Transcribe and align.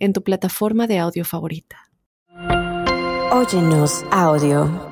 en 0.00 0.12
tu 0.12 0.22
plataforma 0.22 0.86
de 0.86 0.98
audio 0.98 1.24
favorita. 1.24 1.90
Óyenos 3.30 4.04
audio. 4.10 4.88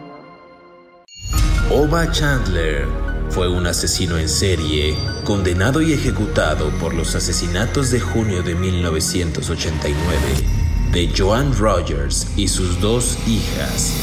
Oba 1.71 2.11
Chandler 2.13 2.87
fue 3.31 3.49
un 3.49 3.67
asesino 3.67 4.17
en 4.17 4.29
serie, 4.29 4.97
condenado 5.25 5.83
y 5.83 5.93
ejecutado 5.93 6.71
por 6.79 6.95
los 6.95 7.15
asesinatos 7.15 7.91
de 7.91 8.01
junio 8.01 8.43
de 8.43 8.55
1989 8.55 10.59
de 10.93 11.13
Joan 11.15 11.57
Rogers 11.57 12.27
y 12.37 12.49
sus 12.49 12.81
dos 12.81 13.19
hijas, 13.27 13.95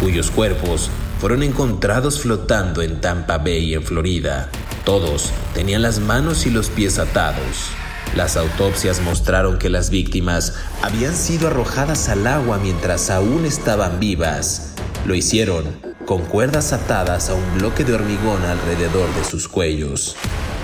cuyos 0.00 0.30
cuerpos 0.30 0.90
fueron 1.18 1.42
encontrados 1.42 2.20
flotando 2.20 2.82
en 2.82 3.00
Tampa 3.00 3.38
Bay, 3.38 3.74
en 3.74 3.82
Florida. 3.82 4.50
Todos 4.84 5.30
tenían 5.54 5.82
las 5.82 6.00
manos 6.00 6.46
y 6.46 6.50
los 6.50 6.68
pies 6.68 6.98
atados. 6.98 7.70
Las 8.16 8.36
autopsias 8.36 9.00
mostraron 9.00 9.58
que 9.58 9.68
las 9.68 9.90
víctimas 9.90 10.54
habían 10.82 11.16
sido 11.16 11.48
arrojadas 11.48 12.08
al 12.08 12.26
agua 12.28 12.58
mientras 12.58 13.10
aún 13.10 13.44
estaban 13.44 13.98
vivas. 13.98 14.74
Lo 15.04 15.16
hicieron 15.16 15.64
con 16.06 16.22
cuerdas 16.22 16.72
atadas 16.72 17.28
a 17.28 17.34
un 17.34 17.58
bloque 17.58 17.84
de 17.84 17.94
hormigón 17.94 18.44
alrededor 18.44 19.12
de 19.16 19.24
sus 19.24 19.48
cuellos. 19.48 20.14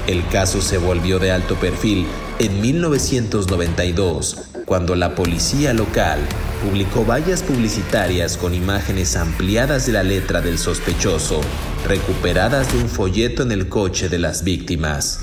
El 0.07 0.27
caso 0.29 0.61
se 0.61 0.79
volvió 0.79 1.19
de 1.19 1.33
alto 1.33 1.57
perfil 1.57 2.07
en 2.39 2.61
1992 2.61 4.51
cuando 4.65 4.95
la 4.95 5.17
policía 5.17 5.75
local 5.75 6.21
publicó 6.65 7.05
vallas 7.05 7.43
publicitarias 7.43 8.37
con 8.37 8.55
imágenes 8.55 9.17
ampliadas 9.17 9.87
de 9.87 9.93
la 9.93 10.05
letra 10.05 10.41
del 10.41 10.57
sospechoso, 10.57 11.41
recuperadas 11.89 12.73
de 12.73 12.79
un 12.79 12.89
folleto 12.89 13.43
en 13.43 13.51
el 13.51 13.69
coche 13.69 14.09
de 14.09 14.21
las 14.21 14.45
víctimas. 14.45 15.19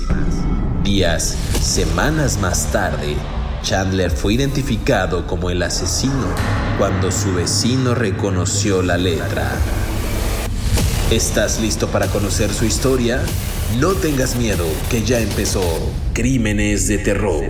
Días, 0.88 1.36
semanas 1.60 2.38
más 2.40 2.72
tarde, 2.72 3.14
Chandler 3.62 4.10
fue 4.10 4.32
identificado 4.32 5.26
como 5.26 5.50
el 5.50 5.62
asesino 5.62 6.34
cuando 6.78 7.12
su 7.12 7.34
vecino 7.34 7.94
reconoció 7.94 8.80
la 8.80 8.96
letra. 8.96 9.50
¿Estás 11.10 11.60
listo 11.60 11.88
para 11.88 12.06
conocer 12.06 12.50
su 12.54 12.64
historia? 12.64 13.20
No 13.78 13.92
tengas 13.92 14.36
miedo, 14.36 14.64
que 14.88 15.02
ya 15.02 15.20
empezó 15.20 15.60
Crímenes 16.14 16.88
de 16.88 16.96
Terror. 16.96 17.44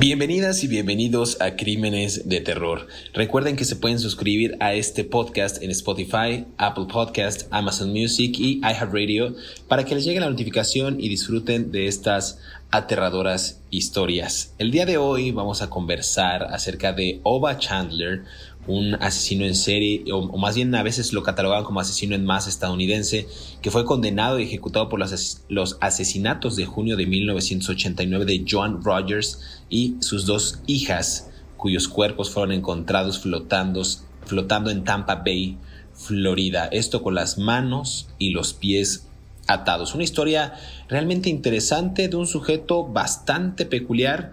Bienvenidas 0.00 0.64
y 0.64 0.66
bienvenidos 0.66 1.38
a 1.42 1.56
Crímenes 1.56 2.26
de 2.26 2.40
Terror. 2.40 2.86
Recuerden 3.12 3.54
que 3.56 3.66
se 3.66 3.76
pueden 3.76 3.98
suscribir 3.98 4.56
a 4.58 4.72
este 4.72 5.04
podcast 5.04 5.62
en 5.62 5.70
Spotify, 5.72 6.46
Apple 6.56 6.86
Podcast, 6.90 7.46
Amazon 7.50 7.90
Music 7.90 8.34
y 8.38 8.60
iHeartRadio 8.60 9.34
para 9.68 9.84
que 9.84 9.94
les 9.94 10.06
llegue 10.06 10.20
la 10.20 10.30
notificación 10.30 10.98
y 10.98 11.10
disfruten 11.10 11.70
de 11.70 11.86
estas 11.86 12.38
aterradoras 12.70 13.60
historias. 13.68 14.54
El 14.56 14.70
día 14.70 14.86
de 14.86 14.96
hoy 14.96 15.32
vamos 15.32 15.60
a 15.60 15.68
conversar 15.68 16.44
acerca 16.44 16.94
de 16.94 17.20
Oba 17.22 17.58
Chandler, 17.58 18.24
un 18.66 18.94
asesino 18.94 19.44
en 19.44 19.54
serie, 19.54 20.04
o, 20.12 20.36
más 20.36 20.54
bien 20.54 20.74
a 20.74 20.82
veces 20.82 21.12
lo 21.12 21.22
catalogaban 21.22 21.64
como 21.64 21.80
asesino 21.80 22.14
en 22.14 22.24
masa 22.24 22.50
estadounidense, 22.50 23.26
que 23.62 23.70
fue 23.70 23.84
condenado 23.84 24.38
y 24.38 24.44
ejecutado 24.44 24.88
por 24.88 24.98
los, 24.98 25.42
los 25.48 25.78
asesinatos 25.80 26.56
de 26.56 26.66
junio 26.66 26.96
de 26.96 27.06
1989 27.06 28.24
de 28.26 28.44
Joan 28.48 28.82
Rogers 28.82 29.40
y 29.68 29.96
sus 30.00 30.26
dos 30.26 30.60
hijas, 30.66 31.30
cuyos 31.56 31.88
cuerpos 31.88 32.30
fueron 32.30 32.52
encontrados 32.52 33.18
flotando, 33.20 33.82
flotando 34.24 34.70
en 34.70 34.84
Tampa 34.84 35.16
Bay, 35.16 35.58
Florida. 35.94 36.66
Esto 36.66 37.02
con 37.02 37.14
las 37.14 37.38
manos 37.38 38.08
y 38.18 38.30
los 38.30 38.54
pies 38.54 39.06
atados. 39.46 39.94
Una 39.94 40.04
historia 40.04 40.54
realmente 40.88 41.28
interesante 41.28 42.08
de 42.08 42.16
un 42.16 42.26
sujeto 42.26 42.84
bastante 42.86 43.66
peculiar 43.66 44.32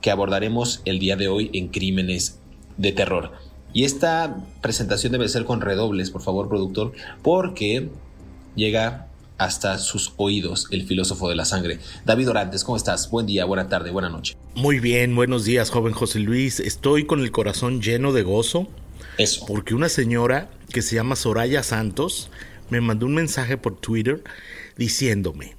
que 0.00 0.10
abordaremos 0.10 0.82
el 0.84 0.98
día 0.98 1.16
de 1.16 1.28
hoy 1.28 1.50
en 1.52 1.68
Crímenes 1.68 2.40
de 2.76 2.92
Terror. 2.92 3.49
Y 3.72 3.84
esta 3.84 4.36
presentación 4.60 5.12
debe 5.12 5.28
ser 5.28 5.44
con 5.44 5.60
redobles, 5.60 6.10
por 6.10 6.22
favor, 6.22 6.48
productor, 6.48 6.92
porque 7.22 7.88
llega 8.56 9.06
hasta 9.38 9.78
sus 9.78 10.12
oídos 10.16 10.66
el 10.70 10.86
filósofo 10.86 11.28
de 11.28 11.34
la 11.34 11.44
sangre. 11.44 11.78
David 12.04 12.30
Orantes, 12.30 12.62
¿cómo 12.62 12.76
estás? 12.76 13.10
Buen 13.10 13.26
día, 13.26 13.44
buena 13.46 13.68
tarde, 13.68 13.90
buena 13.90 14.10
noche. 14.10 14.36
Muy 14.54 14.80
bien, 14.80 15.14
buenos 15.14 15.44
días, 15.44 15.70
joven 15.70 15.94
José 15.94 16.18
Luis. 16.18 16.60
Estoy 16.60 17.06
con 17.06 17.20
el 17.20 17.30
corazón 17.30 17.80
lleno 17.80 18.12
de 18.12 18.22
gozo. 18.22 18.68
Eso. 19.16 19.46
Porque 19.46 19.74
una 19.74 19.88
señora 19.88 20.50
que 20.72 20.82
se 20.82 20.96
llama 20.96 21.16
Soraya 21.16 21.62
Santos 21.62 22.30
me 22.68 22.80
mandó 22.80 23.06
un 23.06 23.14
mensaje 23.14 23.56
por 23.56 23.76
Twitter 23.76 24.22
diciéndome, 24.76 25.56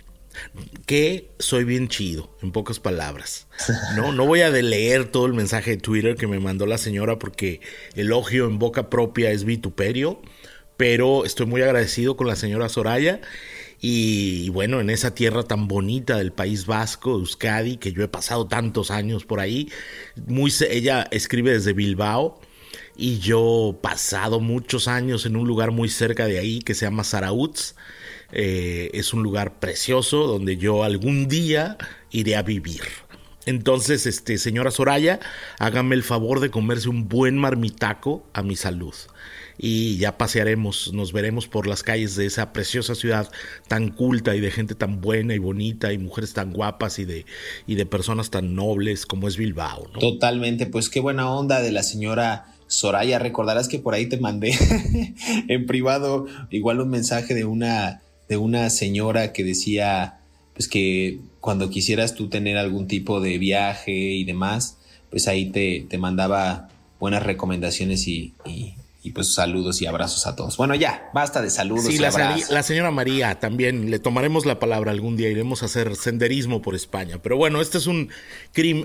que 0.86 1.32
soy 1.40 1.64
bien 1.64 1.88
chido, 1.88 2.36
en 2.42 2.52
pocas 2.52 2.80
palabras. 2.80 3.48
No, 3.96 4.12
no 4.12 4.26
voy 4.26 4.42
a 4.42 4.50
leer 4.50 5.06
todo 5.06 5.26
el 5.26 5.34
mensaje 5.34 5.72
de 5.72 5.78
Twitter 5.78 6.16
que 6.16 6.28
me 6.28 6.40
mandó 6.40 6.66
la 6.66 6.78
señora 6.78 7.20
porque 7.20 7.62
elogio 7.96 8.46
en 8.46 8.60
boca 8.60 8.90
propia 8.90 9.32
es 9.32 9.44
vituperio, 9.44 10.22
pero 10.78 11.26
estoy 11.26 11.46
muy 11.46 11.62
agradecido 11.62 12.16
con 12.16 12.28
la 12.28 12.36
señora 12.36 12.70
Soraya 12.70 13.22
y, 13.84 14.50
bueno, 14.50 14.80
en 14.80 14.92
esa 14.92 15.16
tierra 15.16 15.42
tan 15.44 15.68
bonita 15.68 16.18
del 16.18 16.32
País 16.32 16.68
Vasco, 16.68 17.14
Euskadi, 17.14 17.78
que 17.78 17.92
yo 17.92 18.04
he 18.04 18.08
pasado 18.08 18.48
tantos 18.48 18.92
años 18.92 19.26
por 19.26 19.40
ahí, 19.40 19.72
muy, 20.28 20.54
ella 20.70 21.08
escribe 21.10 21.54
desde 21.54 21.74
Bilbao 21.74 22.40
y 22.96 23.18
yo 23.18 23.80
pasado 23.82 24.40
muchos 24.40 24.88
años 24.88 25.26
en 25.26 25.36
un 25.36 25.48
lugar 25.48 25.72
muy 25.72 25.90
cerca 25.90 26.28
de 26.28 26.38
ahí 26.38 26.60
que 26.60 26.76
se 26.76 26.86
llama 26.86 27.04
Zarautz 27.04 27.74
eh, 28.32 28.92
es 28.94 29.14
un 29.14 29.24
lugar 29.24 29.60
precioso 29.60 30.28
donde 30.28 30.58
yo 30.58 30.84
algún 30.84 31.28
día 31.28 31.78
iré 32.12 32.36
a 32.36 32.44
vivir. 32.44 32.82
Entonces, 33.46 34.06
este, 34.06 34.38
señora 34.38 34.72
Soraya, 34.72 35.20
hágame 35.58 35.96
el 35.96 36.04
favor 36.04 36.40
de 36.40 36.52
comerse 36.52 36.90
un 36.90 37.10
buen 37.10 37.38
marmitaco 37.38 38.24
a 38.34 38.44
mi 38.44 38.56
salud. 38.56 38.94
Y 39.58 39.98
ya 39.98 40.18
pasearemos, 40.18 40.94
nos 40.94 41.12
veremos 41.12 41.48
por 41.48 41.68
las 41.68 41.84
calles 41.84 42.16
de 42.16 42.26
esa 42.26 42.54
preciosa 42.54 42.96
ciudad 42.96 43.32
tan 43.68 43.90
culta 43.90 44.36
y 44.36 44.40
de 44.40 44.52
gente 44.52 44.76
tan 44.76 45.02
buena 45.02 45.34
y 45.34 45.40
bonita 45.40 45.92
y 45.92 45.98
mujeres 45.98 46.34
tan 46.34 46.54
guapas 46.54 47.00
y 47.00 47.06
de, 47.06 47.26
y 47.68 47.76
de 47.76 47.86
personas 47.86 48.30
tan 48.30 48.56
nobles 48.56 49.06
como 49.06 49.28
es 49.28 49.38
Bilbao. 49.38 49.88
Totalmente, 50.00 50.68
pues 50.68 50.90
qué 50.90 51.00
buena 51.00 51.30
onda 51.30 51.62
de 51.62 51.72
la 51.72 51.84
señora 51.84 52.56
Soraya. 52.68 53.20
Recordarás 53.20 53.68
que 53.68 53.80
por 53.80 53.94
ahí 53.94 54.08
te 54.08 54.18
mandé 54.18 54.54
en 55.48 55.66
privado 55.66 56.28
igual 56.50 56.80
un 56.80 56.90
mensaje 56.90 57.34
de 57.34 57.46
una 57.46 58.02
de 58.32 58.38
una 58.38 58.70
señora 58.70 59.34
que 59.34 59.44
decía 59.44 60.22
pues 60.54 60.70
que 60.70 61.20
cuando 61.42 61.70
quisieras 61.70 62.16
tú 62.16 62.30
tener 62.30 62.56
algún 62.56 62.88
tipo 62.88 63.20
de 63.20 63.38
viaje 63.38 63.92
y 63.92 64.24
demás, 64.24 64.78
pues 65.10 65.28
ahí 65.28 65.50
te, 65.50 65.86
te 65.90 65.98
mandaba 65.98 66.70
buenas 66.98 67.24
recomendaciones 67.24 68.08
y, 68.08 68.34
y 68.46 68.76
pues 69.10 69.34
saludos 69.34 69.82
y 69.82 69.88
abrazos 69.88 70.28
a 70.28 70.36
todos. 70.36 70.58
Bueno, 70.58 70.76
ya, 70.76 71.10
basta 71.12 71.42
de 71.42 71.50
saludos 71.50 71.86
sí, 71.86 71.96
y 71.96 71.98
la, 71.98 72.10
abrazos. 72.10 72.52
la 72.52 72.62
señora 72.62 72.92
María 72.92 73.40
también 73.40 73.90
le 73.90 73.98
tomaremos 73.98 74.46
la 74.46 74.60
palabra 74.60 74.92
algún 74.92 75.18
día, 75.18 75.28
iremos 75.30 75.64
a 75.64 75.66
hacer 75.66 75.96
senderismo 75.96 76.62
por 76.62 76.76
España. 76.76 77.18
Pero 77.24 77.36
bueno, 77.36 77.62
este 77.62 77.80
es 77.80 77.88
un, 77.88 78.10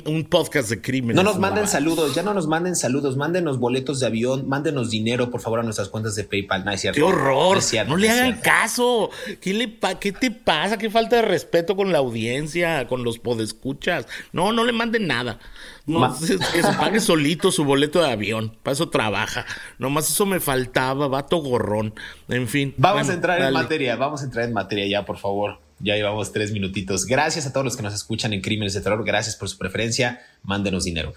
un 0.07 0.25
podcast 0.25 0.71
de 0.71 0.81
crímenes. 0.81 1.17
No 1.17 1.23
nos 1.23 1.39
manden 1.39 1.69
saludos, 1.69 2.15
ya 2.15 2.23
no 2.23 2.33
nos 2.33 2.47
manden 2.47 2.77
saludos, 2.77 3.19
mándenos 3.19 3.59
boletos 3.59 4.01
de 4.01 4.07
avión, 4.07 4.49
mándenos 4.49 4.89
dinero, 4.89 5.31
por 5.31 5.43
favor, 5.43 5.61
a 5.61 5.63
nuestras 5.63 5.91
cuentas 5.91 6.15
de 6.15 6.25
PayPal. 6.25 6.65
No 6.65 6.71
es 6.73 6.81
cierto. 6.81 6.97
¡Qué 6.97 7.03
horror! 7.03 7.53
No, 7.53 7.59
es 7.59 7.67
cierto, 7.67 7.91
no 7.91 7.99
le 7.99 8.09
hagan 8.09 8.41
caso. 8.41 9.11
¿Qué, 9.43 9.53
le 9.53 9.69
pa- 9.69 9.99
¿Qué 10.01 10.13
te 10.13 10.31
pasa? 10.31 10.79
¿Qué 10.79 10.89
falta 10.89 11.17
de 11.17 11.23
respeto 11.23 11.77
con 11.77 11.93
la 11.93 11.99
audiencia, 11.99 12.89
con 12.89 13.05
los 13.05 13.19
podescuchas? 13.19 14.07
No, 14.33 14.53
no 14.53 14.65
le 14.65 14.73
manden 14.73 15.07
nada. 15.07 15.39
No, 15.87 16.01
Ma- 16.01 16.17
que 16.19 16.27
se 16.63 16.73
pague 16.79 16.99
solito 17.01 17.53
su 17.53 17.65
boleto 17.65 18.03
de 18.03 18.11
avión. 18.11 18.57
Para 18.63 18.73
eso 18.73 18.89
trabaja. 18.89 19.47
Nomás 19.79 20.11
eso 20.11 20.27
me 20.27 20.41
faltaba, 20.41 21.07
vato 21.07 21.37
gorrón. 21.39 21.95
En 22.29 22.49
fin. 22.49 22.75
Vamos 22.77 22.99
Bueno, 23.03 23.13
a 23.13 23.15
entrar 23.15 23.41
en 23.41 23.53
materia, 23.53 23.95
vamos 23.97 24.23
a 24.23 24.25
entrar 24.25 24.45
en 24.47 24.53
materia 24.53 24.87
ya, 24.89 25.05
por 25.07 25.17
favor. 25.19 25.61
Ya 25.79 25.95
llevamos 25.95 26.33
tres 26.33 26.53
minutitos. 26.53 27.05
Gracias 27.05 27.47
a 27.47 27.53
todos 27.53 27.63
los 27.63 27.77
que 27.77 27.83
nos 27.83 27.93
escuchan 27.93 28.33
en 28.33 28.41
Crímenes 28.41 28.73
de 28.73 28.81
Terror. 28.81 29.05
Gracias 29.05 29.37
por 29.37 29.49
su 29.51 29.59
preferencia. 29.59 30.23
Mándenos 30.43 30.85
dinero. 30.85 31.13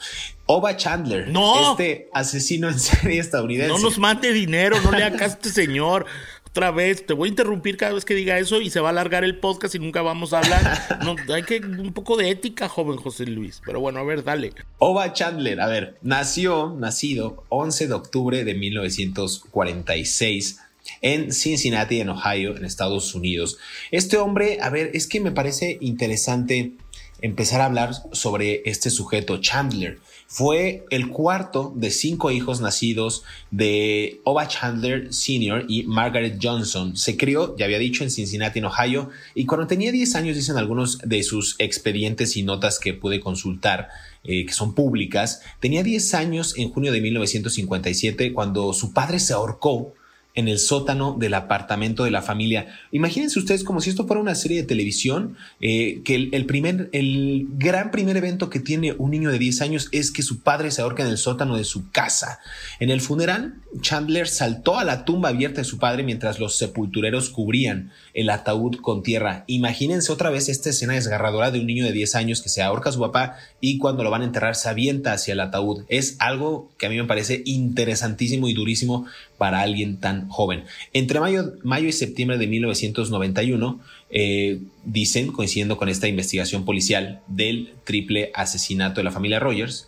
Oba 0.48 0.75
Chandler, 0.75 1.30
No. 1.30 1.71
este 1.71 2.10
asesino 2.13 2.68
en 2.68 2.77
serie 2.80 3.19
estadounidense. 3.21 3.71
No 3.71 3.80
nos 3.80 3.98
mande 3.98 4.33
dinero, 4.33 4.75
no 4.83 4.92
le 4.92 5.04
haga 5.04 5.24
a 5.24 5.27
este 5.30 5.50
señor. 5.50 6.06
Otra 6.51 6.72
vez, 6.72 7.06
te 7.06 7.13
voy 7.13 7.28
a 7.28 7.30
interrumpir 7.30 7.78
cada 7.78 7.94
vez 7.94 8.06
que 8.06 8.16
diga 8.16 8.40
eso 8.40 8.60
y 8.60 8.72
se 8.72 8.80
va 8.80 8.90
a 8.90 8.92
alargar 8.92 9.24
el 9.24 9.38
podcast 9.38 9.75
y 9.75 9.80
nunca 9.80 10.01
vamos 10.01 10.34
a 10.34 10.40
hablar. 10.40 11.00
No, 11.04 11.16
hay 11.34 11.44
que 11.44 11.60
un 11.60 11.94
poco 11.94 12.18
de 12.18 12.30
ética, 12.30 12.68
joven 12.68 12.98
José 12.98 13.25
Luis. 13.25 13.62
Pero 13.66 13.80
bueno, 13.80 14.00
a 14.00 14.04
ver, 14.04 14.24
dale. 14.24 14.54
Ova 14.80 15.13
Chandler, 15.13 15.62
a 15.62 15.68
ver, 15.68 15.98
nació, 16.01 16.75
nacido 16.78 17.46
11 17.50 17.88
de 17.88 17.94
octubre 17.94 18.44
de 18.44 18.56
1946 18.56 20.60
en 21.01 21.31
Cincinnati, 21.31 22.01
en 22.01 22.10
Ohio, 22.10 22.57
en 22.57 22.66
Estados 22.66 23.13
Unidos. 23.16 23.57
Este 23.92 24.18
hombre, 24.18 24.60
a 24.62 24.69
ver, 24.69 24.92
es 24.94 25.07
que 25.07 25.19
me 25.19 25.31
parece 25.31 25.78
interesante 25.81 26.74
empezar 27.21 27.62
a 27.62 27.66
hablar 27.66 27.94
sobre 28.12 28.62
este 28.66 28.89
sujeto, 28.89 29.38
Chandler. 29.38 30.00
Fue 30.27 30.86
el 30.92 31.10
cuarto 31.10 31.74
de 31.75 31.89
cinco 31.89 32.30
hijos 32.30 32.62
nacidos 32.62 33.24
de 33.50 34.21
Oba 34.24 34.48
Chandler 34.48 35.12
Sr. 35.12 35.66
y 35.68 35.83
Margaret 35.83 36.39
Johnson. 36.42 36.95
Se 36.95 37.18
crió, 37.18 37.57
ya 37.57 37.66
había 37.66 37.80
dicho, 37.80 38.04
en 38.04 38.12
Cincinnati, 38.12 38.60
en 38.60 38.66
Ohio, 38.66 39.10
y 39.33 39.45
cuando 39.45 39.66
tenía 39.66 39.92
10 39.92 40.16
años, 40.16 40.36
dicen 40.36 40.57
algunos 40.57 41.00
de 41.00 41.24
sus 41.24 41.56
expedientes 41.57 42.38
y 42.38 42.44
notas 42.44 42.77
que 42.77 42.94
pude 42.94 43.19
consultar, 43.19 43.89
eh, 44.24 44.45
que 44.45 44.54
son 44.54 44.75
públicas, 44.75 45.42
tenía 45.60 45.81
10 45.81 46.13
años 46.13 46.54
en 46.57 46.69
junio 46.69 46.92
de 46.92 47.01
1957 47.01 48.33
cuando 48.33 48.74
su 48.74 48.94
padre 48.94 49.19
se 49.19 49.33
ahorcó 49.33 49.94
en 50.36 50.48
el 50.48 50.60
sótano 50.60 51.16
del 51.20 51.34
apartamento 51.34 52.04
de 52.04 52.12
la 52.12 52.22
familia. 52.22 52.68
Imagínense 52.92 53.40
ustedes 53.40 53.64
como 53.64 53.81
si 53.81 53.90
esto 53.90 54.06
fuera 54.06 54.22
una 54.22 54.36
serie 54.36 54.62
de 54.62 54.68
televisión, 54.68 55.36
eh, 55.60 56.02
que 56.06 56.30
el, 56.31 56.46
primer, 56.46 56.90
el 56.94 57.48
gran 57.58 57.92
primer 57.92 58.16
evento 58.16 58.50
que 58.50 58.60
tiene 58.60 58.94
un 58.98 59.12
niño 59.12 59.31
de 59.31 59.40
10 59.40 59.62
años 59.62 59.90
es 59.92 60.12
que 60.12 60.22
su 60.22 60.42
padre 60.42 60.72
se 60.72 60.81
ahorca 60.81 61.04
en 61.04 61.10
el 61.10 61.18
sótano 61.18 61.58
de 61.58 61.64
su 61.64 61.90
casa. 61.92 62.40
En 62.80 62.90
el 62.90 63.02
funeral, 63.02 63.56
Chandler 63.81 64.28
saltó 64.28 64.80
a 64.80 64.86
la 64.86 65.04
tumba 65.04 65.30
abierta 65.30 65.62
de 65.62 65.66
su 65.66 65.78
padre 65.78 66.04
mientras 66.04 66.40
los 66.40 66.58
sepultureros 66.58 67.30
cubrían 67.30 67.92
el 68.14 68.30
ataúd 68.30 68.78
con 68.78 69.04
tierra. 69.04 69.44
Imagínense 69.48 70.12
otra 70.12 70.30
vez 70.30 70.48
esta 70.48 70.70
escena 70.70 70.94
desgarradora 70.94 71.52
de 71.52 71.60
un 71.60 71.68
niño 71.68 71.86
de 71.86 71.92
10 71.92 72.16
años 72.16 72.42
que 72.42 72.50
se 72.50 72.62
ahorca 72.62 72.90
a 72.90 72.94
su 72.94 73.00
papá 73.00 73.36
y 73.62 73.78
cuando 73.78 74.04
lo 74.04 74.12
van 74.12 74.22
a 74.22 74.26
enterrar 74.26 74.56
se 74.56 74.70
avienta 74.70 75.14
hacia 75.14 75.34
el 75.34 75.40
ataúd. 75.40 75.84
Es 75.90 76.16
algo 76.20 76.72
que 76.78 76.86
a 76.86 76.90
mí 76.90 76.98
me 76.98 77.06
parece 77.06 77.42
interesantísimo 77.46 78.48
y 78.48 78.54
durísimo 78.54 79.06
para 79.40 79.62
alguien 79.62 79.98
tan 79.98 80.30
joven. 80.30 80.66
Entre 80.94 81.20
mayo, 81.20 81.54
mayo 81.64 81.88
y 81.88 81.92
septiembre 81.92 82.38
de 82.38 82.46
1991, 82.46 83.80
eh, 84.12 84.60
dicen, 84.86 85.32
coincidiendo 85.32 85.78
con 85.78 85.90
esta 85.90 86.08
investigación 86.08 86.66
policial 86.66 87.22
del 87.28 87.74
triple 87.86 88.32
asesinato 88.36 89.00
de 89.00 89.06
la 89.06 89.12
familia 89.12 89.40
Rogers, 89.40 89.88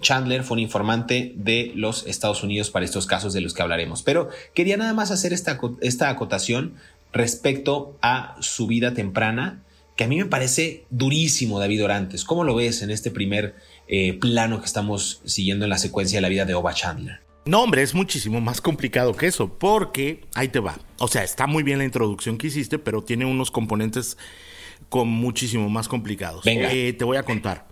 Chandler 0.00 0.42
fue 0.42 0.56
un 0.56 0.62
informante 0.62 1.32
de 1.36 1.72
los 1.74 2.06
Estados 2.06 2.42
Unidos 2.42 2.70
para 2.70 2.84
estos 2.84 3.06
casos 3.06 3.32
de 3.32 3.40
los 3.40 3.54
que 3.54 3.62
hablaremos. 3.62 4.02
Pero 4.02 4.28
quería 4.54 4.76
nada 4.76 4.94
más 4.94 5.10
hacer 5.10 5.32
esta, 5.32 5.60
esta 5.80 6.08
acotación 6.08 6.74
respecto 7.12 7.96
a 8.00 8.36
su 8.40 8.66
vida 8.66 8.94
temprana, 8.94 9.62
que 9.96 10.04
a 10.04 10.08
mí 10.08 10.16
me 10.16 10.26
parece 10.26 10.84
durísimo, 10.90 11.58
David 11.58 11.84
Orantes. 11.84 12.24
¿Cómo 12.24 12.44
lo 12.44 12.54
ves 12.54 12.82
en 12.82 12.90
este 12.90 13.10
primer 13.10 13.56
eh, 13.88 14.14
plano 14.14 14.60
que 14.60 14.66
estamos 14.66 15.20
siguiendo 15.24 15.64
en 15.64 15.70
la 15.70 15.78
secuencia 15.78 16.18
de 16.18 16.22
la 16.22 16.28
vida 16.28 16.44
de 16.44 16.54
Oba 16.54 16.72
Chandler? 16.72 17.27
No, 17.48 17.62
hombre, 17.62 17.80
es 17.80 17.94
muchísimo 17.94 18.42
más 18.42 18.60
complicado 18.60 19.16
que 19.16 19.26
eso, 19.26 19.48
porque 19.48 20.26
ahí 20.34 20.48
te 20.48 20.60
va. 20.60 20.78
O 20.98 21.08
sea, 21.08 21.24
está 21.24 21.46
muy 21.46 21.62
bien 21.62 21.78
la 21.78 21.86
introducción 21.86 22.36
que 22.36 22.48
hiciste, 22.48 22.78
pero 22.78 23.02
tiene 23.02 23.24
unos 23.24 23.50
componentes 23.50 24.18
con 24.90 25.08
muchísimo 25.08 25.70
más 25.70 25.88
complicados. 25.88 26.44
Venga. 26.44 26.70
Eh, 26.70 26.92
te 26.92 27.06
voy 27.06 27.16
a 27.16 27.22
contar. 27.22 27.66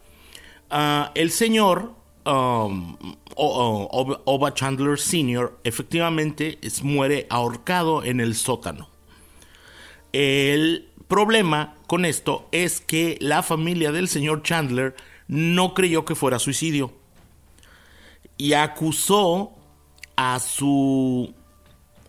Ah, 0.70 1.12
el 1.14 1.30
señor 1.30 1.92
um, 2.24 2.96
Oba 3.36 4.54
Chandler 4.54 4.98
Sr. 4.98 5.58
efectivamente 5.62 6.58
muere 6.82 7.26
ahorcado 7.28 8.02
en 8.02 8.20
el 8.20 8.34
sótano. 8.34 8.88
El 10.14 10.88
problema 11.06 11.74
con 11.86 12.06
esto 12.06 12.48
es 12.50 12.80
que 12.80 13.18
la 13.20 13.42
familia 13.42 13.92
del 13.92 14.08
señor 14.08 14.42
Chandler 14.42 14.96
no 15.28 15.74
creyó 15.74 16.06
que 16.06 16.14
fuera 16.14 16.38
suicidio 16.38 16.94
y 18.38 18.54
acusó 18.54 19.55
a 20.16 20.38
su 20.40 21.34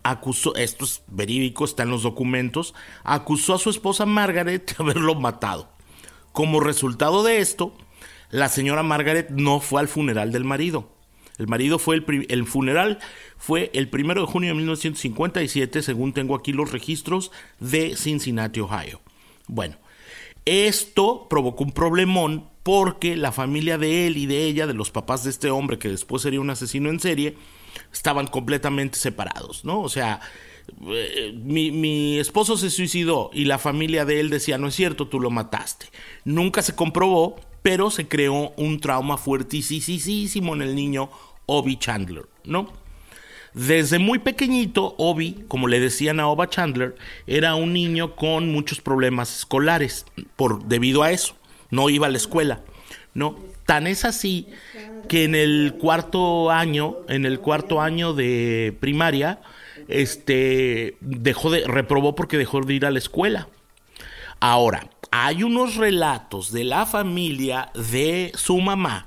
acusó, 0.02 0.54
esto 0.56 0.84
es 0.84 1.02
verídico, 1.08 1.64
está 1.64 1.82
en 1.82 1.90
los 1.90 2.02
documentos, 2.02 2.74
acusó 3.04 3.54
a 3.54 3.58
su 3.58 3.70
esposa 3.70 4.06
Margaret 4.06 4.76
de 4.76 4.82
haberlo 4.82 5.14
matado. 5.14 5.68
Como 6.32 6.60
resultado 6.60 7.22
de 7.22 7.38
esto, 7.38 7.76
la 8.30 8.48
señora 8.48 8.82
Margaret 8.82 9.30
no 9.30 9.60
fue 9.60 9.80
al 9.80 9.88
funeral 9.88 10.32
del 10.32 10.44
marido. 10.44 10.92
El 11.38 11.46
marido 11.46 11.78
fue 11.78 11.96
el, 11.96 12.26
el 12.28 12.46
funeral 12.46 12.98
fue 13.36 13.70
el 13.72 13.88
primero 13.88 14.22
de 14.22 14.26
junio 14.26 14.50
de 14.50 14.56
1957, 14.56 15.82
según 15.82 16.12
tengo 16.12 16.34
aquí 16.34 16.52
los 16.52 16.72
registros 16.72 17.30
de 17.60 17.96
Cincinnati, 17.96 18.60
Ohio. 18.60 19.00
Bueno, 19.46 19.76
esto 20.44 21.26
provocó 21.30 21.64
un 21.64 21.72
problemón 21.72 22.48
porque 22.64 23.16
la 23.16 23.32
familia 23.32 23.78
de 23.78 24.06
él 24.06 24.16
y 24.16 24.26
de 24.26 24.44
ella, 24.44 24.66
de 24.66 24.74
los 24.74 24.90
papás 24.90 25.24
de 25.24 25.30
este 25.30 25.50
hombre 25.50 25.78
que 25.78 25.88
después 25.88 26.22
sería 26.22 26.40
un 26.40 26.50
asesino 26.50 26.90
en 26.90 27.00
serie, 27.00 27.36
estaban 27.92 28.26
completamente 28.26 28.98
separados, 28.98 29.64
¿no? 29.64 29.80
O 29.80 29.88
sea, 29.88 30.20
eh, 30.90 31.32
mi, 31.34 32.18
esposo 32.18 32.56
se 32.56 32.70
suicidó 32.70 33.30
y 33.32 33.44
la 33.44 33.58
familia 33.58 34.04
de 34.04 34.20
él 34.20 34.30
decía, 34.30 34.58
no 34.58 34.68
es 34.68 34.74
cierto, 34.74 35.08
tú 35.08 35.20
lo 35.20 35.30
mataste. 35.30 35.86
Nunca 36.24 36.62
se 36.62 36.74
comprobó, 36.74 37.36
pero 37.62 37.90
se 37.90 38.06
creó 38.06 38.52
un 38.56 38.80
trauma 38.80 39.16
fuertísimo 39.16 40.54
en 40.54 40.62
el 40.62 40.74
niño 40.74 41.10
Obi 41.46 41.76
Chandler, 41.76 42.26
¿no? 42.44 42.72
Desde 43.54 43.98
muy 43.98 44.18
pequeñito, 44.18 44.94
Obi, 44.98 45.44
como 45.48 45.68
le 45.68 45.80
decían 45.80 46.20
a 46.20 46.28
Oba 46.28 46.48
Chandler, 46.48 46.96
era 47.26 47.54
un 47.54 47.72
niño 47.72 48.14
con 48.14 48.52
muchos 48.52 48.80
problemas 48.80 49.38
escolares 49.38 50.04
por, 50.36 50.64
debido 50.64 51.02
a 51.02 51.10
eso. 51.12 51.34
No 51.70 51.88
iba 51.90 52.06
a 52.06 52.10
la 52.10 52.18
escuela, 52.18 52.60
¿no? 53.14 53.36
Tan 53.68 53.86
es 53.86 54.06
así 54.06 54.46
que 55.10 55.24
en 55.24 55.34
el 55.34 55.74
cuarto 55.78 56.50
año, 56.50 57.00
en 57.06 57.26
el 57.26 57.38
cuarto 57.38 57.82
año 57.82 58.14
de 58.14 58.74
primaria, 58.80 59.42
este 59.88 60.96
dejó 61.02 61.50
de 61.50 61.66
reprobó 61.66 62.14
porque 62.14 62.38
dejó 62.38 62.62
de 62.62 62.72
ir 62.72 62.86
a 62.86 62.90
la 62.90 62.98
escuela. 62.98 63.48
Ahora, 64.40 64.88
hay 65.10 65.42
unos 65.42 65.76
relatos 65.76 66.50
de 66.50 66.64
la 66.64 66.86
familia 66.86 67.70
de 67.74 68.32
su 68.36 68.56
mamá 68.56 69.06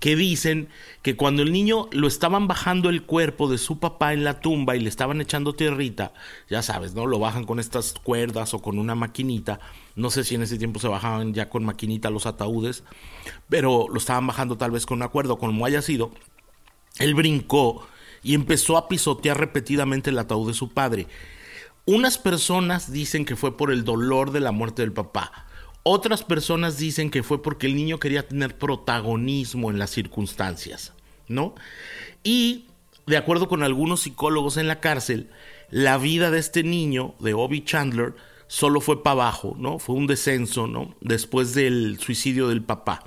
que 0.00 0.16
dicen 0.16 0.68
que 1.02 1.16
cuando 1.16 1.42
el 1.42 1.52
niño 1.52 1.88
lo 1.90 2.06
estaban 2.06 2.46
bajando 2.46 2.88
el 2.88 3.02
cuerpo 3.02 3.48
de 3.48 3.58
su 3.58 3.80
papá 3.80 4.12
en 4.12 4.22
la 4.22 4.40
tumba 4.40 4.76
y 4.76 4.80
le 4.80 4.88
estaban 4.88 5.20
echando 5.20 5.52
tierrita, 5.52 6.12
ya 6.48 6.62
sabes, 6.62 6.94
¿no? 6.94 7.06
Lo 7.06 7.18
bajan 7.18 7.44
con 7.44 7.58
estas 7.58 7.94
cuerdas 8.02 8.54
o 8.54 8.62
con 8.62 8.78
una 8.78 8.94
maquinita. 8.94 9.58
No 9.96 10.10
sé 10.10 10.22
si 10.22 10.36
en 10.36 10.42
ese 10.42 10.58
tiempo 10.58 10.78
se 10.78 10.86
bajaban 10.86 11.34
ya 11.34 11.48
con 11.48 11.64
maquinita 11.64 12.08
los 12.08 12.26
ataúdes, 12.26 12.84
pero 13.48 13.86
lo 13.88 13.98
estaban 13.98 14.28
bajando 14.28 14.56
tal 14.56 14.70
vez 14.70 14.86
con 14.86 14.98
una 14.98 15.08
cuerda 15.08 15.32
o 15.32 15.38
como 15.38 15.66
haya 15.66 15.82
sido. 15.82 16.12
Él 16.98 17.14
brincó 17.14 17.84
y 18.22 18.34
empezó 18.34 18.76
a 18.76 18.88
pisotear 18.88 19.38
repetidamente 19.38 20.10
el 20.10 20.18
ataúd 20.18 20.48
de 20.48 20.54
su 20.54 20.70
padre. 20.70 21.08
Unas 21.84 22.16
personas 22.16 22.92
dicen 22.92 23.24
que 23.24 23.34
fue 23.34 23.56
por 23.56 23.72
el 23.72 23.82
dolor 23.84 24.30
de 24.30 24.38
la 24.38 24.52
muerte 24.52 24.82
del 24.82 24.92
papá. 24.92 25.46
Otras 25.84 26.22
personas 26.22 26.78
dicen 26.78 27.10
que 27.10 27.22
fue 27.22 27.42
porque 27.42 27.66
el 27.66 27.74
niño 27.74 27.98
quería 27.98 28.26
tener 28.26 28.56
protagonismo 28.56 29.70
en 29.70 29.78
las 29.78 29.90
circunstancias, 29.90 30.92
¿no? 31.26 31.54
Y, 32.22 32.66
de 33.06 33.16
acuerdo 33.16 33.48
con 33.48 33.62
algunos 33.64 34.02
psicólogos 34.02 34.56
en 34.56 34.68
la 34.68 34.78
cárcel, 34.80 35.30
la 35.70 35.98
vida 35.98 36.30
de 36.30 36.38
este 36.38 36.62
niño, 36.62 37.14
de 37.18 37.34
Obi 37.34 37.64
Chandler, 37.64 38.14
solo 38.46 38.80
fue 38.80 39.02
para 39.02 39.14
abajo, 39.14 39.56
¿no? 39.58 39.78
Fue 39.80 39.96
un 39.96 40.06
descenso, 40.06 40.68
¿no? 40.68 40.94
Después 41.00 41.54
del 41.54 41.98
suicidio 41.98 42.48
del 42.48 42.62
papá. 42.62 43.04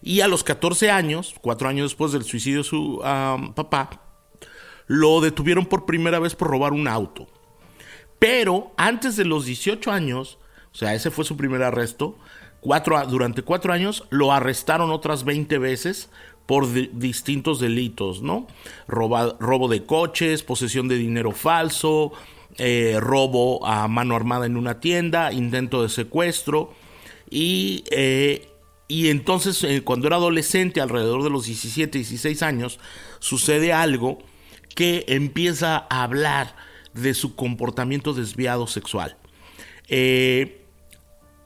Y 0.00 0.20
a 0.20 0.28
los 0.28 0.44
14 0.44 0.90
años, 0.90 1.34
cuatro 1.40 1.68
años 1.68 1.90
después 1.90 2.12
del 2.12 2.22
suicidio 2.22 2.58
de 2.58 2.64
su 2.64 3.00
papá, 3.54 4.02
lo 4.86 5.20
detuvieron 5.20 5.66
por 5.66 5.84
primera 5.84 6.18
vez 6.18 6.34
por 6.34 6.48
robar 6.48 6.72
un 6.72 6.88
auto. 6.88 7.26
Pero 8.18 8.72
antes 8.76 9.16
de 9.16 9.24
los 9.24 9.44
18 9.44 9.90
años, 9.90 10.38
o 10.76 10.78
sea, 10.78 10.92
ese 10.94 11.10
fue 11.10 11.24
su 11.24 11.38
primer 11.38 11.62
arresto. 11.62 12.18
Cuatro, 12.60 13.02
durante 13.06 13.40
cuatro 13.40 13.72
años 13.72 14.04
lo 14.10 14.30
arrestaron 14.30 14.90
otras 14.90 15.24
20 15.24 15.56
veces 15.56 16.10
por 16.44 16.70
distintos 16.70 17.60
delitos, 17.60 18.20
¿no? 18.20 18.46
robo 18.86 19.68
de 19.68 19.84
coches, 19.86 20.42
posesión 20.42 20.86
de 20.86 20.98
dinero 20.98 21.32
falso, 21.32 22.12
eh, 22.58 22.98
robo 23.00 23.66
a 23.66 23.88
mano 23.88 24.14
armada 24.14 24.44
en 24.44 24.58
una 24.58 24.78
tienda, 24.78 25.32
intento 25.32 25.82
de 25.82 25.88
secuestro. 25.88 26.74
Y, 27.30 27.82
eh, 27.90 28.50
y 28.86 29.08
entonces, 29.08 29.64
eh, 29.64 29.80
cuando 29.82 30.08
era 30.08 30.16
adolescente, 30.16 30.82
alrededor 30.82 31.22
de 31.22 31.30
los 31.30 31.46
17, 31.46 31.96
16 31.96 32.42
años, 32.42 32.80
sucede 33.18 33.72
algo 33.72 34.18
que 34.74 35.06
empieza 35.08 35.86
a 35.88 36.02
hablar 36.02 36.54
de 36.92 37.14
su 37.14 37.34
comportamiento 37.34 38.12
desviado 38.12 38.66
sexual. 38.66 39.16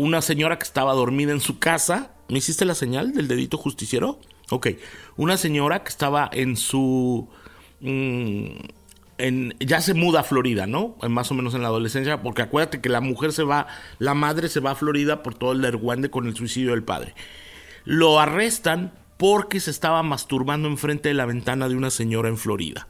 Una 0.01 0.23
señora 0.23 0.59
que 0.59 0.65
estaba 0.65 0.95
dormida 0.95 1.33
en 1.33 1.41
su 1.41 1.59
casa. 1.59 2.13
¿Me 2.29 2.39
hiciste 2.39 2.65
la 2.65 2.75
señal 2.75 3.13
del 3.13 3.29
dedito 3.29 3.59
justiciero? 3.59 4.19
Ok. 4.49 4.69
Una 5.19 5.37
señora 5.37 5.83
que 5.83 5.91
estaba 5.91 6.31
en 6.33 6.57
su. 6.57 7.29
Mm, 7.81 8.47
ya 9.61 9.83
se 9.83 9.93
muda 9.93 10.21
a 10.21 10.23
Florida, 10.23 10.67
¿no? 10.67 10.97
Más 11.07 11.31
o 11.31 11.35
menos 11.35 11.55
en 11.55 11.61
la 11.61 11.69
adolescencia, 11.69 12.23
porque 12.23 12.41
acuérdate 12.41 12.81
que 12.81 12.89
la 12.89 13.03
mujer 13.03 13.33
se 13.33 13.43
va, 13.43 13.67
la 13.99 14.15
madre 14.15 14.49
se 14.49 14.61
va 14.61 14.71
a 14.71 14.75
Florida 14.75 15.23
por 15.23 15.35
todo 15.35 15.53
el 15.53 15.61
derguande 15.61 16.09
con 16.09 16.27
el 16.27 16.35
suicidio 16.35 16.71
del 16.71 16.83
padre. 16.83 17.15
Lo 17.85 18.19
arrestan 18.19 18.95
porque 19.19 19.61
se 19.61 19.71
estaba 19.71 20.03
masturbando 20.03 20.67
enfrente 20.69 21.11
de 21.11 21.15
la 21.15 21.27
ventana 21.27 21.69
de 21.69 21.77
una 21.77 21.91
señora 21.91 22.31
en 22.31 22.39
Florida, 22.39 22.89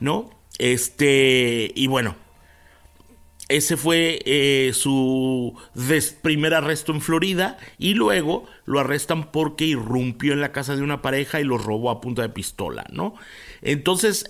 ¿no? 0.00 0.30
Este, 0.56 1.70
y 1.74 1.86
bueno, 1.86 2.16
ese 3.48 3.76
fue 3.76 4.20
eh, 4.24 4.72
su 4.74 5.54
primer 6.22 6.54
arresto 6.54 6.92
en 6.92 7.00
Florida 7.00 7.58
y 7.78 7.94
luego 7.94 8.46
lo 8.64 8.80
arrestan 8.80 9.30
porque 9.30 9.66
irrumpió 9.66 10.32
en 10.32 10.40
la 10.40 10.52
casa 10.52 10.76
de 10.76 10.82
una 10.82 11.02
pareja 11.02 11.40
y 11.40 11.44
lo 11.44 11.58
robó 11.58 11.90
a 11.90 12.00
punta 12.00 12.22
de 12.22 12.30
pistola, 12.30 12.86
¿no? 12.90 13.14
Entonces, 13.60 14.24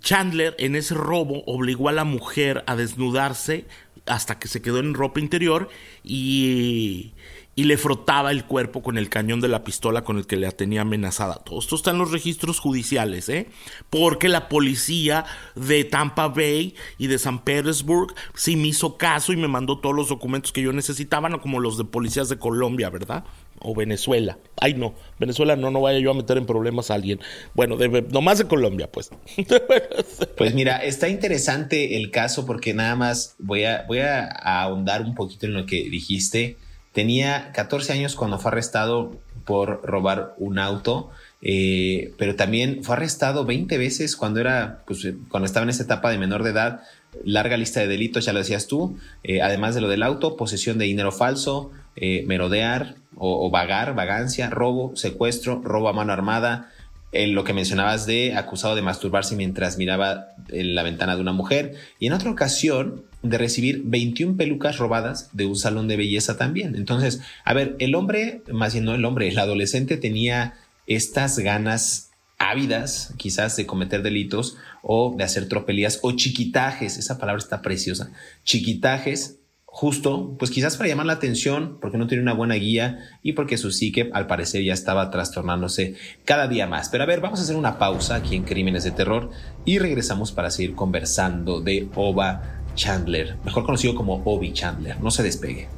Chandler 0.00 0.56
en 0.58 0.74
ese 0.74 0.94
robo 0.94 1.44
obligó 1.46 1.88
a 1.88 1.92
la 1.92 2.04
mujer 2.04 2.64
a 2.66 2.76
desnudarse 2.76 3.66
hasta 4.06 4.38
que 4.38 4.48
se 4.48 4.60
quedó 4.60 4.78
en 4.80 4.94
ropa 4.94 5.20
interior 5.20 5.68
y, 6.02 7.12
y 7.54 7.64
le 7.64 7.76
frotaba 7.76 8.30
el 8.30 8.44
cuerpo 8.44 8.82
con 8.82 8.96
el 8.96 9.10
cañón 9.10 9.40
de 9.40 9.48
la 9.48 9.62
pistola 9.62 10.04
con 10.04 10.16
el 10.16 10.26
que 10.26 10.36
la 10.36 10.52
tenía 10.52 10.82
amenazada. 10.82 11.34
Todo 11.36 11.58
esto 11.58 11.76
está 11.76 11.90
en 11.90 11.98
los 11.98 12.10
registros 12.10 12.58
judiciales, 12.58 13.28
¿eh? 13.28 13.48
Porque 13.90 14.28
la 14.28 14.48
policía 14.48 15.26
de 15.54 15.84
Tampa 15.84 16.28
Bay 16.28 16.74
y 16.96 17.08
de 17.08 17.18
San 17.18 17.44
Petersburg 17.44 18.14
sí 18.34 18.56
me 18.56 18.68
hizo 18.68 18.96
caso 18.96 19.32
y 19.32 19.36
me 19.36 19.48
mandó 19.48 19.78
todos 19.78 19.94
los 19.94 20.08
documentos 20.08 20.50
que 20.52 20.62
yo 20.62 20.72
necesitaba, 20.72 21.28
no 21.28 21.42
como 21.42 21.60
los 21.60 21.76
de 21.76 21.84
policías 21.84 22.30
de 22.30 22.38
Colombia, 22.38 22.88
¿verdad? 22.88 23.24
O 23.58 23.74
Venezuela. 23.74 24.38
Ay, 24.58 24.72
no, 24.72 24.94
Venezuela 25.18 25.54
no, 25.54 25.70
no 25.70 25.82
vaya 25.82 25.98
yo 25.98 26.10
a 26.10 26.14
meter 26.14 26.38
en 26.38 26.46
problemas 26.46 26.90
a 26.90 26.94
alguien. 26.94 27.20
Bueno, 27.54 27.76
de, 27.76 28.02
nomás 28.10 28.38
de 28.38 28.46
Colombia, 28.46 28.90
pues. 28.90 29.10
pues 30.38 30.54
mira, 30.54 30.78
está 30.78 31.10
interesante 31.10 31.98
el 31.98 32.10
caso 32.10 32.46
porque 32.46 32.72
nada 32.72 32.96
más 32.96 33.36
voy 33.38 33.64
a, 33.64 33.84
voy 33.86 33.98
a 33.98 34.26
ahondar 34.26 35.02
un 35.02 35.14
poquito 35.14 35.44
en 35.44 35.52
lo 35.52 35.66
que 35.66 35.90
dijiste 35.90 36.56
Tenía 36.92 37.52
14 37.52 37.92
años 37.92 38.14
cuando 38.14 38.38
fue 38.38 38.50
arrestado 38.50 39.12
por 39.44 39.80
robar 39.84 40.34
un 40.38 40.58
auto, 40.58 41.10
eh, 41.40 42.12
pero 42.18 42.36
también 42.36 42.84
fue 42.84 42.96
arrestado 42.96 43.44
20 43.44 43.78
veces 43.78 44.14
cuando 44.16 44.40
era, 44.40 44.82
pues, 44.86 45.08
cuando 45.28 45.46
estaba 45.46 45.64
en 45.64 45.70
esa 45.70 45.82
etapa 45.82 46.10
de 46.10 46.18
menor 46.18 46.42
de 46.42 46.50
edad. 46.50 46.80
Larga 47.24 47.56
lista 47.56 47.80
de 47.80 47.88
delitos, 47.88 48.24
ya 48.24 48.32
lo 48.32 48.38
decías 48.38 48.66
tú, 48.66 48.96
eh, 49.22 49.42
además 49.42 49.74
de 49.74 49.80
lo 49.80 49.88
del 49.88 50.02
auto, 50.02 50.36
posesión 50.36 50.78
de 50.78 50.86
dinero 50.86 51.12
falso, 51.12 51.70
eh, 51.96 52.24
merodear 52.26 52.94
o, 53.16 53.46
o, 53.46 53.50
vagar, 53.50 53.94
vagancia, 53.94 54.48
robo, 54.48 54.96
secuestro, 54.96 55.60
robo 55.62 55.88
a 55.88 55.92
mano 55.92 56.12
armada, 56.12 56.70
en 57.12 57.34
lo 57.34 57.44
que 57.44 57.52
mencionabas 57.52 58.06
de 58.06 58.34
acusado 58.34 58.74
de 58.74 58.82
masturbarse 58.82 59.36
mientras 59.36 59.78
miraba 59.78 60.28
en 60.48 60.74
la 60.74 60.82
ventana 60.82 61.14
de 61.14 61.20
una 61.20 61.32
mujer, 61.32 61.74
y 61.98 62.06
en 62.06 62.14
otra 62.14 62.30
ocasión 62.30 63.04
de 63.22 63.38
recibir 63.38 63.82
21 63.84 64.36
pelucas 64.36 64.78
robadas 64.78 65.28
de 65.32 65.46
un 65.46 65.56
salón 65.56 65.88
de 65.88 65.96
belleza 65.96 66.36
también. 66.36 66.74
Entonces, 66.74 67.20
a 67.44 67.54
ver, 67.54 67.76
el 67.78 67.94
hombre, 67.94 68.42
más 68.50 68.72
bien 68.72 68.84
no 68.84 68.94
el 68.94 69.04
hombre, 69.04 69.28
el 69.28 69.38
adolescente 69.38 69.96
tenía 69.96 70.54
estas 70.86 71.38
ganas 71.38 72.10
ávidas 72.38 73.14
quizás 73.18 73.56
de 73.56 73.66
cometer 73.66 74.02
delitos 74.02 74.56
o 74.82 75.14
de 75.16 75.22
hacer 75.22 75.48
tropelías 75.48 76.00
o 76.02 76.12
chiquitajes, 76.12 76.96
esa 76.98 77.18
palabra 77.18 77.40
está 77.40 77.62
preciosa, 77.62 78.10
chiquitajes 78.42 79.38
justo, 79.74 80.36
pues 80.38 80.50
quizás 80.50 80.76
para 80.76 80.90
llamar 80.90 81.06
la 81.06 81.14
atención, 81.14 81.78
porque 81.80 81.96
no 81.96 82.06
tiene 82.06 82.22
una 82.22 82.34
buena 82.34 82.54
guía 82.56 82.98
y 83.22 83.32
porque 83.32 83.56
su 83.56 83.72
psique 83.72 84.10
al 84.12 84.26
parecer 84.26 84.62
ya 84.62 84.74
estaba 84.74 85.10
trastornándose 85.10 85.94
cada 86.26 86.46
día 86.46 86.66
más. 86.66 86.90
Pero 86.90 87.04
a 87.04 87.06
ver, 87.06 87.22
vamos 87.22 87.40
a 87.40 87.42
hacer 87.42 87.56
una 87.56 87.78
pausa 87.78 88.16
aquí 88.16 88.36
en 88.36 88.44
Crímenes 88.44 88.84
de 88.84 88.90
Terror 88.90 89.30
y 89.64 89.78
regresamos 89.78 90.30
para 90.30 90.50
seguir 90.50 90.74
conversando 90.74 91.62
de 91.62 91.88
Ova 91.94 92.60
Chandler, 92.74 93.38
mejor 93.46 93.64
conocido 93.64 93.94
como 93.94 94.22
Obi 94.26 94.52
Chandler. 94.52 95.00
No 95.00 95.10
se 95.10 95.22
despegue. 95.22 95.68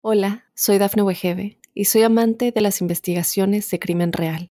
Hola, 0.00 0.46
soy 0.54 0.78
Dafne 0.78 1.02
Wegebe 1.02 1.58
y 1.74 1.84
soy 1.84 2.02
amante 2.02 2.50
de 2.50 2.60
las 2.62 2.80
investigaciones 2.80 3.70
de 3.70 3.78
crimen 3.78 4.14
real. 4.14 4.50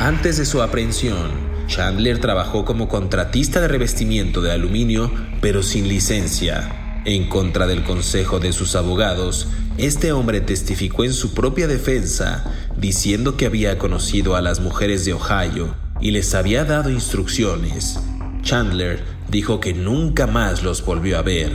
Antes 0.00 0.36
de 0.38 0.46
su 0.46 0.62
aprehensión, 0.62 1.28
Chandler 1.66 2.20
trabajó 2.20 2.64
como 2.64 2.88
contratista 2.88 3.60
de 3.60 3.66
revestimiento 3.66 4.40
de 4.40 4.52
aluminio, 4.52 5.10
pero 5.40 5.64
sin 5.64 5.88
licencia. 5.88 7.02
En 7.04 7.28
contra 7.28 7.66
del 7.66 7.82
consejo 7.82 8.38
de 8.38 8.52
sus 8.52 8.76
abogados, 8.76 9.48
este 9.76 10.12
hombre 10.12 10.40
testificó 10.40 11.02
en 11.04 11.12
su 11.12 11.34
propia 11.34 11.66
defensa, 11.66 12.44
diciendo 12.76 13.36
que 13.36 13.46
había 13.46 13.76
conocido 13.76 14.36
a 14.36 14.40
las 14.40 14.60
mujeres 14.60 15.04
de 15.04 15.14
Ohio 15.14 15.74
y 16.00 16.12
les 16.12 16.32
había 16.36 16.64
dado 16.64 16.90
instrucciones. 16.90 17.98
Chandler 18.42 19.02
dijo 19.28 19.58
que 19.58 19.74
nunca 19.74 20.28
más 20.28 20.62
los 20.62 20.84
volvió 20.84 21.18
a 21.18 21.22
ver, 21.22 21.50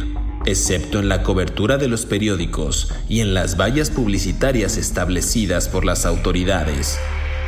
excepto 0.46 1.00
en 1.00 1.08
la 1.08 1.24
cobertura 1.24 1.78
de 1.78 1.88
los 1.88 2.06
periódicos 2.06 2.94
y 3.08 3.22
en 3.22 3.34
las 3.34 3.56
vallas 3.56 3.90
publicitarias 3.90 4.76
establecidas 4.76 5.70
por 5.70 5.86
las 5.86 6.06
autoridades. 6.06 7.00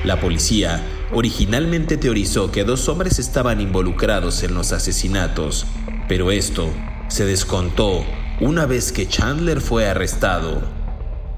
La 0.05 0.19
policía 0.19 0.83
originalmente 1.12 1.97
teorizó 1.97 2.51
que 2.51 2.63
dos 2.63 2.88
hombres 2.89 3.17
estaban 3.17 3.59
involucrados 3.59 4.43
en 4.43 4.53
los 4.53 4.71
asesinatos, 4.71 5.65
pero 6.07 6.31
esto 6.31 6.69
se 7.07 7.25
descontó 7.25 8.05
una 8.39 8.67
vez 8.67 8.91
que 8.91 9.07
Chandler 9.07 9.62
fue 9.62 9.89
arrestado. 9.89 10.62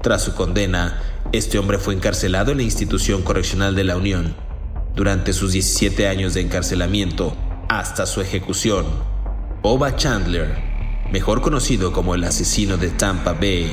Tras 0.02 0.22
su 0.22 0.34
condena, 0.34 1.00
este 1.32 1.58
hombre 1.58 1.78
fue 1.78 1.94
encarcelado 1.94 2.52
en 2.52 2.58
la 2.58 2.62
institución 2.62 3.22
correccional 3.22 3.74
de 3.74 3.84
la 3.84 3.96
Unión. 3.96 4.36
Durante 4.94 5.32
sus 5.32 5.52
17 5.52 6.06
años 6.06 6.34
de 6.34 6.42
encarcelamiento, 6.42 7.34
hasta 7.70 8.04
su 8.04 8.20
ejecución, 8.20 8.84
Oba 9.62 9.96
Chandler, 9.96 10.54
mejor 11.10 11.40
conocido 11.40 11.90
como 11.90 12.14
el 12.14 12.22
asesino 12.22 12.76
de 12.76 12.90
Tampa 12.90 13.32
Bay, 13.32 13.70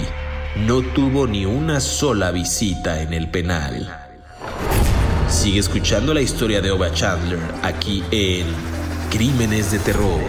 no 0.56 0.82
tuvo 0.82 1.28
ni 1.28 1.46
una 1.46 1.82
sola 1.82 2.32
visita 2.32 3.02
en 3.02 3.12
el 3.12 3.30
penal. 3.30 4.05
Sigue 5.36 5.60
escuchando 5.60 6.14
la 6.14 6.22
historia 6.22 6.62
de 6.62 6.72
Oba 6.72 6.92
Chandler 6.92 7.40
aquí 7.62 8.02
en 8.10 8.48
Crímenes 9.12 9.72
de 9.72 9.80
Terror. 9.80 10.22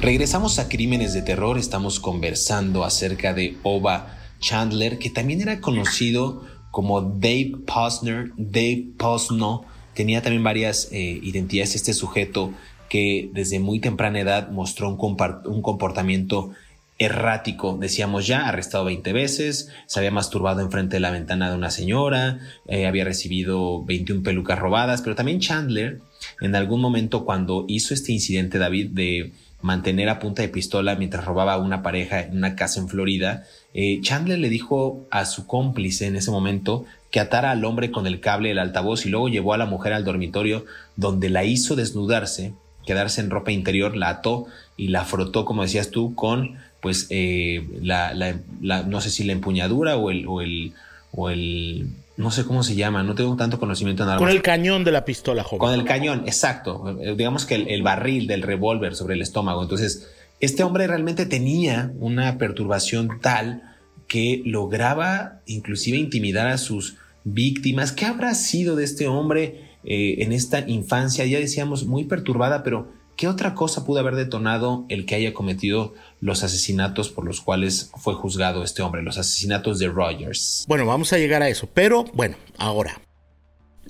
Regresamos 0.00 0.58
a 0.60 0.68
Crímenes 0.68 1.12
de 1.12 1.22
Terror, 1.22 1.58
estamos 1.58 1.98
conversando 1.98 2.84
acerca 2.84 3.34
de 3.34 3.58
Oba 3.64 4.16
Chandler, 4.38 4.98
que 4.98 5.10
también 5.10 5.42
era 5.42 5.60
conocido 5.60 6.42
como 6.70 7.02
Dave 7.02 7.52
Posner, 7.66 8.30
Dave 8.38 8.90
Posno, 8.96 9.64
tenía 9.92 10.22
también 10.22 10.44
varias 10.44 10.88
eh, 10.92 11.18
identidades 11.22 11.74
este 11.74 11.92
sujeto 11.92 12.54
que 12.88 13.28
desde 13.34 13.58
muy 13.58 13.80
temprana 13.80 14.20
edad 14.20 14.50
mostró 14.50 14.88
un 14.88 15.62
comportamiento 15.62 16.52
errático, 17.00 17.78
decíamos 17.80 18.26
ya, 18.26 18.46
arrestado 18.46 18.84
20 18.84 19.14
veces, 19.14 19.70
se 19.86 19.98
había 19.98 20.10
masturbado 20.10 20.60
enfrente 20.60 20.96
de 20.96 21.00
la 21.00 21.10
ventana 21.10 21.48
de 21.48 21.56
una 21.56 21.70
señora, 21.70 22.40
eh, 22.68 22.86
había 22.86 23.04
recibido 23.04 23.82
21 23.82 24.22
pelucas 24.22 24.58
robadas, 24.58 25.00
pero 25.00 25.16
también 25.16 25.40
Chandler, 25.40 26.02
en 26.42 26.54
algún 26.54 26.82
momento 26.82 27.24
cuando 27.24 27.64
hizo 27.68 27.94
este 27.94 28.12
incidente, 28.12 28.58
David, 28.58 28.90
de 28.90 29.32
mantener 29.62 30.10
a 30.10 30.18
punta 30.18 30.42
de 30.42 30.50
pistola 30.50 30.94
mientras 30.94 31.24
robaba 31.24 31.54
a 31.54 31.58
una 31.58 31.82
pareja 31.82 32.20
en 32.20 32.36
una 32.36 32.54
casa 32.54 32.80
en 32.80 32.88
Florida, 32.88 33.44
eh, 33.72 34.00
Chandler 34.02 34.38
le 34.38 34.50
dijo 34.50 35.06
a 35.10 35.24
su 35.24 35.46
cómplice 35.46 36.06
en 36.06 36.16
ese 36.16 36.30
momento 36.30 36.84
que 37.10 37.20
atara 37.20 37.50
al 37.50 37.64
hombre 37.64 37.90
con 37.90 38.06
el 38.06 38.20
cable 38.20 38.50
del 38.50 38.58
altavoz 38.58 39.06
y 39.06 39.08
luego 39.08 39.30
llevó 39.30 39.54
a 39.54 39.58
la 39.58 39.64
mujer 39.66 39.94
al 39.94 40.04
dormitorio 40.04 40.66
donde 40.96 41.30
la 41.30 41.44
hizo 41.44 41.76
desnudarse, 41.76 42.52
quedarse 42.84 43.22
en 43.22 43.30
ropa 43.30 43.52
interior, 43.52 43.96
la 43.96 44.10
ató 44.10 44.46
y 44.76 44.88
la 44.88 45.06
frotó, 45.06 45.46
como 45.46 45.62
decías 45.62 45.90
tú, 45.90 46.14
con 46.14 46.58
pues 46.80 47.06
eh, 47.10 47.66
la, 47.82 48.14
no 48.60 49.00
sé 49.00 49.10
si 49.10 49.24
la 49.24 49.32
empuñadura 49.32 49.96
o 49.96 50.10
el, 50.10 50.26
o 50.26 50.40
el 50.40 50.72
o 51.12 51.30
el 51.30 51.88
no 52.16 52.30
sé 52.30 52.44
cómo 52.44 52.62
se 52.62 52.74
llama, 52.74 53.02
no 53.02 53.14
tengo 53.14 53.34
tanto 53.36 53.58
conocimiento 53.58 54.10
en. 54.10 54.18
Con 54.18 54.28
el 54.28 54.42
cañón 54.42 54.84
de 54.84 54.92
la 54.92 55.04
pistola, 55.04 55.42
joven. 55.42 55.58
Con 55.58 55.72
el 55.72 55.84
cañón, 55.84 56.24
exacto. 56.26 56.98
Eh, 57.00 57.14
digamos 57.16 57.46
que 57.46 57.54
el, 57.54 57.82
barril 57.82 58.26
del 58.26 58.42
revólver 58.42 58.94
sobre 58.94 59.14
el 59.14 59.22
estómago. 59.22 59.62
Entonces, 59.62 60.08
este 60.38 60.62
hombre 60.62 60.86
realmente 60.86 61.24
tenía 61.24 61.92
una 61.98 62.36
perturbación 62.36 63.20
tal 63.22 63.62
que 64.06 64.42
lograba 64.44 65.40
inclusive 65.46 65.96
intimidar 65.96 66.46
a 66.48 66.58
sus 66.58 66.96
víctimas. 67.24 67.92
¿Qué 67.92 68.04
habrá 68.04 68.34
sido 68.34 68.76
de 68.76 68.84
este 68.84 69.08
hombre 69.08 69.70
eh, 69.84 70.16
en 70.18 70.32
esta 70.32 70.60
infancia? 70.68 71.24
Ya 71.24 71.38
decíamos, 71.38 71.86
muy 71.86 72.04
perturbada, 72.04 72.62
pero 72.62 72.92
¿qué 73.20 73.28
otra 73.28 73.54
cosa 73.54 73.84
pudo 73.84 74.00
haber 74.00 74.14
detonado 74.14 74.86
el 74.88 75.04
que 75.04 75.14
haya 75.14 75.34
cometido 75.34 75.92
los 76.22 76.42
asesinatos 76.42 77.10
por 77.10 77.26
los 77.26 77.42
cuales 77.42 77.90
fue 77.98 78.14
juzgado 78.14 78.64
este 78.64 78.80
hombre, 78.80 79.02
los 79.02 79.18
asesinatos 79.18 79.78
de 79.78 79.88
Rogers? 79.88 80.64
Bueno, 80.66 80.86
vamos 80.86 81.12
a 81.12 81.18
llegar 81.18 81.42
a 81.42 81.50
eso, 81.50 81.68
pero 81.74 82.04
bueno, 82.14 82.38
ahora. 82.56 82.98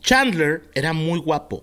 Chandler 0.01 0.63
era 0.75 0.93
muy 0.93 1.21
guapo. 1.21 1.63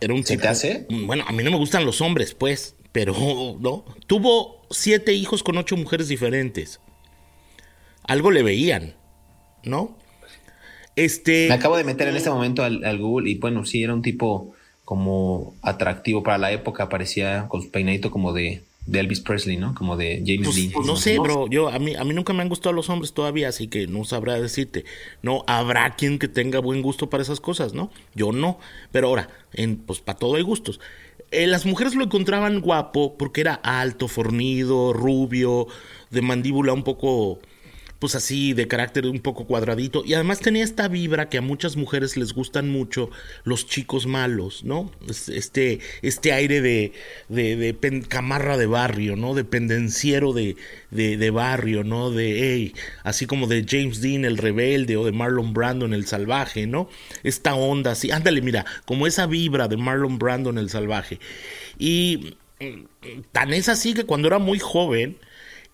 Era 0.00 0.14
un 0.14 0.22
¿Se 0.22 0.38
te 0.38 0.46
hace? 0.46 0.86
Bueno, 0.88 1.24
a 1.26 1.32
mí 1.32 1.42
no 1.42 1.50
me 1.50 1.56
gustan 1.56 1.84
los 1.84 2.00
hombres, 2.00 2.32
pues, 2.32 2.76
pero 2.92 3.12
no. 3.60 3.84
Tuvo 4.06 4.62
siete 4.70 5.14
hijos 5.14 5.42
con 5.42 5.58
ocho 5.58 5.76
mujeres 5.76 6.06
diferentes. 6.06 6.80
Algo 8.04 8.30
le 8.30 8.44
veían, 8.44 8.94
¿no? 9.64 9.98
Este. 10.94 11.48
Me 11.48 11.54
acabo 11.54 11.76
de 11.76 11.82
meter 11.82 12.06
en 12.06 12.14
este 12.14 12.30
momento 12.30 12.62
al, 12.62 12.98
Google 12.98 13.28
y 13.28 13.34
bueno, 13.34 13.64
sí, 13.64 13.82
era 13.82 13.94
un 13.94 14.02
tipo 14.02 14.54
como 14.88 15.54
atractivo 15.60 16.22
para 16.22 16.38
la 16.38 16.50
época, 16.50 16.88
parecía 16.88 17.46
con 17.48 17.60
su 17.60 17.70
peinadito 17.70 18.10
como 18.10 18.32
de, 18.32 18.62
Elvis 18.90 19.20
Presley, 19.20 19.58
¿no? 19.58 19.74
Como 19.74 19.98
de 19.98 20.22
James 20.24 20.48
pues, 20.48 20.56
Dean. 20.56 20.86
no 20.86 20.96
sé, 20.96 21.18
bro, 21.18 21.46
yo 21.46 21.68
a 21.68 21.78
mí 21.78 21.94
a 21.94 22.04
mí 22.04 22.14
nunca 22.14 22.32
me 22.32 22.40
han 22.40 22.48
gustado 22.48 22.72
los 22.72 22.88
hombres 22.88 23.12
todavía, 23.12 23.50
así 23.50 23.68
que 23.68 23.86
no 23.86 24.04
sabrá 24.04 24.40
decirte. 24.40 24.86
No 25.20 25.44
habrá 25.46 25.94
quien 25.94 26.18
que 26.18 26.26
tenga 26.26 26.60
buen 26.60 26.80
gusto 26.80 27.10
para 27.10 27.22
esas 27.22 27.38
cosas, 27.38 27.74
¿no? 27.74 27.90
Yo 28.14 28.32
no, 28.32 28.60
pero 28.90 29.08
ahora, 29.08 29.28
en 29.52 29.76
pues 29.76 30.00
para 30.00 30.18
todo 30.18 30.36
hay 30.36 30.42
gustos. 30.42 30.80
Eh, 31.32 31.46
las 31.46 31.66
mujeres 31.66 31.94
lo 31.94 32.04
encontraban 32.04 32.62
guapo 32.62 33.18
porque 33.18 33.42
era 33.42 33.56
alto, 33.56 34.08
fornido, 34.08 34.94
rubio, 34.94 35.66
de 36.08 36.22
mandíbula 36.22 36.72
un 36.72 36.82
poco 36.82 37.40
pues 37.98 38.14
así 38.14 38.52
de 38.52 38.68
carácter 38.68 39.06
un 39.06 39.18
poco 39.18 39.46
cuadradito 39.46 40.04
y 40.04 40.14
además 40.14 40.38
tenía 40.38 40.62
esta 40.62 40.86
vibra 40.86 41.28
que 41.28 41.38
a 41.38 41.42
muchas 41.42 41.76
mujeres 41.76 42.16
les 42.16 42.32
gustan 42.32 42.68
mucho 42.68 43.10
los 43.44 43.66
chicos 43.66 44.06
malos, 44.06 44.62
¿no? 44.62 44.92
Este, 45.08 45.80
este 46.02 46.32
aire 46.32 46.60
de, 46.60 46.92
de, 47.28 48.04
camarra 48.08 48.56
de 48.56 48.66
barrio, 48.66 49.16
¿no? 49.16 49.34
De 49.34 49.44
pendenciero 49.44 50.32
de, 50.32 50.56
de, 50.90 51.30
barrio, 51.30 51.82
¿no? 51.82 52.10
De, 52.10 52.54
hey, 52.54 52.74
así 53.02 53.26
como 53.26 53.48
de 53.48 53.66
James 53.68 54.00
Dean 54.00 54.24
el 54.24 54.38
rebelde 54.38 54.96
o 54.96 55.04
de 55.04 55.12
Marlon 55.12 55.52
Brando 55.52 55.84
en 55.84 55.92
el 55.92 56.06
salvaje, 56.06 56.66
¿no? 56.66 56.88
Esta 57.24 57.54
onda 57.54 57.92
así, 57.92 58.12
ándale, 58.12 58.42
mira, 58.42 58.64
como 58.84 59.08
esa 59.08 59.26
vibra 59.26 59.66
de 59.66 59.76
Marlon 59.76 60.18
Brando 60.18 60.50
en 60.50 60.58
el 60.58 60.70
salvaje. 60.70 61.18
Y 61.78 62.36
mm, 62.60 63.22
tan 63.32 63.52
es 63.52 63.68
así 63.68 63.92
que 63.94 64.04
cuando 64.04 64.28
era 64.28 64.38
muy 64.38 64.60
joven, 64.60 65.18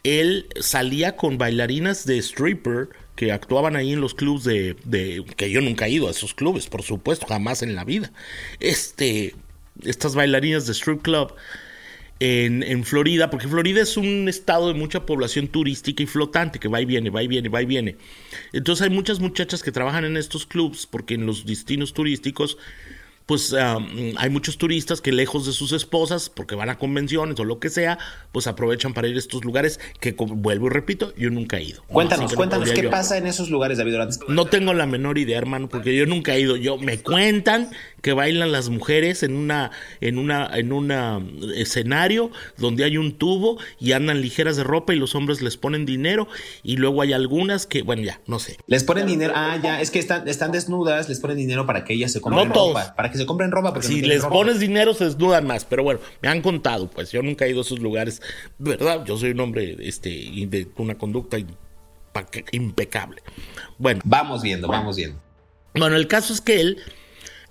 él 0.05 0.47
salía 0.61 1.17
con 1.17 1.39
bailarinas 1.39 2.05
de 2.05 2.19
stripper 2.19 2.91
que 3.17 3.33
actuaban 3.33 3.75
ahí 3.75 3.93
en 3.93 4.01
los 4.01 4.15
clubes 4.15 4.45
de, 4.45 4.77
de, 4.85 5.25
que 5.37 5.51
yo 5.51 5.61
nunca 5.61 5.87
he 5.87 5.91
ido 5.91 6.09
a 6.09 6.11
esos 6.11 6.35
clubes, 6.35 6.67
por 6.67 6.83
supuesto, 6.83 7.27
jamás 7.27 7.63
en 7.63 7.75
la 7.75 7.85
vida. 7.85 8.13
Este, 8.61 9.35
estas 9.83 10.15
bailarinas 10.15 10.67
de 10.67 10.73
strip 10.75 11.03
club 11.03 11.33
en, 12.21 12.63
en, 12.63 12.85
Florida, 12.85 13.31
porque 13.31 13.49
Florida 13.49 13.81
es 13.81 13.97
un 13.97 14.29
estado 14.29 14.69
de 14.69 14.75
mucha 14.75 15.07
población 15.07 15.49
turística 15.49 16.03
y 16.03 16.07
flotante, 16.07 16.59
que 16.59 16.69
va 16.69 16.81
y 16.81 16.85
viene, 16.85 17.11
va 17.11 17.23
y 17.23 17.29
viene, 17.29 17.49
va 17.49 17.63
y 17.63 17.67
viene. 17.67 17.97
Entonces 18.53 18.83
hay 18.85 18.91
muchas 18.91 19.21
muchachas 19.21 19.63
que 19.63 19.73
trabajan 19.73 20.05
en 20.05 20.17
estos 20.17 20.47
clubs, 20.47 20.87
porque 20.87 21.15
en 21.15 21.27
los 21.27 21.47
destinos 21.47 21.93
turísticos 21.95 22.59
pues 23.27 23.55
hay 23.55 24.31
muchos 24.31 24.59
turistas 24.59 25.01
que 25.01 25.13
lejos 25.13 25.47
de 25.47 25.53
sus 25.53 25.73
esposas, 25.73 26.29
porque 26.29 26.55
van 26.55 26.69
a 26.69 26.79
convenciones 26.79 27.39
o 27.41 27.45
lo 27.45 27.59
que 27.59 27.71
sea, 27.71 27.99
pues 28.33 28.47
aprovechan 28.47 28.95
para 28.95 29.09
ir 29.09 29.17
a 29.17 29.19
estos 29.19 29.45
lugares 29.45 29.81
que, 30.01 30.13
vuelvo 30.13 30.67
y 30.67 30.71
repito, 30.71 31.15
yo 31.17 31.31
nunca 31.31 31.59
he 31.59 31.65
ido. 31.65 31.83
Cuéntanos, 31.85 32.35
cuéntanos 32.35 32.71
qué 32.71 32.85
pasa 32.85 33.17
en 33.17 33.27
esos 33.27 33.51
lugares, 33.51 33.79
David 33.79 33.95
No 34.29 34.47
tengo 34.47 34.75
la 34.75 34.87
menor 34.87 35.19
idea, 35.19 35.39
hermano, 35.39 35.69
porque 35.69 35.97
yo 35.97 36.07
nunca 36.07 36.35
he 36.35 36.41
ido. 36.41 36.57
Yo 36.57 36.79
me 36.79 37.01
cuentan 37.01 37.71
que 38.05 38.13
bailan 38.13 38.53
las 38.53 38.69
mujeres 38.69 39.23
en 39.23 39.35
una 39.35 39.71
en 40.03 40.19
una 40.19 40.51
en 40.53 40.75
un 40.75 40.93
escenario 41.57 42.31
donde 42.59 42.85
hay 42.85 42.99
un 42.99 43.17
tubo 43.17 43.59
y 43.81 43.93
andan 43.93 44.21
ligeras 44.21 44.57
de 44.57 44.63
ropa 44.63 44.93
y 44.93 44.99
los 44.99 45.15
hombres 45.15 45.41
les 45.41 45.57
ponen 45.57 45.87
dinero 45.87 46.29
y 46.63 46.77
luego 46.77 47.01
hay 47.01 47.15
algunas 47.15 47.67
que 47.67 47.81
bueno 47.81 48.03
ya 48.03 48.21
no 48.27 48.39
sé. 48.39 48.59
Les 48.67 48.85
ponen 48.85 49.07
dinero 49.07 49.33
ah 49.35 49.59
ya 49.63 49.81
es 49.81 49.91
que 49.91 50.01
están 50.01 50.29
están 50.29 50.53
desnudas 50.53 51.09
les 51.09 51.19
ponen 51.19 51.39
dinero 51.39 51.65
para 51.65 51.85
que 51.85 51.95
ellas 51.95 52.13
se 52.13 52.21
compren 52.21 52.53
ropa 52.53 52.95
para 52.95 53.11
que 53.11 53.17
se 53.17 53.25
compren 53.25 53.51
ropa 53.51 53.73
si 53.81 54.03
les 54.03 54.23
pones 54.27 54.61
dinero 54.61 54.93
se 54.93 55.07
desnudan 55.07 55.47
más 55.47 55.65
pero 55.65 55.83
bueno 55.83 56.01
me 56.21 56.29
han 56.29 56.43
contado 56.43 56.91
pues 56.91 57.11
yo 57.11 57.23
nunca 57.23 57.47
he 57.47 57.51
ido 57.51 57.61
a 57.61 57.63
esos 57.63 57.79
lugares 57.79 58.21
verdad 58.59 59.03
yo 59.07 59.17
soy 59.17 59.31
un 59.31 59.41
hombre 59.41 59.79
este 59.81 60.11
de 60.11 60.69
una 60.77 60.97
conducta 60.97 61.39
impecable. 62.53 63.23
Bueno. 63.79 64.03
Vamos 64.05 64.43
viendo 64.43 64.69
vamos 64.69 64.97
viendo. 64.97 65.19
Bueno 65.75 65.97
el 65.97 66.07
caso 66.07 66.35
es 66.35 66.43
que 66.43 66.61
él 66.61 66.79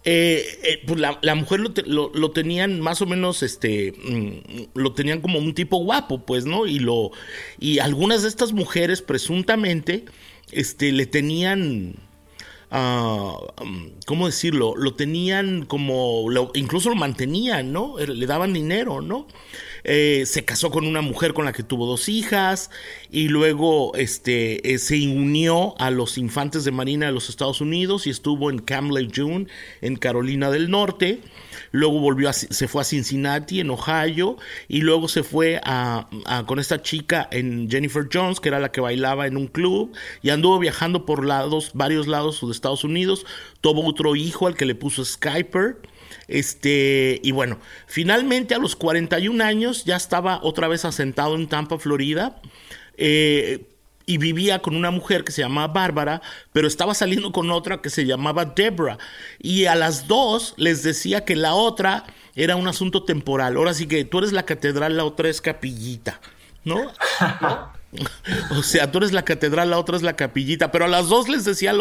eh, 0.05 0.59
eh, 0.63 0.81
pues 0.85 0.99
la, 0.99 1.35
mujer 1.35 1.61
lo, 1.85 2.11
lo, 2.13 2.31
tenían 2.31 2.81
más 2.81 3.01
o 3.01 3.05
menos, 3.05 3.41
este, 3.41 3.93
mm, 3.93 4.77
lo 4.77 4.93
tenían 4.93 5.21
como 5.21 5.39
un 5.39 5.53
tipo 5.53 5.77
guapo, 5.77 6.25
pues, 6.25 6.45
¿no? 6.45 6.65
Y 6.65 6.79
lo, 6.79 7.11
y 7.57 7.79
algunas 7.79 8.23
de 8.23 8.27
estas 8.27 8.51
mujeres 8.51 9.01
presuntamente, 9.01 10.03
este, 10.51 10.91
le 10.91 11.05
tenían, 11.05 11.95
uh, 12.73 13.37
¿cómo 14.05 14.25
decirlo? 14.25 14.75
Lo 14.75 14.95
tenían 14.95 15.65
como, 15.65 16.25
incluso 16.53 16.89
lo 16.89 16.95
mantenían, 16.95 17.71
¿no? 17.71 17.97
Le 17.97 18.25
daban 18.25 18.53
dinero, 18.53 19.01
¿no? 19.01 19.27
Eh, 19.83 20.23
se 20.25 20.45
casó 20.45 20.71
con 20.71 20.87
una 20.87 21.01
mujer 21.01 21.33
con 21.33 21.43
la 21.45 21.51
que 21.51 21.63
tuvo 21.63 21.85
dos 21.85 22.07
hijas 22.07 22.71
y 23.11 23.27
luego 23.27 23.93
este, 23.95 24.73
eh, 24.73 24.77
se 24.77 24.95
unió 25.07 25.75
a 25.77 25.91
los 25.91 26.17
infantes 26.17 26.63
de 26.63 26.71
Marina 26.71 27.07
de 27.07 27.11
los 27.11 27.29
Estados 27.29 27.59
Unidos 27.59 28.07
y 28.07 28.09
estuvo 28.09 28.49
en 28.49 28.59
Camp 28.59 28.91
Lejeune 28.91 29.47
en 29.81 29.97
Carolina 29.97 30.49
del 30.51 30.69
Norte. 30.69 31.19
Luego 31.71 31.99
volvió 31.99 32.29
a, 32.29 32.33
se 32.33 32.67
fue 32.67 32.81
a 32.81 32.85
Cincinnati, 32.85 33.59
en 33.59 33.69
Ohio, 33.69 34.37
y 34.67 34.81
luego 34.81 35.07
se 35.07 35.23
fue 35.23 35.59
a, 35.63 36.07
con 36.45 36.59
esta 36.59 36.81
chica 36.81 37.27
en 37.31 37.69
Jennifer 37.69 38.07
Jones, 38.11 38.39
que 38.39 38.49
era 38.49 38.59
la 38.59 38.71
que 38.71 38.81
bailaba 38.81 39.27
en 39.27 39.37
un 39.37 39.47
club, 39.47 39.93
y 40.21 40.29
anduvo 40.29 40.59
viajando 40.59 41.05
por 41.05 41.25
lados, 41.25 41.71
varios 41.73 42.07
lados 42.07 42.41
de 42.41 42.51
Estados 42.51 42.83
Unidos. 42.83 43.25
Tuvo 43.61 43.85
otro 43.87 44.15
hijo 44.15 44.47
al 44.47 44.55
que 44.55 44.65
le 44.65 44.75
puso 44.75 45.03
Skyper 45.05 45.77
este, 46.27 47.19
y 47.23 47.31
bueno, 47.31 47.59
finalmente 47.87 48.55
a 48.55 48.59
los 48.59 48.75
41 48.75 49.43
años 49.43 49.85
ya 49.85 49.95
estaba 49.95 50.39
otra 50.43 50.67
vez 50.67 50.85
asentado 50.85 51.35
en 51.35 51.47
Tampa, 51.47 51.77
Florida. 51.79 52.41
Eh, 52.97 53.72
y 54.05 54.17
vivía 54.17 54.59
con 54.59 54.75
una 54.75 54.91
mujer 54.91 55.23
que 55.23 55.31
se 55.31 55.41
llamaba 55.41 55.73
Bárbara, 55.73 56.21
pero 56.51 56.67
estaba 56.67 56.93
saliendo 56.93 57.31
con 57.31 57.51
otra 57.51 57.81
que 57.81 57.89
se 57.89 58.05
llamaba 58.05 58.45
Debra. 58.45 58.97
Y 59.39 59.65
a 59.65 59.75
las 59.75 60.07
dos 60.07 60.53
les 60.57 60.83
decía 60.83 61.25
que 61.25 61.35
la 61.35 61.53
otra 61.53 62.05
era 62.35 62.55
un 62.55 62.67
asunto 62.67 63.03
temporal. 63.03 63.57
Ahora 63.57 63.73
sí 63.73 63.87
que 63.87 64.03
tú 64.05 64.19
eres 64.19 64.33
la 64.33 64.43
catedral, 64.43 64.97
la 64.97 65.05
otra 65.05 65.29
es 65.29 65.41
capillita, 65.41 66.19
¿No? 66.63 66.91
O 68.57 68.63
sea, 68.63 68.91
tú 68.91 68.97
eres 68.99 69.11
la 69.11 69.23
catedral, 69.23 69.69
la 69.69 69.77
otra 69.77 69.95
es 69.95 70.01
la 70.01 70.15
capillita, 70.15 70.71
pero 70.71 70.85
a 70.85 70.87
las 70.87 71.09
dos 71.09 71.29
les 71.29 71.45
decía 71.45 71.73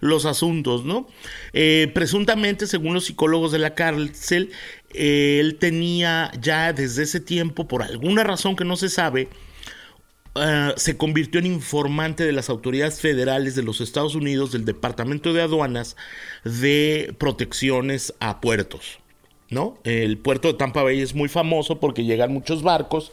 los 0.00 0.24
asuntos, 0.24 0.84
¿no? 0.84 1.08
Eh, 1.52 1.90
presuntamente, 1.92 2.68
según 2.68 2.94
los 2.94 3.06
psicólogos 3.06 3.52
de 3.52 3.58
la 3.58 3.74
cárcel, 3.74 4.52
eh, 4.94 5.38
él 5.40 5.56
tenía 5.58 6.30
ya 6.40 6.72
desde 6.72 7.02
ese 7.02 7.18
tiempo, 7.18 7.66
por 7.66 7.82
alguna 7.82 8.22
razón 8.22 8.54
que 8.54 8.64
no 8.64 8.76
se 8.76 8.88
sabe, 8.88 9.28
eh, 10.40 10.72
se 10.76 10.96
convirtió 10.96 11.40
en 11.40 11.46
informante 11.46 12.24
de 12.24 12.32
las 12.32 12.48
autoridades 12.50 13.00
federales 13.00 13.54
de 13.54 13.62
los 13.62 13.80
Estados 13.80 14.14
Unidos, 14.14 14.52
del 14.52 14.64
Departamento 14.64 15.32
de 15.32 15.42
Aduanas, 15.42 15.96
de 16.44 17.14
protecciones 17.18 18.14
a 18.20 18.40
puertos. 18.40 18.98
¿No? 19.48 19.78
El 19.84 20.18
puerto 20.18 20.48
de 20.48 20.54
Tampa 20.54 20.82
Bay 20.82 21.00
es 21.00 21.14
muy 21.14 21.28
famoso 21.28 21.78
porque 21.78 22.04
llegan 22.04 22.32
muchos 22.32 22.64
barcos 22.64 23.12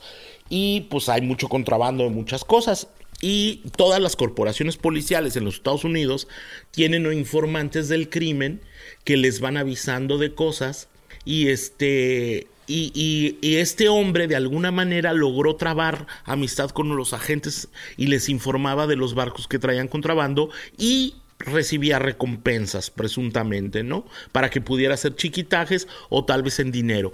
y 0.49 0.81
pues 0.89 1.07
hay 1.07 1.21
mucho 1.21 1.47
contrabando 1.47 2.05
de 2.05 2.09
muchas 2.09 2.43
cosas. 2.43 2.87
Y 3.21 3.61
todas 3.77 4.01
las 4.01 4.15
corporaciones 4.15 4.75
policiales 4.75 5.35
en 5.35 5.45
los 5.45 5.55
Estados 5.55 5.83
Unidos 5.83 6.27
tienen 6.71 7.11
informantes 7.13 7.87
del 7.87 8.09
crimen 8.09 8.61
que 9.03 9.15
les 9.15 9.39
van 9.39 9.57
avisando 9.57 10.17
de 10.17 10.33
cosas 10.33 10.89
y 11.23 11.49
este 11.49 12.47
y, 12.67 13.37
y, 13.41 13.55
este 13.55 13.89
hombre 13.89 14.27
de 14.27 14.35
alguna 14.35 14.71
manera 14.71 15.13
logró 15.13 15.55
trabar 15.55 16.07
amistad 16.25 16.69
con 16.69 16.95
los 16.95 17.13
agentes 17.13 17.69
y 17.97 18.07
les 18.07 18.29
informaba 18.29 18.87
de 18.87 18.95
los 18.95 19.15
barcos 19.15 19.47
que 19.47 19.59
traían 19.59 19.87
contrabando 19.87 20.49
y 20.77 21.15
recibía 21.39 21.99
recompensas 21.99 22.89
presuntamente, 22.89 23.83
¿no? 23.83 24.05
Para 24.31 24.49
que 24.49 24.61
pudiera 24.61 24.93
hacer 24.93 25.15
chiquitajes 25.15 25.87
o 26.09 26.25
tal 26.25 26.43
vez 26.43 26.59
en 26.59 26.71
dinero. 26.71 27.13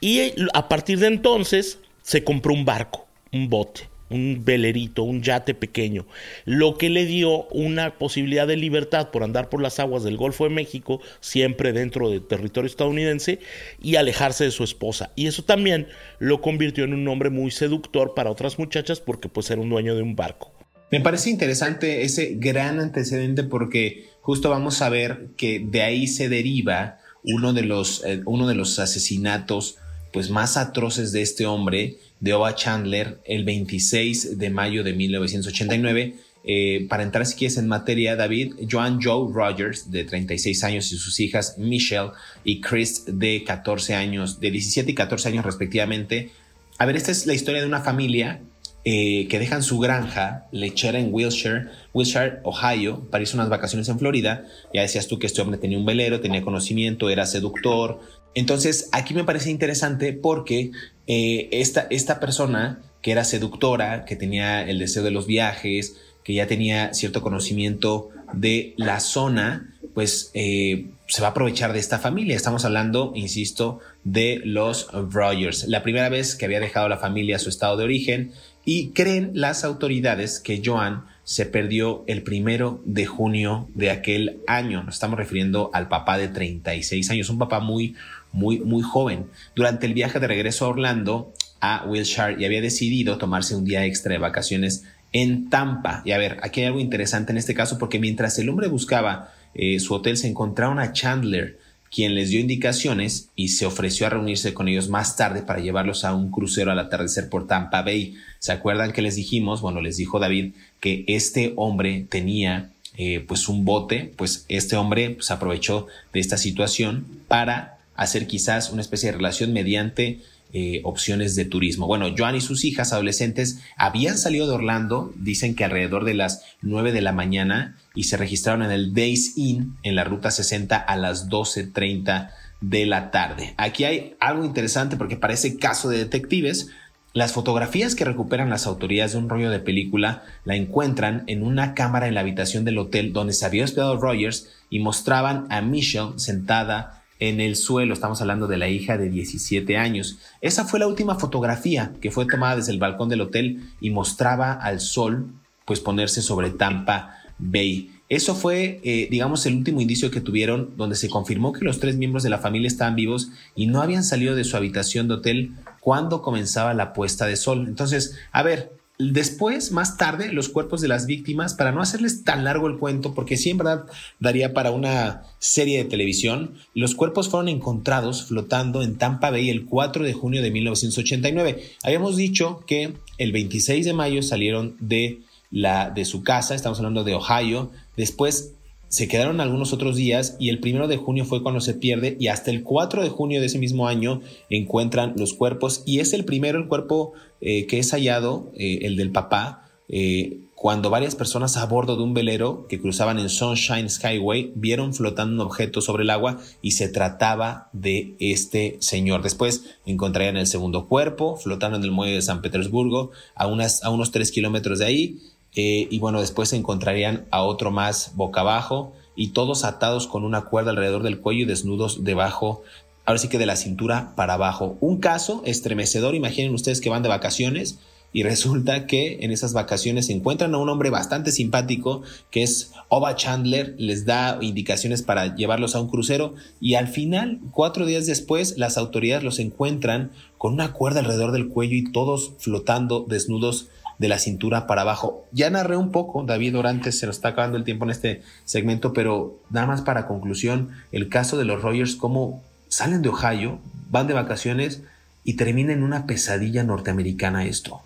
Y 0.00 0.32
a 0.54 0.68
partir 0.68 0.98
de 0.98 1.08
entonces 1.08 1.78
se 2.02 2.24
compró 2.24 2.52
un 2.52 2.64
barco, 2.64 3.06
un 3.32 3.48
bote, 3.48 3.89
un 4.10 4.44
velerito, 4.44 5.02
un 5.02 5.22
yate 5.22 5.54
pequeño, 5.54 6.06
lo 6.44 6.76
que 6.76 6.90
le 6.90 7.06
dio 7.06 7.44
una 7.48 7.98
posibilidad 7.98 8.46
de 8.46 8.56
libertad 8.56 9.10
por 9.10 9.22
andar 9.22 9.48
por 9.48 9.62
las 9.62 9.78
aguas 9.80 10.02
del 10.02 10.16
Golfo 10.16 10.44
de 10.44 10.50
México, 10.50 11.00
siempre 11.20 11.72
dentro 11.72 12.10
del 12.10 12.26
territorio 12.26 12.66
estadounidense, 12.66 13.38
y 13.80 13.96
alejarse 13.96 14.44
de 14.44 14.50
su 14.50 14.64
esposa. 14.64 15.12
Y 15.16 15.26
eso 15.26 15.44
también 15.44 15.86
lo 16.18 16.40
convirtió 16.40 16.84
en 16.84 16.94
un 16.94 17.06
hombre 17.08 17.30
muy 17.30 17.50
seductor 17.50 18.14
para 18.14 18.30
otras 18.30 18.58
muchachas 18.58 19.00
porque 19.00 19.28
pues 19.28 19.50
era 19.50 19.60
un 19.60 19.70
dueño 19.70 19.94
de 19.94 20.02
un 20.02 20.16
barco. 20.16 20.52
Me 20.90 21.00
parece 21.00 21.30
interesante 21.30 22.02
ese 22.02 22.34
gran 22.34 22.80
antecedente 22.80 23.44
porque 23.44 24.08
justo 24.20 24.50
vamos 24.50 24.82
a 24.82 24.88
ver 24.88 25.28
que 25.36 25.64
de 25.64 25.82
ahí 25.82 26.08
se 26.08 26.28
deriva 26.28 26.98
uno 27.22 27.52
de 27.52 27.62
los, 27.62 28.04
eh, 28.04 28.22
uno 28.24 28.48
de 28.48 28.56
los 28.56 28.78
asesinatos 28.80 29.76
pues 30.12 30.30
más 30.30 30.56
atroces 30.56 31.12
de 31.12 31.22
este 31.22 31.46
hombre, 31.46 31.96
de 32.20 32.34
Oba 32.34 32.54
Chandler, 32.54 33.20
el 33.24 33.44
26 33.44 34.38
de 34.38 34.50
mayo 34.50 34.84
de 34.84 34.92
1989. 34.92 36.14
Eh, 36.42 36.86
para 36.88 37.02
entrar 37.02 37.26
si 37.26 37.36
quieres 37.36 37.58
en 37.58 37.68
materia, 37.68 38.16
David, 38.16 38.54
Joan 38.70 39.00
Joe 39.02 39.30
Rogers, 39.32 39.90
de 39.90 40.04
36 40.04 40.64
años, 40.64 40.90
y 40.92 40.96
sus 40.96 41.20
hijas 41.20 41.56
Michelle 41.58 42.10
y 42.44 42.60
Chris, 42.60 43.04
de 43.06 43.44
14 43.44 43.94
años, 43.94 44.40
de 44.40 44.50
17 44.50 44.90
y 44.90 44.94
14 44.94 45.28
años 45.28 45.44
respectivamente. 45.44 46.30
A 46.78 46.86
ver, 46.86 46.96
esta 46.96 47.10
es 47.10 47.26
la 47.26 47.34
historia 47.34 47.60
de 47.60 47.66
una 47.66 47.82
familia 47.82 48.40
eh, 48.84 49.28
que 49.28 49.38
dejan 49.38 49.62
su 49.62 49.78
granja 49.78 50.46
lechera 50.52 50.98
en 50.98 51.12
Wilshire, 51.12 51.66
Wilshire, 51.92 52.40
Ohio, 52.44 53.06
para 53.10 53.22
irse 53.22 53.36
unas 53.36 53.50
vacaciones 53.50 53.88
en 53.88 53.98
Florida. 53.98 54.44
Ya 54.72 54.82
decías 54.82 55.06
tú 55.06 55.18
que 55.18 55.26
este 55.26 55.42
hombre 55.42 55.58
tenía 55.58 55.78
un 55.78 55.84
velero, 55.84 56.20
tenía 56.20 56.42
conocimiento, 56.42 57.10
era 57.10 57.26
seductor. 57.26 58.00
Entonces, 58.34 58.88
aquí 58.92 59.12
me 59.12 59.24
parece 59.24 59.50
interesante 59.50 60.12
porque 60.12 60.70
eh, 61.06 61.48
esta, 61.52 61.86
esta 61.90 62.20
persona 62.20 62.80
que 63.02 63.12
era 63.12 63.24
seductora, 63.24 64.04
que 64.04 64.16
tenía 64.16 64.62
el 64.62 64.78
deseo 64.78 65.02
de 65.02 65.10
los 65.10 65.26
viajes, 65.26 65.96
que 66.24 66.34
ya 66.34 66.46
tenía 66.46 66.94
cierto 66.94 67.22
conocimiento 67.22 68.10
de 68.32 68.74
la 68.76 69.00
zona, 69.00 69.74
pues 69.94 70.30
eh, 70.34 70.90
se 71.06 71.22
va 71.22 71.28
a 71.28 71.30
aprovechar 71.32 71.72
de 71.72 71.80
esta 71.80 71.98
familia. 71.98 72.36
Estamos 72.36 72.64
hablando, 72.64 73.12
insisto, 73.14 73.80
de 74.04 74.40
los 74.44 74.88
Rogers. 74.92 75.66
La 75.66 75.82
primera 75.82 76.08
vez 76.08 76.36
que 76.36 76.44
había 76.44 76.60
dejado 76.60 76.88
la 76.88 76.98
familia 76.98 77.38
su 77.38 77.48
estado 77.48 77.76
de 77.76 77.84
origen, 77.84 78.32
y 78.64 78.90
creen 78.90 79.32
las 79.34 79.64
autoridades 79.64 80.40
que 80.40 80.62
Joan 80.64 81.04
se 81.24 81.46
perdió 81.46 82.02
el 82.08 82.22
primero 82.22 82.82
de 82.84 83.06
junio 83.06 83.68
de 83.74 83.90
aquel 83.90 84.40
año. 84.48 84.82
Nos 84.82 84.94
estamos 84.94 85.16
refiriendo 85.16 85.70
al 85.72 85.86
papá 85.86 86.18
de 86.18 86.26
36 86.26 87.08
años, 87.10 87.30
un 87.30 87.38
papá 87.38 87.60
muy, 87.60 87.94
muy, 88.32 88.58
muy 88.58 88.82
joven. 88.82 89.26
Durante 89.54 89.86
el 89.86 89.94
viaje 89.94 90.18
de 90.18 90.26
regreso 90.26 90.64
a 90.64 90.70
Orlando, 90.70 91.32
a 91.60 91.84
Wilshire, 91.86 92.36
y 92.36 92.44
había 92.44 92.60
decidido 92.60 93.16
tomarse 93.16 93.54
un 93.54 93.64
día 93.64 93.84
extra 93.86 94.12
de 94.12 94.18
vacaciones 94.18 94.84
en 95.12 95.48
Tampa. 95.50 96.02
Y 96.04 96.10
a 96.10 96.18
ver, 96.18 96.38
aquí 96.42 96.62
hay 96.62 96.66
algo 96.66 96.80
interesante 96.80 97.30
en 97.30 97.38
este 97.38 97.54
caso 97.54 97.78
porque 97.78 98.00
mientras 98.00 98.36
el 98.40 98.48
hombre 98.48 98.66
buscaba 98.66 99.32
eh, 99.54 99.78
su 99.78 99.94
hotel, 99.94 100.16
se 100.16 100.26
encontraron 100.26 100.80
a 100.80 100.92
Chandler, 100.92 101.59
quien 101.90 102.14
les 102.14 102.30
dio 102.30 102.40
indicaciones 102.40 103.28
y 103.34 103.48
se 103.48 103.66
ofreció 103.66 104.06
a 104.06 104.10
reunirse 104.10 104.54
con 104.54 104.68
ellos 104.68 104.88
más 104.88 105.16
tarde 105.16 105.42
para 105.42 105.60
llevarlos 105.60 106.04
a 106.04 106.14
un 106.14 106.30
crucero 106.30 106.70
al 106.70 106.78
atardecer 106.78 107.28
por 107.28 107.46
Tampa 107.46 107.82
Bay. 107.82 108.14
¿Se 108.38 108.52
acuerdan 108.52 108.92
que 108.92 109.02
les 109.02 109.16
dijimos? 109.16 109.60
Bueno, 109.60 109.80
les 109.80 109.96
dijo 109.96 110.20
David 110.20 110.54
que 110.78 111.04
este 111.08 111.52
hombre 111.56 112.06
tenía 112.08 112.70
eh, 112.96 113.24
pues 113.26 113.48
un 113.48 113.64
bote, 113.64 114.12
pues 114.16 114.44
este 114.48 114.76
hombre 114.76 115.10
pues, 115.10 115.30
aprovechó 115.30 115.86
de 116.12 116.20
esta 116.20 116.36
situación 116.36 117.06
para 117.28 117.78
hacer 117.96 118.26
quizás 118.26 118.70
una 118.70 118.82
especie 118.82 119.10
de 119.10 119.16
relación 119.16 119.52
mediante 119.52 120.20
eh, 120.52 120.80
opciones 120.84 121.36
de 121.36 121.44
turismo. 121.44 121.86
Bueno, 121.86 122.12
Joan 122.16 122.36
y 122.36 122.40
sus 122.40 122.64
hijas 122.64 122.92
adolescentes 122.92 123.60
habían 123.76 124.18
salido 124.18 124.48
de 124.48 124.54
Orlando, 124.54 125.12
dicen 125.16 125.54
que 125.54 125.64
alrededor 125.64 126.04
de 126.04 126.14
las 126.14 126.44
9 126.62 126.92
de 126.92 127.00
la 127.02 127.12
mañana, 127.12 127.76
y 127.94 128.04
se 128.04 128.16
registraron 128.16 128.62
en 128.62 128.72
el 128.72 128.92
Days 128.92 129.36
Inn 129.36 129.76
en 129.82 129.94
la 129.94 130.04
ruta 130.04 130.30
60 130.30 130.76
a 130.76 130.96
las 130.96 131.28
12.30 131.28 132.30
de 132.60 132.86
la 132.86 133.10
tarde. 133.10 133.54
Aquí 133.56 133.84
hay 133.84 134.16
algo 134.20 134.44
interesante 134.44 134.96
porque 134.96 135.16
parece 135.16 135.56
caso 135.56 135.88
de 135.88 135.98
detectives. 135.98 136.70
Las 137.12 137.32
fotografías 137.32 137.94
que 137.94 138.04
recuperan 138.04 138.50
las 138.50 138.66
autoridades 138.66 139.12
de 139.12 139.18
un 139.18 139.28
rollo 139.28 139.50
de 139.50 139.58
película 139.58 140.22
la 140.44 140.56
encuentran 140.56 141.24
en 141.26 141.42
una 141.42 141.74
cámara 141.74 142.06
en 142.06 142.14
la 142.14 142.20
habitación 142.20 142.64
del 142.64 142.78
hotel 142.78 143.12
donde 143.12 143.32
se 143.32 143.46
había 143.46 143.64
hospedado 143.64 144.00
Rogers 144.00 144.48
y 144.68 144.78
mostraban 144.78 145.46
a 145.50 145.60
Michelle 145.60 146.12
sentada 146.18 146.99
en 147.20 147.40
el 147.40 147.54
suelo. 147.54 147.94
Estamos 147.94 148.20
hablando 148.20 148.48
de 148.48 148.56
la 148.56 148.68
hija 148.68 148.98
de 148.98 149.08
17 149.08 149.76
años. 149.76 150.18
Esa 150.40 150.64
fue 150.64 150.80
la 150.80 150.88
última 150.88 151.14
fotografía 151.14 151.92
que 152.00 152.10
fue 152.10 152.26
tomada 152.26 152.56
desde 152.56 152.72
el 152.72 152.78
balcón 152.78 153.08
del 153.08 153.20
hotel 153.20 153.62
y 153.80 153.90
mostraba 153.90 154.52
al 154.52 154.80
sol 154.80 155.28
pues 155.64 155.78
ponerse 155.78 156.22
sobre 156.22 156.50
Tampa 156.50 157.14
Bay. 157.38 157.92
Eso 158.08 158.34
fue, 158.34 158.80
eh, 158.82 159.06
digamos, 159.08 159.46
el 159.46 159.54
último 159.54 159.80
indicio 159.80 160.10
que 160.10 160.20
tuvieron 160.20 160.76
donde 160.76 160.96
se 160.96 161.08
confirmó 161.08 161.52
que 161.52 161.64
los 161.64 161.78
tres 161.78 161.96
miembros 161.96 162.24
de 162.24 162.30
la 162.30 162.38
familia 162.38 162.66
estaban 162.66 162.96
vivos 162.96 163.30
y 163.54 163.68
no 163.68 163.80
habían 163.80 164.02
salido 164.02 164.34
de 164.34 164.42
su 164.42 164.56
habitación 164.56 165.06
de 165.06 165.14
hotel 165.14 165.52
cuando 165.78 166.20
comenzaba 166.20 166.74
la 166.74 166.92
puesta 166.92 167.26
de 167.26 167.36
sol. 167.36 167.66
Entonces, 167.68 168.18
a 168.32 168.42
ver, 168.42 168.72
Después, 169.02 169.72
más 169.72 169.96
tarde, 169.96 170.30
los 170.30 170.50
cuerpos 170.50 170.82
de 170.82 170.88
las 170.88 171.06
víctimas, 171.06 171.54
para 171.54 171.72
no 171.72 171.80
hacerles 171.80 172.22
tan 172.22 172.44
largo 172.44 172.66
el 172.66 172.76
cuento, 172.76 173.14
porque 173.14 173.38
sí 173.38 173.48
en 173.48 173.56
verdad 173.56 173.86
daría 174.18 174.52
para 174.52 174.72
una 174.72 175.22
serie 175.38 175.78
de 175.78 175.88
televisión, 175.88 176.56
los 176.74 176.94
cuerpos 176.94 177.30
fueron 177.30 177.48
encontrados 177.48 178.24
flotando 178.24 178.82
en 178.82 178.98
Tampa 178.98 179.30
Bay 179.30 179.48
el 179.48 179.64
4 179.64 180.04
de 180.04 180.12
junio 180.12 180.42
de 180.42 180.50
1989. 180.50 181.62
Habíamos 181.82 182.18
dicho 182.18 182.62
que 182.66 182.92
el 183.16 183.32
26 183.32 183.86
de 183.86 183.94
mayo 183.94 184.22
salieron 184.22 184.76
de, 184.80 185.20
la, 185.50 185.88
de 185.88 186.04
su 186.04 186.22
casa, 186.22 186.54
estamos 186.54 186.78
hablando 186.78 187.02
de 187.02 187.14
Ohio, 187.14 187.70
después 187.96 188.52
se 188.90 189.06
quedaron 189.06 189.40
algunos 189.40 189.72
otros 189.72 189.94
días 189.94 190.36
y 190.40 190.48
el 190.48 190.58
primero 190.58 190.88
de 190.88 190.96
junio 190.96 191.24
fue 191.24 191.44
cuando 191.44 191.60
se 191.60 191.74
pierde 191.74 192.16
y 192.18 192.26
hasta 192.26 192.50
el 192.50 192.64
4 192.64 193.04
de 193.04 193.08
junio 193.08 193.38
de 193.38 193.46
ese 193.46 193.60
mismo 193.60 193.86
año 193.86 194.20
encuentran 194.50 195.14
los 195.16 195.32
cuerpos 195.32 195.84
y 195.86 196.00
es 196.00 196.12
el 196.12 196.24
primero 196.24 196.58
el 196.58 196.66
cuerpo 196.66 197.12
eh, 197.40 197.66
que 197.66 197.78
es 197.78 197.92
hallado, 197.92 198.50
eh, 198.56 198.80
el 198.82 198.96
del 198.96 199.12
papá, 199.12 199.70
eh, 199.88 200.40
cuando 200.56 200.90
varias 200.90 201.14
personas 201.14 201.56
a 201.56 201.66
bordo 201.66 201.96
de 201.96 202.02
un 202.02 202.14
velero 202.14 202.66
que 202.68 202.80
cruzaban 202.80 203.20
en 203.20 203.28
Sunshine 203.28 203.88
Skyway 203.88 204.52
vieron 204.56 204.92
flotando 204.92 205.34
un 205.34 205.48
objeto 205.48 205.80
sobre 205.80 206.02
el 206.02 206.10
agua 206.10 206.38
y 206.60 206.72
se 206.72 206.88
trataba 206.88 207.70
de 207.72 208.16
este 208.18 208.76
señor. 208.80 209.22
Después 209.22 209.64
encontrarían 209.86 210.36
el 210.36 210.48
segundo 210.48 210.88
cuerpo 210.88 211.36
flotando 211.36 211.78
en 211.78 211.84
el 211.84 211.92
muelle 211.92 212.16
de 212.16 212.22
San 212.22 212.42
Petersburgo 212.42 213.12
a, 213.36 213.46
unas, 213.46 213.84
a 213.84 213.90
unos 213.90 214.10
tres 214.10 214.32
kilómetros 214.32 214.80
de 214.80 214.84
ahí 214.84 215.20
eh, 215.54 215.88
y 215.90 215.98
bueno, 215.98 216.20
después 216.20 216.50
se 216.50 216.56
encontrarían 216.56 217.26
a 217.30 217.42
otro 217.42 217.70
más 217.70 218.12
boca 218.14 218.42
abajo 218.42 218.92
y 219.16 219.28
todos 219.28 219.64
atados 219.64 220.06
con 220.06 220.24
una 220.24 220.42
cuerda 220.42 220.70
alrededor 220.70 221.02
del 221.02 221.20
cuello 221.20 221.42
y 221.42 221.46
desnudos 221.46 222.04
debajo, 222.04 222.62
ahora 223.04 223.18
sí 223.18 223.28
que 223.28 223.38
de 223.38 223.46
la 223.46 223.56
cintura 223.56 224.14
para 224.16 224.34
abajo. 224.34 224.76
Un 224.80 224.98
caso 224.98 225.42
estremecedor, 225.44 226.14
imaginen 226.14 226.54
ustedes 226.54 226.80
que 226.80 226.90
van 226.90 227.02
de 227.02 227.08
vacaciones 227.08 227.78
y 228.12 228.22
resulta 228.24 228.86
que 228.86 229.18
en 229.22 229.32
esas 229.32 229.52
vacaciones 229.52 230.06
se 230.06 230.12
encuentran 230.12 230.54
a 230.54 230.58
un 230.58 230.68
hombre 230.68 230.90
bastante 230.90 231.32
simpático 231.32 232.02
que 232.30 232.42
es 232.42 232.72
Oba 232.88 233.16
Chandler, 233.16 233.74
les 233.76 234.04
da 234.06 234.38
indicaciones 234.40 235.02
para 235.02 235.34
llevarlos 235.34 235.74
a 235.74 235.80
un 235.80 235.88
crucero 235.88 236.34
y 236.60 236.74
al 236.74 236.86
final, 236.86 237.40
cuatro 237.50 237.86
días 237.86 238.06
después, 238.06 238.56
las 238.56 238.78
autoridades 238.78 239.24
los 239.24 239.40
encuentran 239.40 240.12
con 240.38 240.52
una 240.52 240.72
cuerda 240.72 241.00
alrededor 241.00 241.32
del 241.32 241.48
cuello 241.48 241.74
y 241.74 241.90
todos 241.90 242.32
flotando 242.38 243.04
desnudos 243.08 243.68
de 244.00 244.08
la 244.08 244.18
cintura 244.18 244.66
para 244.66 244.80
abajo. 244.80 245.28
Ya 245.30 245.50
narré 245.50 245.76
un 245.76 245.92
poco, 245.92 246.24
David 246.24 246.56
Orantes, 246.56 246.98
se 246.98 247.06
nos 247.06 247.16
está 247.16 247.28
acabando 247.28 247.58
el 247.58 247.64
tiempo 247.64 247.84
en 247.84 247.90
este 247.90 248.22
segmento, 248.46 248.94
pero 248.94 249.38
nada 249.50 249.66
más 249.66 249.82
para 249.82 250.06
conclusión, 250.06 250.70
el 250.90 251.10
caso 251.10 251.36
de 251.36 251.44
los 251.44 251.60
Rogers, 251.60 251.96
cómo 251.96 252.42
salen 252.68 253.02
de 253.02 253.10
Ohio, 253.10 253.60
van 253.90 254.06
de 254.06 254.14
vacaciones 254.14 254.82
y 255.22 255.34
termina 255.34 255.74
en 255.74 255.82
una 255.82 256.06
pesadilla 256.06 256.64
norteamericana 256.64 257.44
esto. 257.44 257.82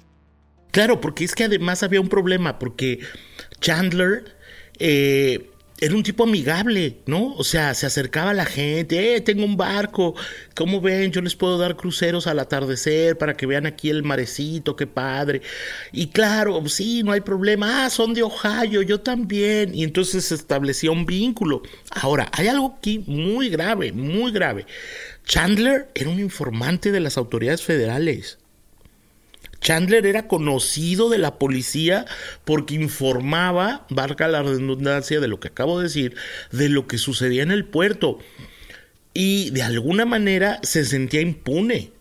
Claro, 0.71 1.01
porque 1.01 1.25
es 1.25 1.35
que 1.35 1.45
además 1.45 1.83
había 1.83 2.01
un 2.01 2.09
problema, 2.09 2.61
porque 2.61 3.01
Chandler 3.61 4.37
eh, 4.79 5.51
era 5.81 5.95
un 5.95 6.03
tipo 6.03 6.25
amigable, 6.25 6.99
¿no? 7.07 7.35
O 7.35 7.43
sea, 7.43 7.75
se 7.75 7.87
acercaba 7.87 8.31
a 8.31 8.35
la 8.35 8.45
gente, 8.45 9.17
eh, 9.17 9.21
tengo 9.21 9.45
un 9.45 9.57
barco, 9.57 10.15
¿cómo 10.55 10.81
ven? 10.81 11.11
Yo 11.11 11.21
les 11.21 11.35
puedo 11.35 11.59
dar 11.59 11.77
cruceros 11.77 12.27
al 12.27 12.39
atardecer 12.39 13.19
para 13.19 13.37
que 13.37 13.47
vean 13.47 13.67
aquí 13.67 13.91
el 13.91 14.05
marecito, 14.05 14.77
qué 14.77 14.87
padre. 14.87 15.43
Y 15.93 16.09
claro, 16.09 16.67
sí, 16.69 17.03
no 17.03 17.13
hay 17.13 17.21
problema, 17.23 17.85
ah, 17.85 17.91
son 17.91 18.15
de 18.15 18.23
Ohio, 18.23 18.83
yo 18.83 19.01
también. 19.01 19.75
Y 19.75 19.83
entonces 19.83 20.25
se 20.27 20.37
establecía 20.37 20.93
un 20.93 21.07
vínculo. 21.07 21.63
Ahora, 21.91 22.31
hay 22.33 22.49
algo 22.49 22.77
aquí 22.79 23.05
muy 23.07 23.49
grave, 23.49 23.93
muy 23.93 24.31
grave. 24.31 24.67
Chandler 25.27 25.89
era 25.95 26.11
un 26.11 26.21
informante 26.21 26.93
de 26.93 27.01
las 27.01 27.19
autoridades 27.19 27.63
federales. 27.63 28.39
Chandler 29.65 30.05
era 30.05 30.29
conocido 30.29 31.09
de 31.09 31.17
la 31.17 31.39
policía 31.39 32.05
porque 32.45 32.75
informaba, 32.75 33.87
barca 33.89 34.29
la 34.29 34.43
redundancia 34.43 35.21
de 35.21 35.27
lo 35.27 35.41
que 35.41 35.49
acabo 35.49 35.79
de 35.79 35.85
decir, 35.85 36.15
de 36.53 36.69
lo 36.69 36.87
que 36.87 36.99
sucedía 36.99 37.43
en 37.43 37.51
el 37.51 37.65
puerto. 37.65 38.19
Y 39.15 39.51
de 39.51 39.63
alguna 39.63 40.05
manera 40.05 40.61
se 40.63 40.85
sentía 40.85 41.23
impune. 41.23 41.93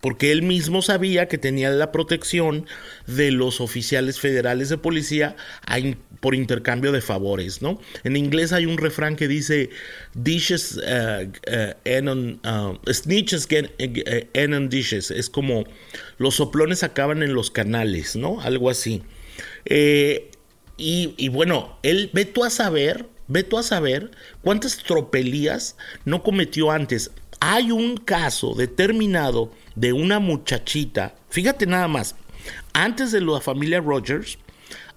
Porque 0.00 0.32
él 0.32 0.42
mismo 0.42 0.82
sabía 0.82 1.28
que 1.28 1.38
tenía 1.38 1.70
la 1.70 1.92
protección 1.92 2.66
de 3.06 3.30
los 3.30 3.60
oficiales 3.60 4.18
federales 4.18 4.68
de 4.68 4.78
policía 4.78 5.36
por 6.20 6.34
intercambio 6.34 6.92
de 6.92 7.00
favores, 7.00 7.62
¿no? 7.62 7.80
En 8.04 8.16
inglés 8.16 8.52
hay 8.52 8.66
un 8.66 8.78
refrán 8.78 9.16
que 9.16 9.28
dice 9.28 9.70
dishes 10.14 10.76
uh, 10.76 11.24
uh, 11.24 12.10
uh, 12.12 12.92
snitches 12.92 13.46
get 13.46 13.70
on 14.52 14.68
dishes, 14.68 15.10
es 15.10 15.30
como 15.30 15.64
los 16.18 16.36
soplones 16.36 16.82
acaban 16.82 17.22
en 17.22 17.34
los 17.34 17.50
canales, 17.50 18.16
¿no? 18.16 18.40
Algo 18.40 18.70
así. 18.70 19.02
Eh, 19.64 20.30
y, 20.76 21.14
y 21.16 21.28
bueno, 21.28 21.78
él, 21.82 22.10
ve 22.12 22.24
tú 22.24 22.44
a 22.44 22.50
saber, 22.50 23.06
ve 23.28 23.42
tú 23.42 23.58
a 23.58 23.62
saber 23.62 24.10
cuántas 24.42 24.78
tropelías 24.78 25.76
no 26.04 26.22
cometió 26.22 26.70
antes. 26.70 27.10
Hay 27.40 27.70
un 27.70 27.96
caso 27.96 28.54
determinado 28.54 29.50
de 29.74 29.92
una 29.92 30.18
muchachita, 30.18 31.14
fíjate 31.30 31.66
nada 31.66 31.88
más, 31.88 32.14
antes 32.72 33.12
de 33.12 33.20
la 33.20 33.40
familia 33.40 33.80
Rogers, 33.80 34.38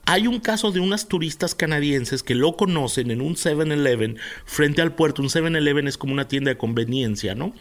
hay 0.05 0.27
un 0.27 0.39
caso 0.39 0.71
de 0.71 0.81
unas 0.81 1.07
turistas 1.07 1.55
canadienses 1.55 2.23
que 2.23 2.35
lo 2.35 2.57
conocen 2.57 3.09
en 3.09 3.21
un 3.21 3.35
7-Eleven 3.35 4.17
frente 4.45 4.81
al 4.81 4.93
puerto. 4.93 5.21
Un 5.21 5.29
7-Eleven 5.29 5.87
es 5.87 5.97
como 5.97 6.11
una 6.11 6.27
tienda 6.27 6.51
de 6.51 6.57
conveniencia, 6.57 7.35
¿no? 7.35 7.53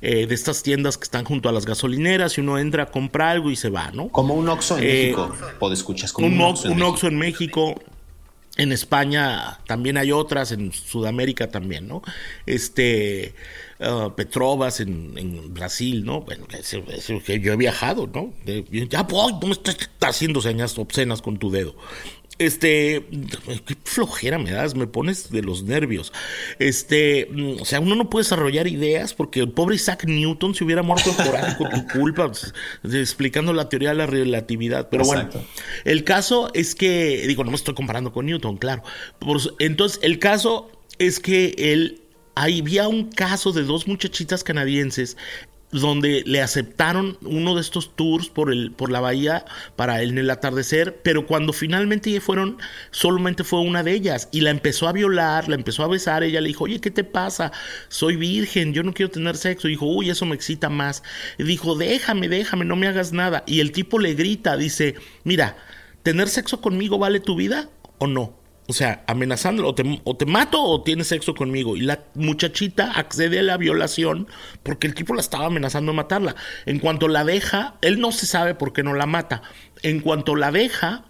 Eh, 0.00 0.26
de 0.26 0.34
estas 0.34 0.62
tiendas 0.62 0.96
que 0.96 1.04
están 1.04 1.24
junto 1.24 1.50
a 1.50 1.52
las 1.52 1.66
gasolineras 1.66 2.38
y 2.38 2.40
uno 2.40 2.58
entra 2.58 2.84
a 2.84 2.86
comprar 2.86 3.28
algo 3.28 3.50
y 3.50 3.56
se 3.56 3.68
va, 3.68 3.90
¿no? 3.92 4.08
Como 4.08 4.34
un 4.34 4.48
Oxxo 4.48 4.78
en 4.78 4.84
eh, 4.84 4.86
México, 4.86 5.36
puedes 5.60 5.80
escuchas 5.80 6.12
como 6.12 6.28
un, 6.28 6.34
un 6.34 6.82
Oxxo 6.82 7.08
en 7.08 7.18
México. 7.18 7.74
En 8.56 8.70
España 8.70 9.60
también 9.66 9.96
hay 9.96 10.12
otras, 10.12 10.52
en 10.52 10.72
Sudamérica 10.72 11.50
también, 11.50 11.88
¿no? 11.88 12.02
Este, 12.44 13.34
uh, 13.80 14.10
Petrovas 14.14 14.80
en, 14.80 15.54
Brasil, 15.54 16.04
¿no? 16.04 16.20
Bueno, 16.20 16.46
yo 16.48 17.52
he 17.52 17.56
viajado, 17.56 18.06
¿no? 18.12 18.34
ya 18.88 19.04
voy, 19.04 19.32
no 19.40 19.46
me 19.46 19.52
estás 19.52 19.76
haciendo 20.02 20.42
señas 20.42 20.78
obscenas 20.78 21.22
con 21.22 21.38
tu 21.38 21.50
dedo. 21.50 21.74
Este, 22.38 23.06
qué 23.66 23.76
flojera 23.84 24.38
me 24.38 24.50
das, 24.50 24.74
me 24.74 24.86
pones 24.86 25.30
de 25.30 25.42
los 25.42 25.62
nervios. 25.64 26.12
Este, 26.58 27.28
o 27.60 27.64
sea, 27.64 27.78
uno 27.80 27.94
no 27.94 28.10
puede 28.10 28.24
desarrollar 28.24 28.66
ideas 28.66 29.14
porque 29.14 29.40
el 29.40 29.50
pobre 29.50 29.76
Isaac 29.76 30.04
Newton 30.06 30.54
se 30.54 30.64
hubiera 30.64 30.82
muerto 30.82 31.10
de 31.10 31.24
coraje 31.24 31.56
con 31.56 31.70
tu 31.70 31.98
culpa, 31.98 32.28
pues, 32.28 32.52
explicando 32.94 33.52
la 33.52 33.68
teoría 33.68 33.90
de 33.90 33.96
la 33.96 34.06
relatividad. 34.06 34.88
Pero 34.90 35.04
bueno, 35.04 35.28
el 35.84 36.04
caso 36.04 36.50
es 36.54 36.74
que, 36.74 37.24
digo, 37.26 37.44
no 37.44 37.50
me 37.50 37.56
estoy 37.56 37.74
comparando 37.74 38.12
con 38.12 38.26
Newton, 38.26 38.56
claro. 38.56 38.82
entonces, 39.58 40.00
el 40.02 40.18
caso 40.18 40.70
es 40.98 41.20
que 41.20 41.54
él 41.58 42.00
había 42.34 42.88
un 42.88 43.10
caso 43.10 43.52
de 43.52 43.62
dos 43.62 43.86
muchachitas 43.86 44.42
canadienses 44.42 45.16
donde 45.72 46.22
le 46.26 46.42
aceptaron 46.42 47.18
uno 47.22 47.54
de 47.54 47.62
estos 47.62 47.96
tours 47.96 48.28
por, 48.28 48.52
el, 48.52 48.72
por 48.72 48.90
la 48.90 49.00
bahía 49.00 49.44
para 49.74 50.02
en 50.02 50.18
el 50.18 50.30
atardecer, 50.30 51.00
pero 51.02 51.26
cuando 51.26 51.52
finalmente 51.52 52.20
fueron, 52.20 52.58
solamente 52.90 53.42
fue 53.42 53.60
una 53.60 53.82
de 53.82 53.92
ellas 53.92 54.28
y 54.32 54.42
la 54.42 54.50
empezó 54.50 54.86
a 54.86 54.92
violar, 54.92 55.48
la 55.48 55.54
empezó 55.54 55.82
a 55.82 55.88
besar, 55.88 56.22
ella 56.22 56.40
le 56.40 56.48
dijo, 56.48 56.64
oye, 56.64 56.80
¿qué 56.80 56.90
te 56.90 57.04
pasa? 57.04 57.52
Soy 57.88 58.16
virgen, 58.16 58.74
yo 58.74 58.82
no 58.82 58.92
quiero 58.92 59.10
tener 59.10 59.36
sexo. 59.36 59.66
Y 59.66 59.72
dijo, 59.72 59.86
uy, 59.86 60.10
eso 60.10 60.26
me 60.26 60.34
excita 60.34 60.68
más. 60.68 61.02
Dijo, 61.38 61.74
déjame, 61.74 62.28
déjame, 62.28 62.64
no 62.64 62.76
me 62.76 62.86
hagas 62.86 63.12
nada. 63.12 63.42
Y 63.46 63.60
el 63.60 63.72
tipo 63.72 63.98
le 63.98 64.14
grita, 64.14 64.56
dice, 64.56 64.94
mira, 65.24 65.56
¿tener 66.02 66.28
sexo 66.28 66.60
conmigo 66.60 66.98
vale 66.98 67.20
tu 67.20 67.34
vida 67.34 67.70
o 67.98 68.06
no? 68.06 68.41
O 68.68 68.72
sea, 68.72 69.04
amenazándolo, 69.06 69.68
o 69.70 69.74
te, 69.74 70.00
o 70.04 70.16
te, 70.16 70.24
mato 70.24 70.62
o 70.62 70.82
tienes 70.82 71.08
sexo 71.08 71.34
conmigo. 71.34 71.76
Y 71.76 71.80
la 71.80 72.04
muchachita 72.14 72.92
accede 72.92 73.40
a 73.40 73.42
la 73.42 73.56
violación 73.56 74.28
porque 74.62 74.86
el 74.86 74.94
tipo 74.94 75.14
la 75.14 75.20
estaba 75.20 75.46
amenazando 75.46 75.92
de 75.92 75.96
matarla. 75.96 76.36
En 76.64 76.78
cuanto 76.78 77.08
la 77.08 77.24
deja, 77.24 77.74
él 77.82 78.00
no 78.00 78.12
se 78.12 78.26
sabe 78.26 78.54
por 78.54 78.72
qué 78.72 78.82
no 78.82 78.94
la 78.94 79.06
mata. 79.06 79.42
En 79.82 80.00
cuanto 80.00 80.36
la 80.36 80.52
deja 80.52 81.04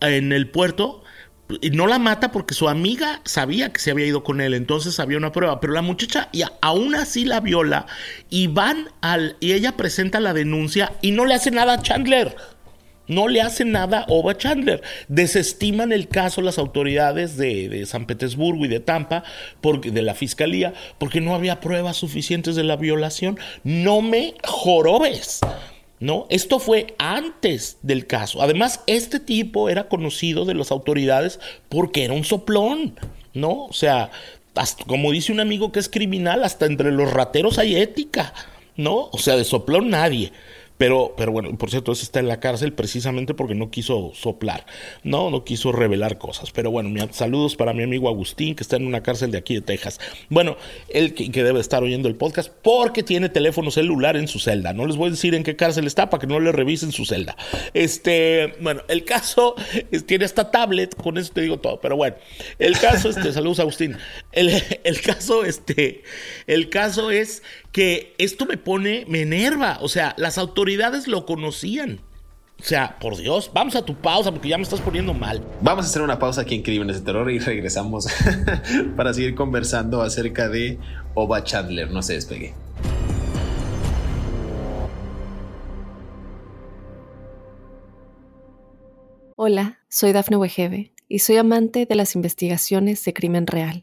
en 0.00 0.32
el 0.32 0.48
puerto, 0.48 1.02
no 1.72 1.86
la 1.86 1.98
mata 1.98 2.32
porque 2.32 2.54
su 2.54 2.68
amiga 2.68 3.20
sabía 3.24 3.72
que 3.72 3.80
se 3.80 3.90
había 3.90 4.06
ido 4.06 4.22
con 4.22 4.40
él, 4.40 4.54
entonces 4.54 4.98
había 5.00 5.18
una 5.18 5.32
prueba, 5.32 5.60
pero 5.60 5.72
la 5.72 5.82
muchacha 5.82 6.28
y 6.32 6.42
aún 6.60 6.94
así 6.94 7.24
la 7.24 7.40
viola 7.40 7.86
y 8.30 8.46
van 8.46 8.88
al 9.00 9.36
y 9.40 9.52
ella 9.52 9.76
presenta 9.76 10.20
la 10.20 10.32
denuncia 10.32 10.92
y 11.02 11.10
no 11.12 11.26
le 11.26 11.34
hace 11.34 11.50
nada 11.50 11.74
a 11.74 11.82
Chandler. 11.82 12.36
No 13.08 13.28
le 13.28 13.40
hace 13.40 13.64
nada 13.64 14.04
Ova 14.08 14.36
Chandler. 14.36 14.82
Desestiman 15.08 15.92
el 15.92 16.08
caso 16.08 16.40
las 16.40 16.58
autoridades 16.58 17.36
de, 17.36 17.84
San 17.86 18.06
Petersburgo 18.06 18.64
y 18.64 18.68
de 18.68 18.80
Tampa, 18.80 19.24
de 19.62 20.02
la 20.02 20.14
fiscalía, 20.14 20.72
porque 20.98 21.20
no 21.20 21.34
había 21.34 21.60
pruebas 21.60 21.96
suficientes 21.96 22.56
de 22.56 22.64
la 22.64 22.76
violación. 22.76 23.38
No 23.64 24.02
me 24.02 24.34
jorobes. 24.44 25.40
¿No? 26.00 26.26
Esto 26.30 26.58
fue 26.58 26.96
antes 26.98 27.78
del 27.82 28.08
caso. 28.08 28.42
Además, 28.42 28.80
este 28.88 29.20
tipo 29.20 29.68
era 29.68 29.88
conocido 29.88 30.44
de 30.44 30.54
las 30.54 30.72
autoridades 30.72 31.38
porque 31.68 32.04
era 32.04 32.12
un 32.12 32.24
soplón, 32.24 32.98
¿no? 33.34 33.66
O 33.66 33.72
sea, 33.72 34.10
como 34.86 35.12
dice 35.12 35.30
un 35.30 35.38
amigo 35.38 35.70
que 35.70 35.78
es 35.78 35.88
criminal, 35.88 36.42
hasta 36.42 36.66
entre 36.66 36.90
los 36.90 37.12
rateros 37.12 37.58
hay 37.58 37.76
ética, 37.76 38.34
¿no? 38.76 39.10
O 39.12 39.18
sea, 39.18 39.36
de 39.36 39.44
soplón 39.44 39.90
nadie. 39.90 40.32
Pero, 40.82 41.14
pero 41.16 41.30
bueno, 41.30 41.56
por 41.56 41.70
cierto, 41.70 41.92
ese 41.92 42.02
está 42.02 42.18
en 42.18 42.26
la 42.26 42.40
cárcel 42.40 42.72
precisamente 42.72 43.34
porque 43.34 43.54
no 43.54 43.70
quiso 43.70 44.10
soplar, 44.16 44.66
no, 45.04 45.30
no 45.30 45.44
quiso 45.44 45.70
revelar 45.70 46.18
cosas. 46.18 46.50
Pero 46.50 46.72
bueno, 46.72 46.90
saludos 47.12 47.54
para 47.54 47.72
mi 47.72 47.84
amigo 47.84 48.08
Agustín, 48.08 48.56
que 48.56 48.64
está 48.64 48.78
en 48.78 48.88
una 48.88 49.00
cárcel 49.00 49.30
de 49.30 49.38
aquí 49.38 49.54
de 49.54 49.60
Texas. 49.60 50.00
Bueno, 50.28 50.56
él 50.88 51.14
que, 51.14 51.30
debe 51.30 51.60
estar 51.60 51.84
oyendo 51.84 52.08
el 52.08 52.16
podcast 52.16 52.50
porque 52.62 53.04
tiene 53.04 53.28
teléfono 53.28 53.70
celular 53.70 54.16
en 54.16 54.26
su 54.26 54.40
celda. 54.40 54.72
No 54.72 54.84
les 54.84 54.96
voy 54.96 55.06
a 55.06 55.10
decir 55.12 55.36
en 55.36 55.44
qué 55.44 55.54
cárcel 55.54 55.86
está 55.86 56.10
para 56.10 56.20
que 56.20 56.26
no 56.26 56.40
le 56.40 56.50
revisen 56.50 56.90
su 56.90 57.04
celda. 57.04 57.36
Este, 57.74 58.56
bueno, 58.58 58.82
el 58.88 59.04
caso 59.04 59.54
tiene 60.06 60.24
esta 60.24 60.50
tablet, 60.50 60.96
con 60.96 61.16
eso 61.16 61.32
te 61.32 61.42
digo 61.42 61.60
todo. 61.60 61.80
Pero 61.80 61.94
bueno, 61.94 62.16
el 62.58 62.76
caso, 62.76 63.08
este, 63.08 63.32
saludos 63.32 63.60
Agustín. 63.60 63.96
El, 64.32 64.50
el 64.82 65.00
caso, 65.00 65.44
este, 65.44 66.02
el 66.48 66.70
caso 66.70 67.12
es 67.12 67.44
que 67.72 68.14
esto 68.18 68.44
me 68.46 68.58
pone, 68.58 69.06
me 69.08 69.22
enerva. 69.22 69.78
O 69.80 69.88
sea, 69.88 70.14
las 70.18 70.38
autoridades 70.38 71.08
lo 71.08 71.26
conocían. 71.26 72.00
O 72.60 72.64
sea, 72.64 72.98
por 73.00 73.16
Dios, 73.16 73.50
vamos 73.52 73.74
a 73.74 73.84
tu 73.84 73.96
pausa 73.96 74.30
porque 74.30 74.50
ya 74.50 74.56
me 74.56 74.62
estás 74.62 74.80
poniendo 74.80 75.14
mal. 75.14 75.42
Vamos 75.62 75.86
a 75.86 75.88
hacer 75.88 76.02
una 76.02 76.18
pausa 76.18 76.42
aquí 76.42 76.54
en 76.54 76.62
Crímenes 76.62 77.00
de 77.00 77.06
Terror 77.06 77.28
y 77.30 77.40
regresamos 77.40 78.06
para 78.96 79.12
seguir 79.12 79.34
conversando 79.34 80.02
acerca 80.02 80.48
de 80.48 80.78
Oba 81.14 81.42
Chandler. 81.42 81.90
No 81.90 82.02
se 82.02 82.12
despegue. 82.12 82.54
Hola, 89.34 89.80
soy 89.88 90.12
Dafne 90.12 90.36
Wegebe 90.36 90.92
y 91.08 91.18
soy 91.18 91.38
amante 91.38 91.84
de 91.84 91.94
las 91.96 92.14
investigaciones 92.14 93.04
de 93.04 93.12
crimen 93.12 93.48
real. 93.48 93.82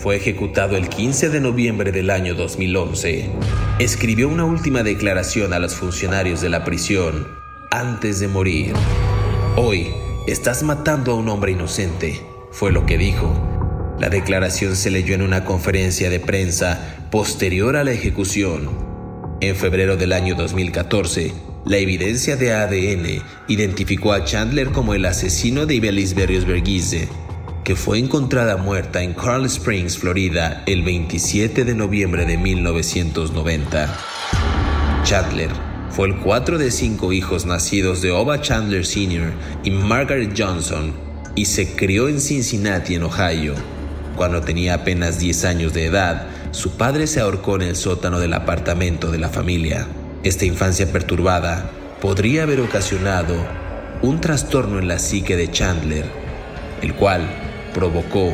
fue 0.00 0.16
ejecutado 0.16 0.76
el 0.76 0.88
15 0.88 1.28
de 1.28 1.40
noviembre 1.40 1.92
del 1.92 2.08
año 2.08 2.34
2011. 2.34 3.28
Escribió 3.78 4.28
una 4.28 4.46
última 4.46 4.82
declaración 4.82 5.52
a 5.52 5.58
los 5.58 5.74
funcionarios 5.74 6.40
de 6.40 6.48
la 6.48 6.64
prisión 6.64 7.28
antes 7.70 8.18
de 8.18 8.26
morir. 8.26 8.72
Hoy 9.56 9.88
estás 10.26 10.62
matando 10.62 11.12
a 11.12 11.16
un 11.16 11.28
hombre 11.28 11.52
inocente, 11.52 12.18
fue 12.50 12.72
lo 12.72 12.86
que 12.86 12.96
dijo. 12.96 13.30
La 13.98 14.08
declaración 14.08 14.74
se 14.74 14.90
leyó 14.90 15.14
en 15.14 15.20
una 15.20 15.44
conferencia 15.44 16.08
de 16.08 16.18
prensa 16.18 16.96
posterior 17.10 17.76
a 17.76 17.84
la 17.84 17.92
ejecución. 17.92 18.70
En 19.42 19.54
febrero 19.54 19.98
del 19.98 20.14
año 20.14 20.34
2014, 20.34 21.34
la 21.66 21.76
evidencia 21.76 22.36
de 22.36 22.54
ADN 22.54 23.22
identificó 23.48 24.14
a 24.14 24.24
Chandler 24.24 24.70
como 24.70 24.94
el 24.94 25.04
asesino 25.04 25.66
de 25.66 25.74
Ibelis 25.74 26.14
Berrios 26.14 26.46
Berguise 26.46 27.08
que 27.64 27.76
fue 27.76 27.98
encontrada 27.98 28.56
muerta 28.56 29.02
en 29.02 29.14
Carl 29.14 29.44
Springs, 29.46 29.98
Florida, 29.98 30.62
el 30.66 30.82
27 30.82 31.64
de 31.64 31.74
noviembre 31.74 32.26
de 32.26 32.36
1990. 32.36 33.98
Chandler 35.04 35.50
fue 35.90 36.08
el 36.08 36.16
cuatro 36.16 36.56
de 36.58 36.70
cinco 36.70 37.12
hijos 37.12 37.46
nacidos 37.46 38.00
de 38.00 38.10
Oba 38.12 38.40
Chandler 38.40 38.86
Sr. 38.86 39.32
y 39.64 39.70
Margaret 39.70 40.32
Johnson 40.36 40.92
y 41.34 41.46
se 41.46 41.74
crió 41.74 42.08
en 42.08 42.20
Cincinnati, 42.20 42.96
Ohio. 42.96 43.54
Cuando 44.16 44.40
tenía 44.40 44.74
apenas 44.74 45.18
10 45.18 45.44
años 45.44 45.72
de 45.72 45.86
edad, 45.86 46.26
su 46.52 46.76
padre 46.76 47.06
se 47.06 47.20
ahorcó 47.20 47.56
en 47.56 47.62
el 47.62 47.76
sótano 47.76 48.20
del 48.20 48.34
apartamento 48.34 49.10
de 49.10 49.18
la 49.18 49.28
familia. 49.28 49.86
Esta 50.22 50.44
infancia 50.44 50.90
perturbada 50.92 51.70
podría 52.00 52.42
haber 52.42 52.60
ocasionado 52.60 53.34
un 54.02 54.20
trastorno 54.20 54.78
en 54.78 54.88
la 54.88 54.98
psique 54.98 55.36
de 55.36 55.50
Chandler, 55.50 56.04
el 56.82 56.94
cual 56.94 57.49
provocó 57.72 58.32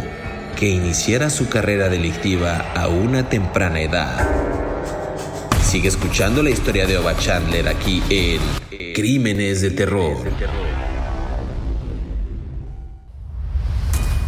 que 0.56 0.68
iniciara 0.68 1.30
su 1.30 1.48
carrera 1.48 1.88
delictiva 1.88 2.72
a 2.74 2.88
una 2.88 3.28
temprana 3.28 3.80
edad. 3.80 4.26
Sigue 5.62 5.88
escuchando 5.88 6.42
la 6.42 6.50
historia 6.50 6.86
de 6.86 6.96
Oba 6.96 7.16
Chandler 7.18 7.68
aquí 7.68 8.02
en 8.08 8.40
Crímenes 8.94 9.60
de 9.60 9.70
Terror. 9.70 10.16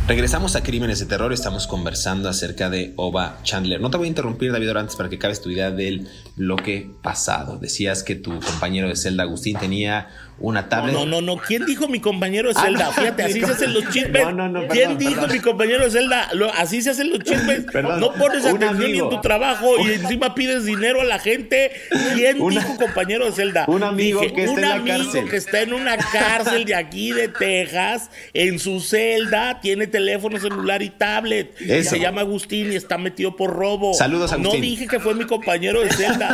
Regresamos 0.06 0.56
a 0.56 0.62
Crímenes 0.62 1.00
de 1.00 1.06
Terror, 1.06 1.32
estamos 1.32 1.66
conversando 1.66 2.28
acerca 2.28 2.70
de 2.70 2.94
Oba 2.96 3.40
Chandler. 3.42 3.80
No 3.80 3.90
te 3.90 3.98
voy 3.98 4.06
a 4.06 4.08
interrumpir, 4.08 4.50
David 4.52 4.70
Orantes, 4.70 4.96
para 4.96 5.10
que 5.10 5.18
cabes 5.18 5.40
tu 5.42 5.50
idea 5.50 5.70
del 5.70 6.08
bloque 6.38 6.90
pasado. 7.02 7.58
Decías 7.58 8.02
que 8.02 8.14
tu 8.14 8.40
compañero 8.40 8.88
de 8.88 8.96
celda, 8.96 9.24
Agustín, 9.24 9.58
tenía 9.58 10.08
una 10.40 10.68
tablet. 10.68 10.94
No, 10.94 11.04
no, 11.04 11.20
no. 11.20 11.36
¿Quién 11.36 11.66
dijo 11.66 11.88
mi 11.88 12.00
compañero 12.00 12.48
de 12.48 12.54
ah, 12.56 12.62
celda? 12.62 12.92
Fíjate, 12.92 13.24
así 13.24 13.40
se 13.40 13.52
hacen 13.52 13.74
los 13.74 13.88
chismes. 13.90 14.22
No, 14.22 14.32
no, 14.32 14.48
no. 14.48 14.68
¿Quién 14.68 14.96
dijo 14.96 15.26
mi 15.26 15.40
compañero 15.40 15.84
de 15.84 15.90
celda? 15.90 16.30
así 16.56 16.80
se 16.80 16.90
hacen 16.90 17.10
los 17.10 17.18
chismes. 17.24 17.66
no 17.74 18.12
pones 18.12 18.44
atención 18.44 18.92
ni 18.92 18.98
en 18.98 19.08
tu 19.08 19.20
trabajo 19.20 19.66
y 19.84 19.92
encima 19.92 20.34
pides 20.34 20.64
dinero 20.64 21.00
a 21.00 21.04
la 21.04 21.18
gente. 21.18 21.72
¿Quién 22.14 22.38
dijo 22.48 22.76
compañero 22.76 23.26
de 23.26 23.32
celda? 23.32 23.64
Un 23.66 23.82
amigo 23.82 24.20
que 24.20 24.44
está 24.44 24.54
en 24.54 24.60
la 24.60 24.74
amigo 24.74 25.24
que 25.28 25.36
está 25.36 25.60
en 25.62 25.72
una 25.72 25.96
cárcel 25.96 26.64
de 26.64 26.74
aquí 26.74 27.12
de 27.12 27.28
Texas, 27.28 28.10
en 28.32 28.58
su 28.58 28.80
celda, 28.80 29.60
tiene 29.60 29.86
teléfono 29.86 30.38
celular 30.38 30.82
y 30.82 30.90
tablet. 30.90 31.56
Se 31.56 31.98
llama 31.98 32.20
Agustín 32.20 32.72
y 32.72 32.76
está 32.76 32.96
metido 32.96 33.34
por 33.34 33.50
robo. 33.50 33.94
Saludos, 33.94 34.32
Agustín. 34.32 34.60
No 34.60 34.60
dije 34.60 34.86
que 34.86 35.00
fue 35.00 35.14
mi 35.14 35.24
compañero 35.24 35.80
de 35.80 35.90
celda. 35.90 36.27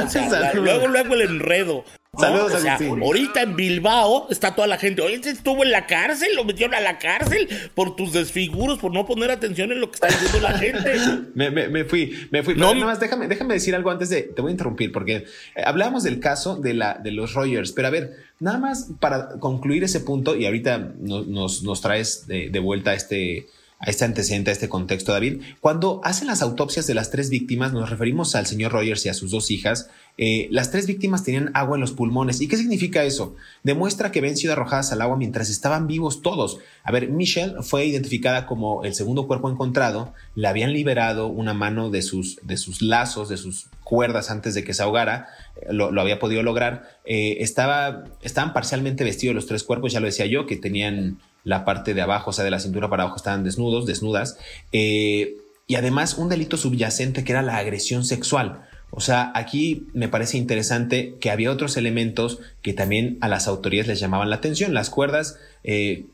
Luego, 0.54 0.88
luego 0.88 1.14
el 1.14 1.22
enredo. 1.22 1.85
Saludos, 2.18 2.54
o 2.54 2.59
sea, 2.61 2.78
ahorita 2.78 3.42
en 3.42 3.57
Bilbao 3.57 4.28
está 4.30 4.54
toda 4.54 4.68
la 4.68 4.78
gente. 4.78 5.02
Oye, 5.02 5.20
estuvo 5.24 5.64
en 5.64 5.70
la 5.70 5.87
cárcel, 5.87 6.28
lo 6.37 6.44
metieron 6.44 6.74
a 6.74 6.80
la 6.80 6.98
cárcel 6.98 7.48
por 7.74 7.96
tus 7.96 8.12
desfiguros, 8.12 8.78
por 8.78 8.92
no 8.92 9.04
poner 9.07 9.30
atención 9.30 9.72
en 9.72 9.80
lo 9.80 9.90
que 9.90 9.94
está 9.94 10.07
diciendo 10.09 10.40
la 10.40 10.59
gente. 10.59 10.94
me, 11.35 11.85
fui, 11.85 12.28
me 12.30 12.42
fui. 12.42 12.54
No, 12.54 12.72
nada 12.72 12.87
más 12.87 13.00
déjame, 13.00 13.26
déjame 13.28 13.54
decir 13.54 13.74
algo 13.74 13.90
antes 13.90 14.11
de. 14.11 14.22
Te 14.22 14.42
voy 14.42 14.50
a 14.50 14.52
interrumpir 14.52 14.92
porque 14.92 15.16
eh, 15.16 15.24
hablábamos 15.64 16.02
del 16.04 16.20
caso 16.20 16.57
de, 16.57 16.74
la, 16.74 16.94
de 16.94 17.11
los 17.11 17.35
Rogers, 17.35 17.72
pero 17.72 17.88
a 17.88 17.90
ver, 17.90 18.12
nada 18.38 18.59
más 18.59 18.90
para 19.00 19.30
concluir 19.40 19.85
ese 19.85 20.00
punto 20.00 20.37
y 20.37 20.46
ahorita 20.46 20.92
nos, 20.98 21.62
nos, 21.62 21.80
traes 21.80 22.26
de, 22.26 22.48
de 22.50 22.59
vuelta 22.61 22.94
este 22.94 23.48
a 23.85 23.90
este 23.90 24.07
antecedente, 24.07 24.51
a 24.51 24.55
este 24.55 24.70
contexto, 24.70 25.12
David. 25.12 25.42
Cuando 25.61 26.01
hacen 26.05 26.27
las 26.27 26.40
autopsias 26.40 26.87
de 26.87 26.94
las 26.94 27.11
tres 27.11 27.29
víctimas, 27.29 27.75
nos 27.75 27.90
referimos 27.90 28.35
al 28.35 28.47
señor 28.47 28.73
Rogers 28.73 29.05
y 29.05 29.11
a 29.11 29.14
sus 29.14 29.31
dos 29.31 29.51
hijas. 29.51 29.90
Eh, 30.16 30.49
las 30.51 30.70
tres 30.70 30.87
víctimas 30.87 31.23
tenían 31.23 31.51
agua 31.53 31.77
en 31.77 31.83
los 31.83 31.92
pulmones. 31.92 32.40
¿Y 32.40 32.49
qué 32.49 32.57
significa 32.57 33.05
eso? 33.05 33.37
Demuestra 33.62 34.11
que 34.11 34.20
habían 34.20 34.38
sido 34.38 34.55
arrojadas 34.55 34.90
al 34.92 35.03
agua 35.03 35.18
mientras 35.18 35.51
estaban 35.51 35.87
vivos 35.87 36.23
todos. 36.23 36.61
A 36.83 36.92
ver, 36.92 37.11
Michelle 37.11 37.57
fue 37.61 37.85
identificada 37.85 38.47
como 38.47 38.85
el 38.85 38.94
segundo 38.94 39.27
cuerpo 39.27 39.51
encontrado. 39.51 40.14
Le 40.35 40.49
habían 40.49 40.73
liberado 40.73 41.27
una 41.27 41.53
mano 41.53 41.90
de 41.90 42.01
sus, 42.01 42.38
de 42.42 42.57
sus 42.57 42.81
lazos, 42.81 43.29
de 43.29 43.37
sus 43.37 43.66
cuerdas 43.83 44.31
antes 44.31 44.55
de 44.55 44.64
que 44.64 44.73
se 44.73 44.83
ahogara. 44.83 45.29
Eh, 45.61 45.75
lo, 45.75 46.01
había 46.01 46.18
podido 46.18 46.42
lograr. 46.42 46.88
Eh, 47.05 47.37
estaba, 47.40 48.05
estaban 48.23 48.55
parcialmente 48.55 49.05
vestidos 49.05 49.35
los 49.35 49.47
tres 49.47 49.62
cuerpos, 49.62 49.92
ya 49.92 50.01
lo 50.01 50.07
decía 50.07 50.25
yo, 50.25 50.47
que 50.47 50.57
tenían 50.57 51.18
la 51.44 51.64
parte 51.64 51.94
de 51.94 52.02
abajo, 52.02 52.30
o 52.30 52.33
sea, 52.33 52.44
de 52.44 52.50
la 52.50 52.59
cintura 52.59 52.90
para 52.90 53.04
abajo 53.04 53.16
estaban 53.16 53.44
desnudos, 53.44 53.87
desnudas. 53.87 54.38
Eh, 54.72 55.37
y 55.66 55.76
además 55.76 56.18
un 56.18 56.28
delito 56.28 56.57
subyacente 56.57 57.24
que 57.24 57.33
era 57.33 57.42
la 57.42 57.59
agresión 57.59 58.04
sexual. 58.04 58.66
O 58.90 59.00
sea, 59.00 59.33
aquí 59.35 59.87
me 59.92 60.09
parece 60.09 60.38
interesante 60.38 61.16
que 61.20 61.30
había 61.30 61.50
otros 61.50 61.76
elementos 61.76 62.38
que 62.62 62.74
también 62.74 63.18
a 63.20 63.28
las 63.28 63.48
autoridades 63.48 63.88
les 63.88 64.00
llamaban 64.00 64.30
la 64.30 64.37
atención. 64.37 64.72
Las 64.72 64.90
cuerdas 64.90 65.37
eh, 65.64 66.07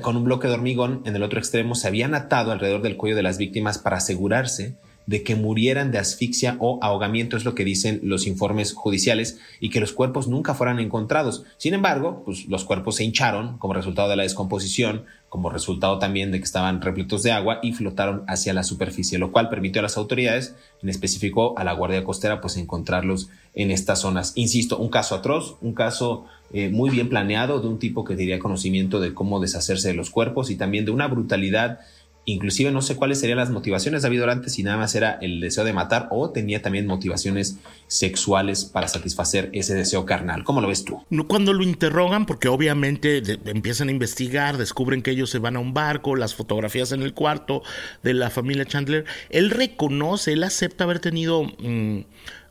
con 0.00 0.16
un 0.16 0.24
bloque 0.24 0.48
de 0.48 0.54
hormigón 0.54 1.02
en 1.04 1.16
el 1.16 1.22
otro 1.22 1.38
extremo 1.38 1.74
se 1.74 1.88
habían 1.88 2.14
atado 2.14 2.52
alrededor 2.52 2.82
del 2.82 2.96
cuello 2.96 3.16
de 3.16 3.22
las 3.22 3.38
víctimas 3.38 3.78
para 3.78 3.98
asegurarse 3.98 4.76
de 5.08 5.22
que 5.22 5.36
murieran 5.36 5.90
de 5.90 5.96
asfixia 5.96 6.56
o 6.60 6.78
ahogamiento, 6.82 7.38
es 7.38 7.46
lo 7.46 7.54
que 7.54 7.64
dicen 7.64 7.98
los 8.02 8.26
informes 8.26 8.74
judiciales, 8.74 9.38
y 9.58 9.70
que 9.70 9.80
los 9.80 9.92
cuerpos 9.92 10.28
nunca 10.28 10.52
fueran 10.52 10.80
encontrados. 10.80 11.44
Sin 11.56 11.72
embargo, 11.72 12.20
pues 12.26 12.44
los 12.44 12.66
cuerpos 12.66 12.96
se 12.96 13.04
hincharon 13.04 13.56
como 13.56 13.72
resultado 13.72 14.10
de 14.10 14.16
la 14.16 14.24
descomposición, 14.24 15.06
como 15.30 15.48
resultado 15.48 15.98
también 15.98 16.30
de 16.30 16.38
que 16.38 16.44
estaban 16.44 16.82
repletos 16.82 17.22
de 17.22 17.32
agua 17.32 17.58
y 17.62 17.72
flotaron 17.72 18.22
hacia 18.28 18.52
la 18.52 18.62
superficie, 18.62 19.18
lo 19.18 19.32
cual 19.32 19.48
permitió 19.48 19.80
a 19.80 19.82
las 19.82 19.96
autoridades, 19.96 20.54
en 20.82 20.90
específico 20.90 21.54
a 21.56 21.64
la 21.64 21.72
Guardia 21.72 22.04
Costera, 22.04 22.42
pues 22.42 22.58
encontrarlos 22.58 23.30
en 23.54 23.70
estas 23.70 24.00
zonas. 24.00 24.32
Insisto, 24.34 24.76
un 24.76 24.90
caso 24.90 25.14
atroz, 25.14 25.56
un 25.62 25.72
caso 25.72 26.26
eh, 26.52 26.68
muy 26.68 26.90
bien 26.90 27.08
planeado 27.08 27.60
de 27.60 27.68
un 27.68 27.78
tipo 27.78 28.04
que 28.04 28.14
tenía 28.14 28.38
conocimiento 28.38 29.00
de 29.00 29.14
cómo 29.14 29.40
deshacerse 29.40 29.88
de 29.88 29.94
los 29.94 30.10
cuerpos 30.10 30.50
y 30.50 30.56
también 30.56 30.84
de 30.84 30.90
una 30.90 31.08
brutalidad 31.08 31.80
Inclusive 32.28 32.70
no 32.70 32.82
sé 32.82 32.94
cuáles 32.94 33.20
serían 33.20 33.38
las 33.38 33.48
motivaciones 33.48 34.02
de 34.02 34.06
David 34.06 34.20
Durante, 34.20 34.50
si 34.50 34.62
nada 34.62 34.76
más 34.76 34.94
era 34.94 35.18
el 35.22 35.40
deseo 35.40 35.64
de 35.64 35.72
matar 35.72 36.08
o 36.10 36.28
tenía 36.28 36.60
también 36.60 36.86
motivaciones 36.86 37.56
sexuales 37.86 38.66
para 38.66 38.86
satisfacer 38.86 39.48
ese 39.54 39.74
deseo 39.74 40.04
carnal. 40.04 40.44
¿Cómo 40.44 40.60
lo 40.60 40.68
ves 40.68 40.84
tú? 40.84 41.02
Cuando 41.26 41.54
lo 41.54 41.62
interrogan, 41.62 42.26
porque 42.26 42.48
obviamente 42.48 43.22
empiezan 43.46 43.88
a 43.88 43.92
investigar, 43.92 44.58
descubren 44.58 45.00
que 45.00 45.12
ellos 45.12 45.30
se 45.30 45.38
van 45.38 45.56
a 45.56 45.58
un 45.58 45.72
barco, 45.72 46.16
las 46.16 46.34
fotografías 46.34 46.92
en 46.92 47.00
el 47.00 47.14
cuarto 47.14 47.62
de 48.02 48.12
la 48.12 48.28
familia 48.28 48.66
Chandler, 48.66 49.06
él 49.30 49.48
reconoce, 49.48 50.34
él 50.34 50.44
acepta 50.44 50.84
haber 50.84 50.98
tenido... 50.98 51.44
Mm, 51.44 52.00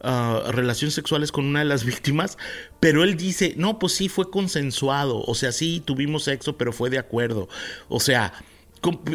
ah, 0.01 0.41
relaciones 0.49 0.95
sexuales 0.95 1.31
con 1.31 1.45
una 1.45 1.59
de 1.59 1.65
las 1.65 1.83
víctimas, 1.85 2.39
pero 2.79 3.03
él 3.03 3.15
dice, 3.15 3.53
no, 3.57 3.77
pues 3.77 3.93
sí 3.93 4.09
fue 4.09 4.31
consensuado, 4.31 5.21
o 5.21 5.35
sea, 5.35 5.51
sí 5.51 5.83
tuvimos 5.85 6.23
sexo, 6.23 6.57
pero 6.57 6.73
fue 6.73 6.89
de 6.89 6.97
acuerdo, 6.97 7.47
o 7.89 7.99
sea, 7.99 8.33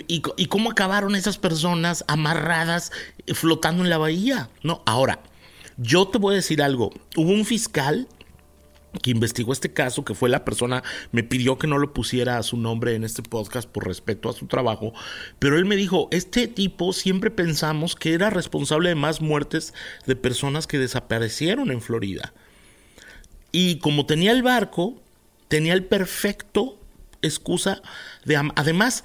¿Y, 0.09 0.47
cómo 0.47 0.71
acabaron 0.71 1.15
esas 1.15 1.39
personas 1.39 2.05
amarradas 2.09 2.93
eh, 3.27 3.35
flotando 3.35 3.85
en 3.85 3.91
la 3.91 3.99
bahía? 3.99 4.51
No, 4.63 4.83
ahora, 4.87 5.21
yo 5.77 6.09
te 6.09 6.19
voy 6.19 6.35
a 6.35 6.37
decir 6.37 6.63
algo. 6.63 6.91
Hubo 7.17 7.31
un 7.31 7.45
fiscal 7.45 8.09
que 9.01 9.11
investigó 9.11 9.53
este 9.53 9.73
caso, 9.73 10.05
que 10.05 10.15
fue 10.15 10.29
la 10.29 10.45
persona, 10.45 10.83
me 11.13 11.23
pidió 11.23 11.59
que 11.59 11.67
no 11.67 11.79
lo 11.79 11.95
pusiera 11.95 12.37
a 12.37 12.43
su 12.43 12.57
nombre 12.57 12.95
en 12.95 13.05
este 13.05 13.23
podcast 13.23 13.69
por 13.69 13.87
respeto 13.87 14.29
a 14.29 14.35
su 14.35 14.47
trabajo, 14.47 14.93
pero 15.39 15.57
él 15.57 15.65
me 15.65 15.77
dijo, 15.77 16.09
este 16.11 16.47
tipo 16.47 16.93
siempre 16.93 17.31
pensamos 17.31 17.95
que 17.95 18.13
era 18.13 18.29
responsable 18.29 18.91
de 18.91 18.95
más 18.95 19.23
muertes 19.23 19.73
de 20.07 20.17
personas 20.17 20.67
que 20.67 20.79
desaparecieron 20.79 21.71
en 21.71 21.81
Florida. 21.81 22.35
Y 23.51 23.79
como 23.79 24.05
tenía 24.05 24.33
el 24.33 24.43
barco, 24.43 25.01
tenía 25.49 25.75
el 25.75 25.85
perfecto 25.85 26.79
excusa 27.23 27.83
de... 28.25 28.37
Además, 28.57 29.05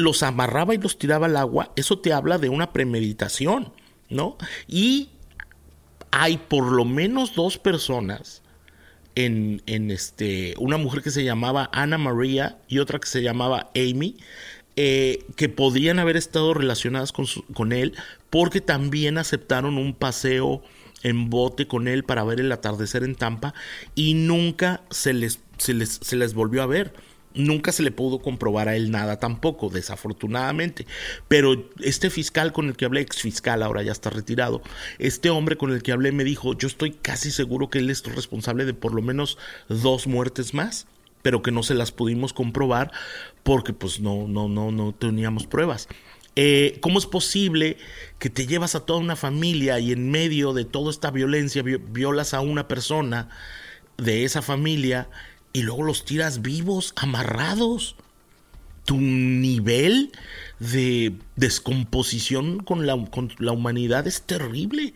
los 0.00 0.22
amarraba 0.22 0.74
y 0.74 0.78
los 0.78 0.98
tiraba 0.98 1.26
al 1.26 1.36
agua, 1.36 1.72
eso 1.76 1.98
te 1.98 2.12
habla 2.12 2.38
de 2.38 2.48
una 2.48 2.72
premeditación, 2.72 3.72
¿no? 4.08 4.36
Y 4.66 5.10
hay 6.10 6.38
por 6.38 6.72
lo 6.72 6.84
menos 6.84 7.34
dos 7.34 7.58
personas 7.58 8.42
en, 9.14 9.62
en, 9.66 9.90
este, 9.90 10.54
una 10.58 10.76
mujer 10.76 11.02
que 11.02 11.10
se 11.10 11.24
llamaba 11.24 11.70
Ana 11.72 11.98
María 11.98 12.58
y 12.68 12.78
otra 12.78 12.98
que 12.98 13.08
se 13.08 13.22
llamaba 13.22 13.70
Amy, 13.74 14.16
eh, 14.76 15.24
que 15.36 15.48
podrían 15.48 15.98
haber 15.98 16.16
estado 16.16 16.54
relacionadas 16.54 17.12
con, 17.12 17.26
con 17.54 17.72
él 17.72 17.94
porque 18.30 18.60
también 18.60 19.18
aceptaron 19.18 19.76
un 19.76 19.94
paseo 19.94 20.62
en 21.02 21.30
bote 21.30 21.66
con 21.66 21.88
él 21.88 22.04
para 22.04 22.24
ver 22.24 22.40
el 22.40 22.52
atardecer 22.52 23.02
en 23.04 23.14
Tampa 23.14 23.54
y 23.94 24.14
nunca 24.14 24.82
se 24.90 25.12
les, 25.12 25.40
se 25.58 25.74
les, 25.74 25.98
se 26.02 26.16
les 26.16 26.34
volvió 26.34 26.62
a 26.62 26.66
ver. 26.66 26.94
Nunca 27.34 27.70
se 27.70 27.82
le 27.82 27.92
pudo 27.92 28.18
comprobar 28.18 28.68
a 28.68 28.76
él 28.76 28.90
nada 28.90 29.18
tampoco, 29.18 29.68
desafortunadamente. 29.68 30.86
Pero 31.28 31.70
este 31.80 32.10
fiscal 32.10 32.52
con 32.52 32.68
el 32.68 32.76
que 32.76 32.84
hablé, 32.84 33.00
ex 33.02 33.18
fiscal, 33.22 33.62
ahora 33.62 33.82
ya 33.82 33.92
está 33.92 34.10
retirado, 34.10 34.62
este 34.98 35.30
hombre 35.30 35.56
con 35.56 35.72
el 35.72 35.82
que 35.82 35.92
hablé 35.92 36.12
me 36.12 36.24
dijo, 36.24 36.56
yo 36.56 36.66
estoy 36.66 36.92
casi 36.92 37.30
seguro 37.30 37.70
que 37.70 37.78
él 37.78 37.90
es 37.90 38.02
responsable 38.04 38.64
de 38.64 38.74
por 38.74 38.94
lo 38.94 39.02
menos 39.02 39.38
dos 39.68 40.06
muertes 40.06 40.54
más, 40.54 40.86
pero 41.22 41.42
que 41.42 41.52
no 41.52 41.62
se 41.62 41.74
las 41.74 41.92
pudimos 41.92 42.32
comprobar 42.32 42.90
porque 43.42 43.72
pues 43.72 44.00
no, 44.00 44.26
no, 44.26 44.48
no, 44.48 44.72
no 44.72 44.92
teníamos 44.92 45.46
pruebas. 45.46 45.88
Eh, 46.36 46.78
¿Cómo 46.80 46.98
es 46.98 47.06
posible 47.06 47.76
que 48.18 48.30
te 48.30 48.46
llevas 48.46 48.74
a 48.74 48.86
toda 48.86 49.00
una 49.00 49.16
familia 49.16 49.78
y 49.80 49.92
en 49.92 50.10
medio 50.10 50.52
de 50.52 50.64
toda 50.64 50.90
esta 50.90 51.10
violencia 51.10 51.62
violas 51.62 52.34
a 52.34 52.40
una 52.40 52.68
persona 52.68 53.28
de 53.98 54.24
esa 54.24 54.40
familia 54.40 55.08
y 55.52 55.62
luego 55.62 55.82
los 55.82 56.04
tiras 56.04 56.42
vivos, 56.42 56.92
amarrados. 56.96 57.96
Tu 58.84 58.96
nivel 58.98 60.10
de 60.58 61.12
descomposición 61.36 62.60
con 62.60 62.86
la, 62.86 62.96
con 63.10 63.32
la 63.38 63.52
humanidad 63.52 64.06
es 64.06 64.22
terrible. 64.22 64.94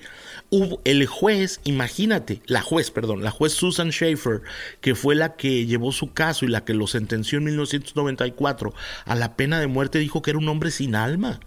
El 0.84 1.06
juez, 1.06 1.60
imagínate, 1.64 2.40
la 2.46 2.60
juez, 2.60 2.90
perdón, 2.90 3.22
la 3.22 3.30
juez 3.30 3.52
Susan 3.52 3.90
Schaefer, 3.90 4.42
que 4.80 4.94
fue 4.94 5.14
la 5.14 5.36
que 5.36 5.66
llevó 5.66 5.92
su 5.92 6.12
caso 6.12 6.44
y 6.44 6.48
la 6.48 6.64
que 6.64 6.74
lo 6.74 6.86
sentenció 6.86 7.38
en 7.38 7.44
1994 7.44 8.74
a 9.04 9.14
la 9.14 9.36
pena 9.36 9.60
de 9.60 9.66
muerte, 9.66 9.98
dijo 9.98 10.22
que 10.22 10.30
era 10.30 10.38
un 10.38 10.48
hombre 10.48 10.70
sin 10.70 10.96
alma. 10.96 11.38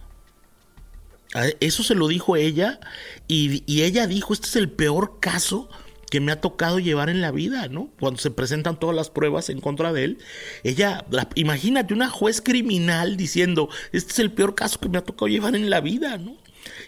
Eso 1.59 1.83
se 1.83 1.95
lo 1.95 2.07
dijo 2.07 2.35
ella 2.35 2.79
y, 3.27 3.63
y 3.65 3.81
ella 3.81 4.07
dijo, 4.07 4.33
este 4.33 4.47
es 4.47 4.55
el 4.55 4.69
peor 4.69 5.19
caso 5.19 5.69
que 6.09 6.21
me 6.21 6.31
ha 6.31 6.41
tocado 6.41 6.79
llevar 6.79 7.09
en 7.09 7.21
la 7.21 7.31
vida, 7.31 7.67
¿no? 7.67 7.89
Cuando 7.99 8.19
se 8.19 8.31
presentan 8.31 8.79
todas 8.79 8.95
las 8.95 9.09
pruebas 9.09 9.49
en 9.49 9.59
contra 9.59 9.91
de 9.93 10.05
él, 10.05 10.17
ella, 10.63 11.05
imagínate 11.35 11.93
una 11.93 12.09
juez 12.09 12.41
criminal 12.41 13.17
diciendo, 13.17 13.69
este 13.91 14.13
es 14.13 14.19
el 14.19 14.31
peor 14.31 14.55
caso 14.55 14.79
que 14.79 14.89
me 14.89 14.97
ha 14.97 15.03
tocado 15.03 15.27
llevar 15.27 15.55
en 15.55 15.69
la 15.69 15.81
vida, 15.81 16.17
¿no? 16.17 16.37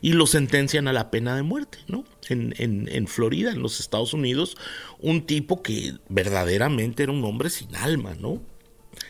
Y 0.01 0.13
lo 0.13 0.27
sentencian 0.27 0.87
a 0.87 0.93
la 0.93 1.11
pena 1.11 1.35
de 1.35 1.43
muerte, 1.43 1.79
¿no? 1.87 2.05
En, 2.29 2.53
en, 2.57 2.87
en 2.91 3.07
Florida, 3.07 3.51
en 3.51 3.61
los 3.61 3.79
Estados 3.79 4.13
Unidos, 4.13 4.55
un 4.99 5.25
tipo 5.25 5.61
que 5.61 5.95
verdaderamente 6.07 7.03
era 7.03 7.11
un 7.11 7.23
hombre 7.25 7.49
sin 7.49 7.75
alma, 7.75 8.15
¿no? 8.15 8.41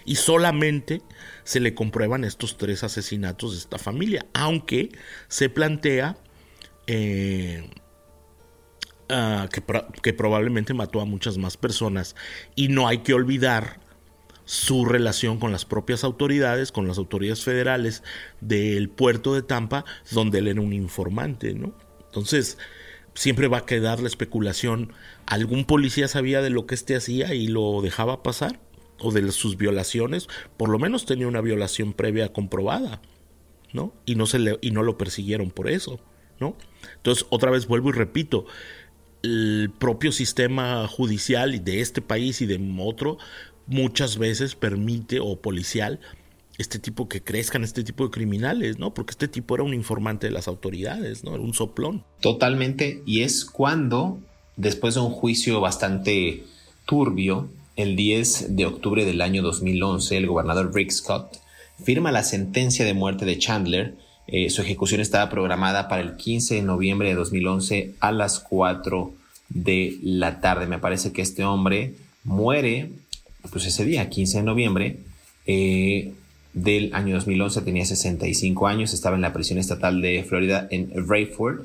Y 0.06 0.16
solamente 0.16 1.02
se 1.44 1.60
le 1.60 1.74
comprueban 1.74 2.24
estos 2.24 2.58
tres 2.58 2.84
asesinatos 2.84 3.54
de 3.54 3.60
esta 3.60 3.78
familia, 3.78 4.26
aunque 4.34 4.90
se 5.28 5.50
plantea 5.50 6.18
eh, 6.88 7.70
ah, 9.10 9.48
que, 10.02 10.14
probablemente 10.14 10.74
mató 10.74 11.02
a 11.02 11.06
muchas 11.06 11.38
más 11.38 11.58
personas. 11.58 12.16
Y 12.56 12.70
no 12.70 12.88
hay 12.88 13.00
que 13.00 13.14
olvidar 13.14 13.80
su 14.46 14.86
relación 14.86 15.40
con 15.40 15.52
las 15.52 15.66
propias 15.66 16.04
autoridades, 16.04 16.72
con 16.72 16.88
las 16.88 16.98
autoridades 16.98 17.44
federales 17.44 18.04
del 18.42 18.90
puerto 18.90 19.34
de 19.34 19.44
Tampa, 19.44 19.86
donde 20.12 20.40
él 20.40 20.48
era 20.48 20.62
un 20.62 20.74
informante, 20.74 21.54
¿no? 21.54 21.74
Entonces, 22.08 22.58
siempre 23.14 23.48
va 23.48 23.60
a 23.60 23.66
quedar 23.66 24.00
la 24.00 24.08
especulación, 24.08 24.94
¿algún 25.28 25.66
policía 25.66 26.08
sabía 26.08 26.42
de 26.42 26.50
lo 26.50 26.66
que 26.66 26.74
éste 26.74 26.96
hacía 26.96 27.36
y 27.36 27.48
lo 27.48 27.82
dejaba 27.82 28.24
pasar? 28.24 28.60
o 29.00 29.12
de 29.12 29.32
sus 29.32 29.58
violaciones, 29.58 30.28
por 30.58 30.70
lo 30.70 30.80
menos 30.80 31.06
tenía 31.06 31.28
una 31.28 31.42
violación 31.42 31.94
previa 31.94 32.32
comprobada, 32.34 33.02
¿no? 33.74 33.94
Y 34.06 34.16
no, 34.16 34.26
se 34.26 34.40
le, 34.40 34.58
y 34.62 34.72
no 34.72 34.84
lo 34.84 34.98
persiguieron 34.98 35.52
por 35.52 35.70
eso, 35.70 36.00
¿no? 36.40 36.56
Entonces, 36.98 37.26
otra 37.30 37.52
vez 37.52 37.68
vuelvo 37.68 37.90
y 37.90 37.94
repito, 37.94 38.46
el 39.24 39.72
propio 39.78 40.12
sistema 40.12 40.88
judicial 40.88 41.64
de 41.64 41.82
este 41.82 42.02
país 42.02 42.42
y 42.42 42.46
de 42.46 42.60
otro 42.80 43.18
muchas 43.68 44.18
veces 44.18 44.56
permite, 44.56 45.20
o 45.20 45.36
policial, 45.40 46.00
este 46.58 46.80
tipo 46.80 47.08
que 47.08 47.22
crezcan 47.22 47.64
este 47.64 47.84
tipo 47.84 48.04
de 48.04 48.12
criminales, 48.12 48.80
¿no? 48.80 48.94
Porque 48.94 49.12
este 49.12 49.28
tipo 49.28 49.56
era 49.56 49.64
un 49.64 49.74
informante 49.74 50.28
de 50.28 50.34
las 50.34 50.48
autoridades, 50.48 51.24
¿no? 51.24 51.36
Era 51.36 51.44
un 51.44 51.54
soplón. 51.54 52.04
Totalmente, 52.20 53.02
y 53.06 53.22
es 53.22 53.46
cuando, 53.46 54.20
después 54.58 54.96
de 54.96 55.02
un 55.02 55.12
juicio 55.12 55.62
bastante 55.62 56.44
turbio, 56.86 57.50
el 57.78 57.96
10 57.96 58.58
de 58.58 58.66
octubre 58.66 59.06
del 59.06 59.22
año 59.22 59.42
2011, 59.42 60.18
el 60.18 60.28
gobernador 60.28 60.74
Rick 60.76 60.92
Scott 60.92 61.40
firma 61.82 62.12
la 62.12 62.24
sentencia 62.24 62.84
de 62.84 62.94
muerte 62.94 63.24
de 63.24 63.38
Chandler. 63.38 63.96
Eh, 64.32 64.50
su 64.50 64.62
ejecución 64.62 65.02
estaba 65.02 65.30
programada 65.30 65.88
para 65.88 66.02
el 66.02 66.16
15 66.16 66.56
de 66.56 66.62
noviembre 66.62 67.10
de 67.10 67.16
2011 67.16 67.96
a 68.00 68.12
las 68.12 68.40
4 68.40 69.14
de 69.50 69.98
la 70.04 70.40
tarde. 70.40 70.68
Me 70.68 70.80
parece 70.80 71.12
que 71.12 71.22
este 71.22 71.44
hombre 71.44 71.96
muere, 72.24 72.92
pues 73.52 73.66
ese 73.66 73.86
día, 73.86 74.10
15 74.10 74.38
de 74.38 74.44
noviembre 74.44 74.98
eh, 75.46 76.14
del 76.54 76.94
año 76.94 77.16
2011, 77.16 77.62
tenía 77.62 77.86
65 77.86 78.68
años, 78.68 78.94
estaba 78.94 79.16
en 79.16 79.22
la 79.22 79.34
prisión 79.34 79.58
estatal 79.58 80.02
de 80.02 80.24
Florida 80.24 80.68
en 80.70 80.92
Rayford 81.08 81.62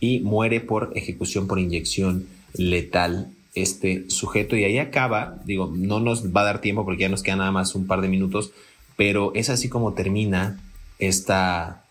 y 0.00 0.20
muere 0.20 0.60
por 0.60 0.92
ejecución 0.94 1.46
por 1.46 1.58
inyección 1.58 2.26
letal 2.54 3.30
este 3.54 4.08
sujeto. 4.08 4.56
Y 4.56 4.64
ahí 4.64 4.78
acaba, 4.78 5.40
digo, 5.44 5.72
no 5.74 6.00
nos 6.00 6.34
va 6.34 6.42
a 6.42 6.44
dar 6.44 6.60
tiempo 6.60 6.84
porque 6.84 7.02
ya 7.02 7.08
nos 7.08 7.22
queda 7.22 7.36
nada 7.36 7.52
más 7.52 7.74
un 7.74 7.86
par 7.86 8.00
de 8.00 8.08
minutos, 8.08 8.52
pero 8.96 9.32
es 9.34 9.50
así 9.50 9.68
como 9.68 9.92
termina 9.92 10.60
esta, 10.98 11.84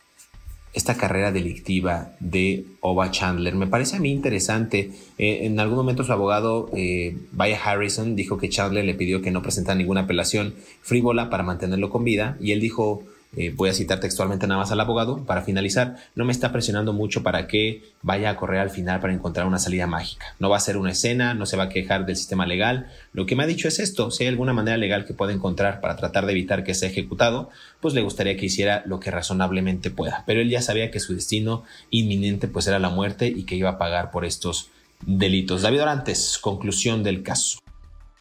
esta 0.78 0.96
carrera 0.96 1.32
delictiva 1.32 2.12
de 2.20 2.66
Oba 2.82 3.10
Chandler. 3.10 3.56
Me 3.56 3.66
parece 3.66 3.98
a 3.98 4.00
mí 4.00 4.12
interesante. 4.12 4.92
Eh, 5.18 5.40
en 5.46 5.60
algún 5.60 5.76
momento 5.76 6.04
su 6.04 6.14
abogado, 6.14 6.70
eh, 6.76 7.18
Vaya 7.32 7.60
Harrison, 7.64 8.16
dijo 8.16 8.38
que 8.38 8.50
Chandler 8.50 8.86
le 8.86 8.94
pidió 8.94 9.22
que 9.22 9.32
no 9.32 9.42
presentara 9.42 9.78
ninguna 9.78 10.02
apelación 10.02 10.54
frívola 10.82 11.30
para 11.32 11.44
mantenerlo 11.44 11.90
con 11.90 12.04
vida 12.04 12.38
y 12.40 12.52
él 12.52 12.62
dijo 12.62 13.04
eh, 13.38 13.54
voy 13.56 13.70
a 13.70 13.74
citar 13.74 14.00
textualmente 14.00 14.48
nada 14.48 14.60
más 14.60 14.72
al 14.72 14.80
abogado, 14.80 15.24
para 15.26 15.44
finalizar, 15.44 15.98
no 16.16 16.26
me 16.26 16.32
está 16.32 16.52
presionando 16.52 16.92
mucho 16.92 17.22
para 17.22 17.48
que 17.48 17.84
vaya 18.02 18.32
a 18.32 18.36
correr 18.36 18.60
al 18.60 18.72
final 18.72 19.00
para 19.00 19.14
encontrar 19.14 19.46
una 19.46 19.60
salida 19.60 19.86
mágica. 19.86 20.36
No 20.40 20.50
va 20.50 20.58
a 20.58 20.60
ser 20.60 20.76
una 20.76 20.92
escena, 20.92 21.36
no 21.36 21.46
se 21.46 21.56
va 21.56 21.66
a 21.66 21.70
quejar 21.70 22.08
del 22.08 22.16
sistema 22.16 22.48
legal. 22.48 22.88
Lo 23.14 23.28
que 23.28 23.36
me 23.36 23.44
ha 23.44 23.48
dicho 23.48 23.68
es 23.68 23.78
esto, 23.78 24.10
si 24.10 24.24
hay 24.24 24.30
alguna 24.30 24.54
manera 24.54 24.76
legal 24.78 25.06
que 25.06 25.14
pueda 25.14 25.34
encontrar 25.34 25.82
para 25.82 25.96
tratar 25.96 26.26
de 26.26 26.32
evitar 26.32 26.64
que 26.64 26.74
sea 26.74 26.90
ejecutado, 26.90 27.52
pues 27.80 27.94
le 27.94 28.02
gustaría 28.02 28.36
que 28.38 28.48
hiciera 28.48 28.82
lo 28.88 29.00
que 29.00 29.12
razonablemente 29.12 29.92
pueda. 29.92 30.24
Pero 30.26 30.42
él 30.42 30.50
ya 30.50 30.64
sabía 30.64 30.90
que 30.90 31.00
su 31.00 31.14
destino 31.14 31.64
inminente 31.92 32.48
pues 32.48 32.66
era 32.66 32.80
la 32.80 32.90
muerte 32.90 33.28
y 33.28 33.44
que 33.44 33.56
iba 33.56 33.70
a 33.70 33.78
pagar 33.78 34.10
por 34.10 34.26
estos 34.26 34.72
delitos. 35.06 35.62
David 35.62 35.84
Orantes, 35.84 36.40
conclusión 36.42 37.04
del 37.04 37.22
caso. 37.22 37.60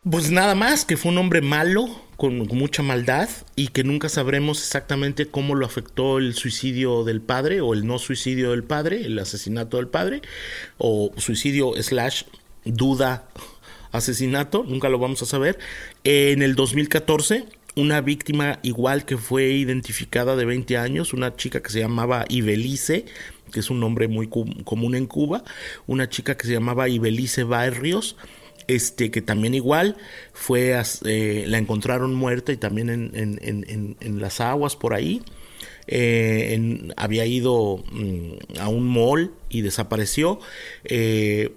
Pues 0.09 0.31
nada 0.31 0.55
más, 0.55 0.85
que 0.85 0.97
fue 0.97 1.11
un 1.11 1.19
hombre 1.19 1.41
malo, 1.41 1.89
con 2.17 2.39
mucha 2.39 2.85
maldad, 2.85 3.29
y 3.57 3.69
que 3.69 3.83
nunca 3.83 4.09
sabremos 4.09 4.61
exactamente 4.61 5.27
cómo 5.27 5.57
lo 5.57 5.67
afectó 5.67 6.19
el 6.19 6.35
suicidio 6.35 7.03
del 7.03 7.21
padre, 7.21 7.61
o 7.61 7.75
el 7.75 7.89
no 7.89 7.99
suicidio 7.99 8.53
del 8.53 8.63
padre, 8.63 9.05
el 9.05 9.19
asesinato 9.19 9.79
del 9.79 9.89
padre, 9.89 10.23
o 10.79 11.11
suicidio 11.17 11.73
slash 11.83 12.23
duda 12.65 13.27
asesinato, 13.91 14.65
nunca 14.69 14.89
lo 14.91 15.01
vamos 15.01 15.23
a 15.23 15.27
saber. 15.27 15.59
En 16.05 16.41
el 16.41 16.55
2014, 16.55 17.45
una 17.75 18.01
víctima 18.01 18.61
igual 18.63 19.07
que 19.07 19.17
fue 19.17 19.49
identificada 19.55 20.37
de 20.37 20.45
20 20.45 20.77
años, 20.77 21.15
una 21.15 21.35
chica 21.35 21.65
que 21.65 21.71
se 21.71 21.81
llamaba 21.81 22.27
Ibelice, 22.29 23.07
que 23.51 23.59
es 23.59 23.71
un 23.71 23.81
nombre 23.81 24.07
muy 24.07 24.29
común 24.29 24.95
en 24.95 25.07
Cuba, 25.07 25.43
una 25.89 26.09
chica 26.09 26.37
que 26.37 26.47
se 26.47 26.53
llamaba 26.53 26.89
Ibelice 26.89 27.43
Barrios, 27.43 28.17
este 28.69 29.11
que 29.11 29.23
también 29.23 29.55
igual 29.55 29.97
fue, 30.33 30.81
eh, 31.05 31.45
la 31.47 31.59
encontraron 31.59 32.15
muerta 32.15 32.53
y 32.53 32.57
también 32.57 32.89
en, 32.91 34.21
las 34.21 34.41
aguas 34.41 34.77
por 34.77 34.95
ahí. 34.95 35.23
Eh, 35.89 36.91
había 36.97 37.27
ido 37.27 37.85
mm, 37.93 38.59
a 38.59 38.69
un 38.69 38.89
mall 38.89 39.33
y 39.49 39.61
desapareció. 39.63 40.41
Eh, 40.85 41.53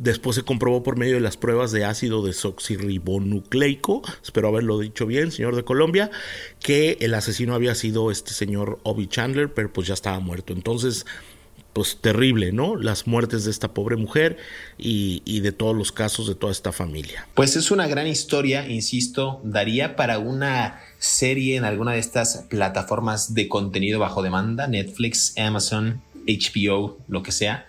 después 0.00 0.34
se 0.34 0.42
comprobó 0.42 0.82
por 0.82 0.96
medio 0.96 1.14
de 1.14 1.20
las 1.20 1.36
pruebas 1.36 1.72
de 1.72 1.84
ácido 1.84 2.24
desoxirribonucleico, 2.24 4.02
espero 4.22 4.48
haberlo 4.48 4.78
dicho 4.78 5.06
bien, 5.06 5.30
señor 5.30 5.54
de 5.56 5.62
Colombia, 5.62 6.10
que 6.58 6.96
el 7.00 7.12
asesino 7.12 7.54
había 7.54 7.74
sido 7.74 8.10
este 8.10 8.32
señor 8.32 8.80
Obi 8.82 9.06
Chandler, 9.06 9.52
pero 9.52 9.70
pues 9.70 9.86
ya 9.86 9.94
estaba 9.94 10.18
muerto. 10.18 10.54
Entonces, 10.54 11.04
pues 11.72 11.98
terrible, 12.00 12.52
¿no? 12.52 12.76
Las 12.76 13.06
muertes 13.06 13.44
de 13.44 13.50
esta 13.50 13.72
pobre 13.72 13.96
mujer 13.96 14.38
y, 14.76 15.40
de 15.40 15.52
todos 15.52 15.76
los 15.76 15.92
casos 15.92 16.26
de 16.26 16.34
toda 16.34 16.52
esta 16.52 16.72
familia. 16.72 17.26
Pues 17.34 17.56
es 17.56 17.70
una 17.70 17.86
gran 17.86 18.06
historia, 18.06 18.68
insisto, 18.68 19.40
daría 19.44 19.96
para 19.96 20.18
una 20.18 20.80
serie 20.98 21.56
en 21.56 21.64
alguna 21.64 21.92
de 21.92 21.98
estas 21.98 22.46
plataformas 22.50 23.34
de 23.34 23.48
contenido 23.48 23.98
bajo 24.00 24.22
demanda, 24.22 24.66
Netflix, 24.66 25.34
Amazon, 25.38 26.02
HBO, 26.26 26.98
lo 27.08 27.22
que 27.22 27.32
sea. 27.32 27.66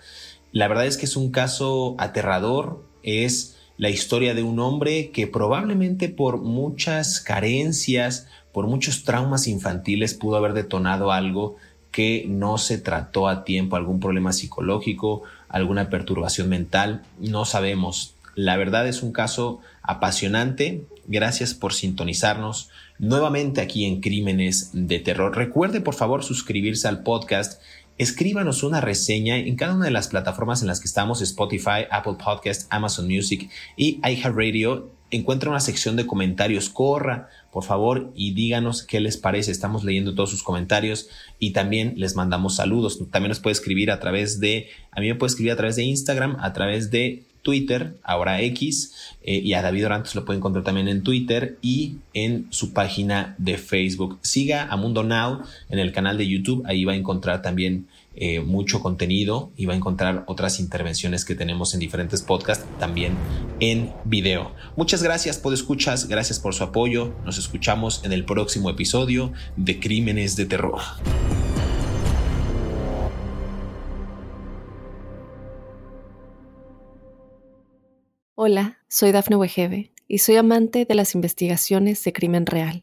La 0.52 0.68
verdad 0.68 0.86
es 0.86 0.96
que 0.96 1.06
es 1.06 1.16
un 1.16 1.30
caso 1.30 1.94
aterrador, 1.98 2.84
es 3.02 3.56
la 3.78 3.88
historia 3.88 4.34
de 4.34 4.42
un 4.42 4.60
hombre 4.60 5.10
que 5.10 5.26
probablemente 5.26 6.08
por 6.08 6.40
muchas 6.40 7.20
carencias, 7.20 8.28
por 8.52 8.66
muchos 8.66 9.04
traumas 9.04 9.46
infantiles 9.46 10.14
pudo 10.14 10.36
haber 10.36 10.52
detonado 10.52 11.10
algo 11.10 11.56
que 11.92 12.24
no 12.26 12.58
se 12.58 12.78
trató 12.78 13.28
a 13.28 13.44
tiempo, 13.44 13.76
algún 13.76 14.00
problema 14.00 14.32
psicológico, 14.32 15.22
alguna 15.48 15.90
perturbación 15.90 16.48
mental, 16.48 17.02
no 17.20 17.44
sabemos. 17.44 18.14
La 18.34 18.56
verdad 18.56 18.88
es 18.88 19.02
un 19.02 19.12
caso 19.12 19.60
apasionante. 19.82 20.86
Gracias 21.06 21.52
por 21.52 21.74
sintonizarnos 21.74 22.70
nuevamente 22.98 23.60
aquí 23.60 23.84
en 23.84 24.00
Crímenes 24.00 24.70
de 24.72 24.98
Terror. 25.00 25.36
Recuerde 25.36 25.80
por 25.80 25.94
favor 25.94 26.24
suscribirse 26.24 26.88
al 26.88 27.02
podcast. 27.02 27.60
Escríbanos 27.98 28.62
una 28.62 28.80
reseña 28.80 29.36
en 29.36 29.54
cada 29.56 29.74
una 29.74 29.84
de 29.84 29.90
las 29.90 30.08
plataformas 30.08 30.62
en 30.62 30.68
las 30.68 30.80
que 30.80 30.86
estamos, 30.86 31.20
Spotify, 31.20 31.86
Apple 31.90 32.16
Podcast, 32.24 32.66
Amazon 32.70 33.06
Music 33.06 33.50
y 33.76 34.00
iHeartRadio. 34.02 35.01
Encuentra 35.12 35.50
una 35.50 35.60
sección 35.60 35.94
de 35.94 36.06
comentarios. 36.06 36.70
Corra, 36.70 37.28
por 37.52 37.64
favor, 37.64 38.10
y 38.16 38.32
díganos 38.32 38.82
qué 38.82 38.98
les 38.98 39.18
parece. 39.18 39.52
Estamos 39.52 39.84
leyendo 39.84 40.14
todos 40.14 40.30
sus 40.30 40.42
comentarios 40.42 41.10
y 41.38 41.50
también 41.50 41.92
les 41.98 42.16
mandamos 42.16 42.56
saludos. 42.56 42.98
También 43.10 43.28
nos 43.28 43.38
puede 43.38 43.52
escribir 43.52 43.90
a 43.90 44.00
través 44.00 44.40
de, 44.40 44.68
a 44.90 45.00
mí 45.00 45.08
me 45.08 45.14
puede 45.14 45.28
escribir 45.28 45.52
a 45.52 45.56
través 45.56 45.76
de 45.76 45.82
Instagram, 45.82 46.38
a 46.40 46.54
través 46.54 46.90
de 46.90 47.24
Twitter, 47.42 47.96
ahora 48.02 48.40
X, 48.40 48.94
eh, 49.22 49.36
y 49.36 49.52
a 49.52 49.62
David 49.62 49.86
Orantes 49.86 50.14
lo 50.14 50.24
puede 50.24 50.38
encontrar 50.38 50.64
también 50.64 50.88
en 50.88 51.02
Twitter 51.02 51.58
y 51.60 51.96
en 52.14 52.46
su 52.50 52.72
página 52.72 53.34
de 53.36 53.58
Facebook. 53.58 54.18
Siga 54.22 54.68
a 54.70 54.76
Mundo 54.76 55.02
Now 55.02 55.42
en 55.68 55.78
el 55.78 55.92
canal 55.92 56.16
de 56.16 56.26
YouTube, 56.26 56.62
ahí 56.66 56.84
va 56.84 56.92
a 56.92 56.96
encontrar 56.96 57.42
también 57.42 57.86
eh, 58.14 58.40
mucho 58.40 58.80
contenido 58.80 59.52
y 59.56 59.66
va 59.66 59.74
a 59.74 59.76
encontrar 59.76 60.24
otras 60.26 60.60
intervenciones 60.60 61.24
que 61.24 61.34
tenemos 61.34 61.74
en 61.74 61.80
diferentes 61.80 62.22
podcasts 62.22 62.66
también 62.78 63.14
en 63.60 63.92
video. 64.04 64.52
Muchas 64.76 65.02
gracias 65.02 65.38
por 65.38 65.54
escuchas, 65.54 66.08
gracias 66.08 66.38
por 66.38 66.54
su 66.54 66.64
apoyo. 66.64 67.14
Nos 67.24 67.38
escuchamos 67.38 68.04
en 68.04 68.12
el 68.12 68.24
próximo 68.24 68.70
episodio 68.70 69.32
de 69.56 69.80
Crímenes 69.80 70.36
de 70.36 70.46
Terror. 70.46 70.80
Hola, 78.34 78.78
soy 78.88 79.12
Dafne 79.12 79.36
Wegebe 79.36 79.92
y 80.08 80.18
soy 80.18 80.36
amante 80.36 80.84
de 80.84 80.94
las 80.94 81.14
investigaciones 81.14 82.02
de 82.04 82.12
crimen 82.12 82.44
real. 82.44 82.82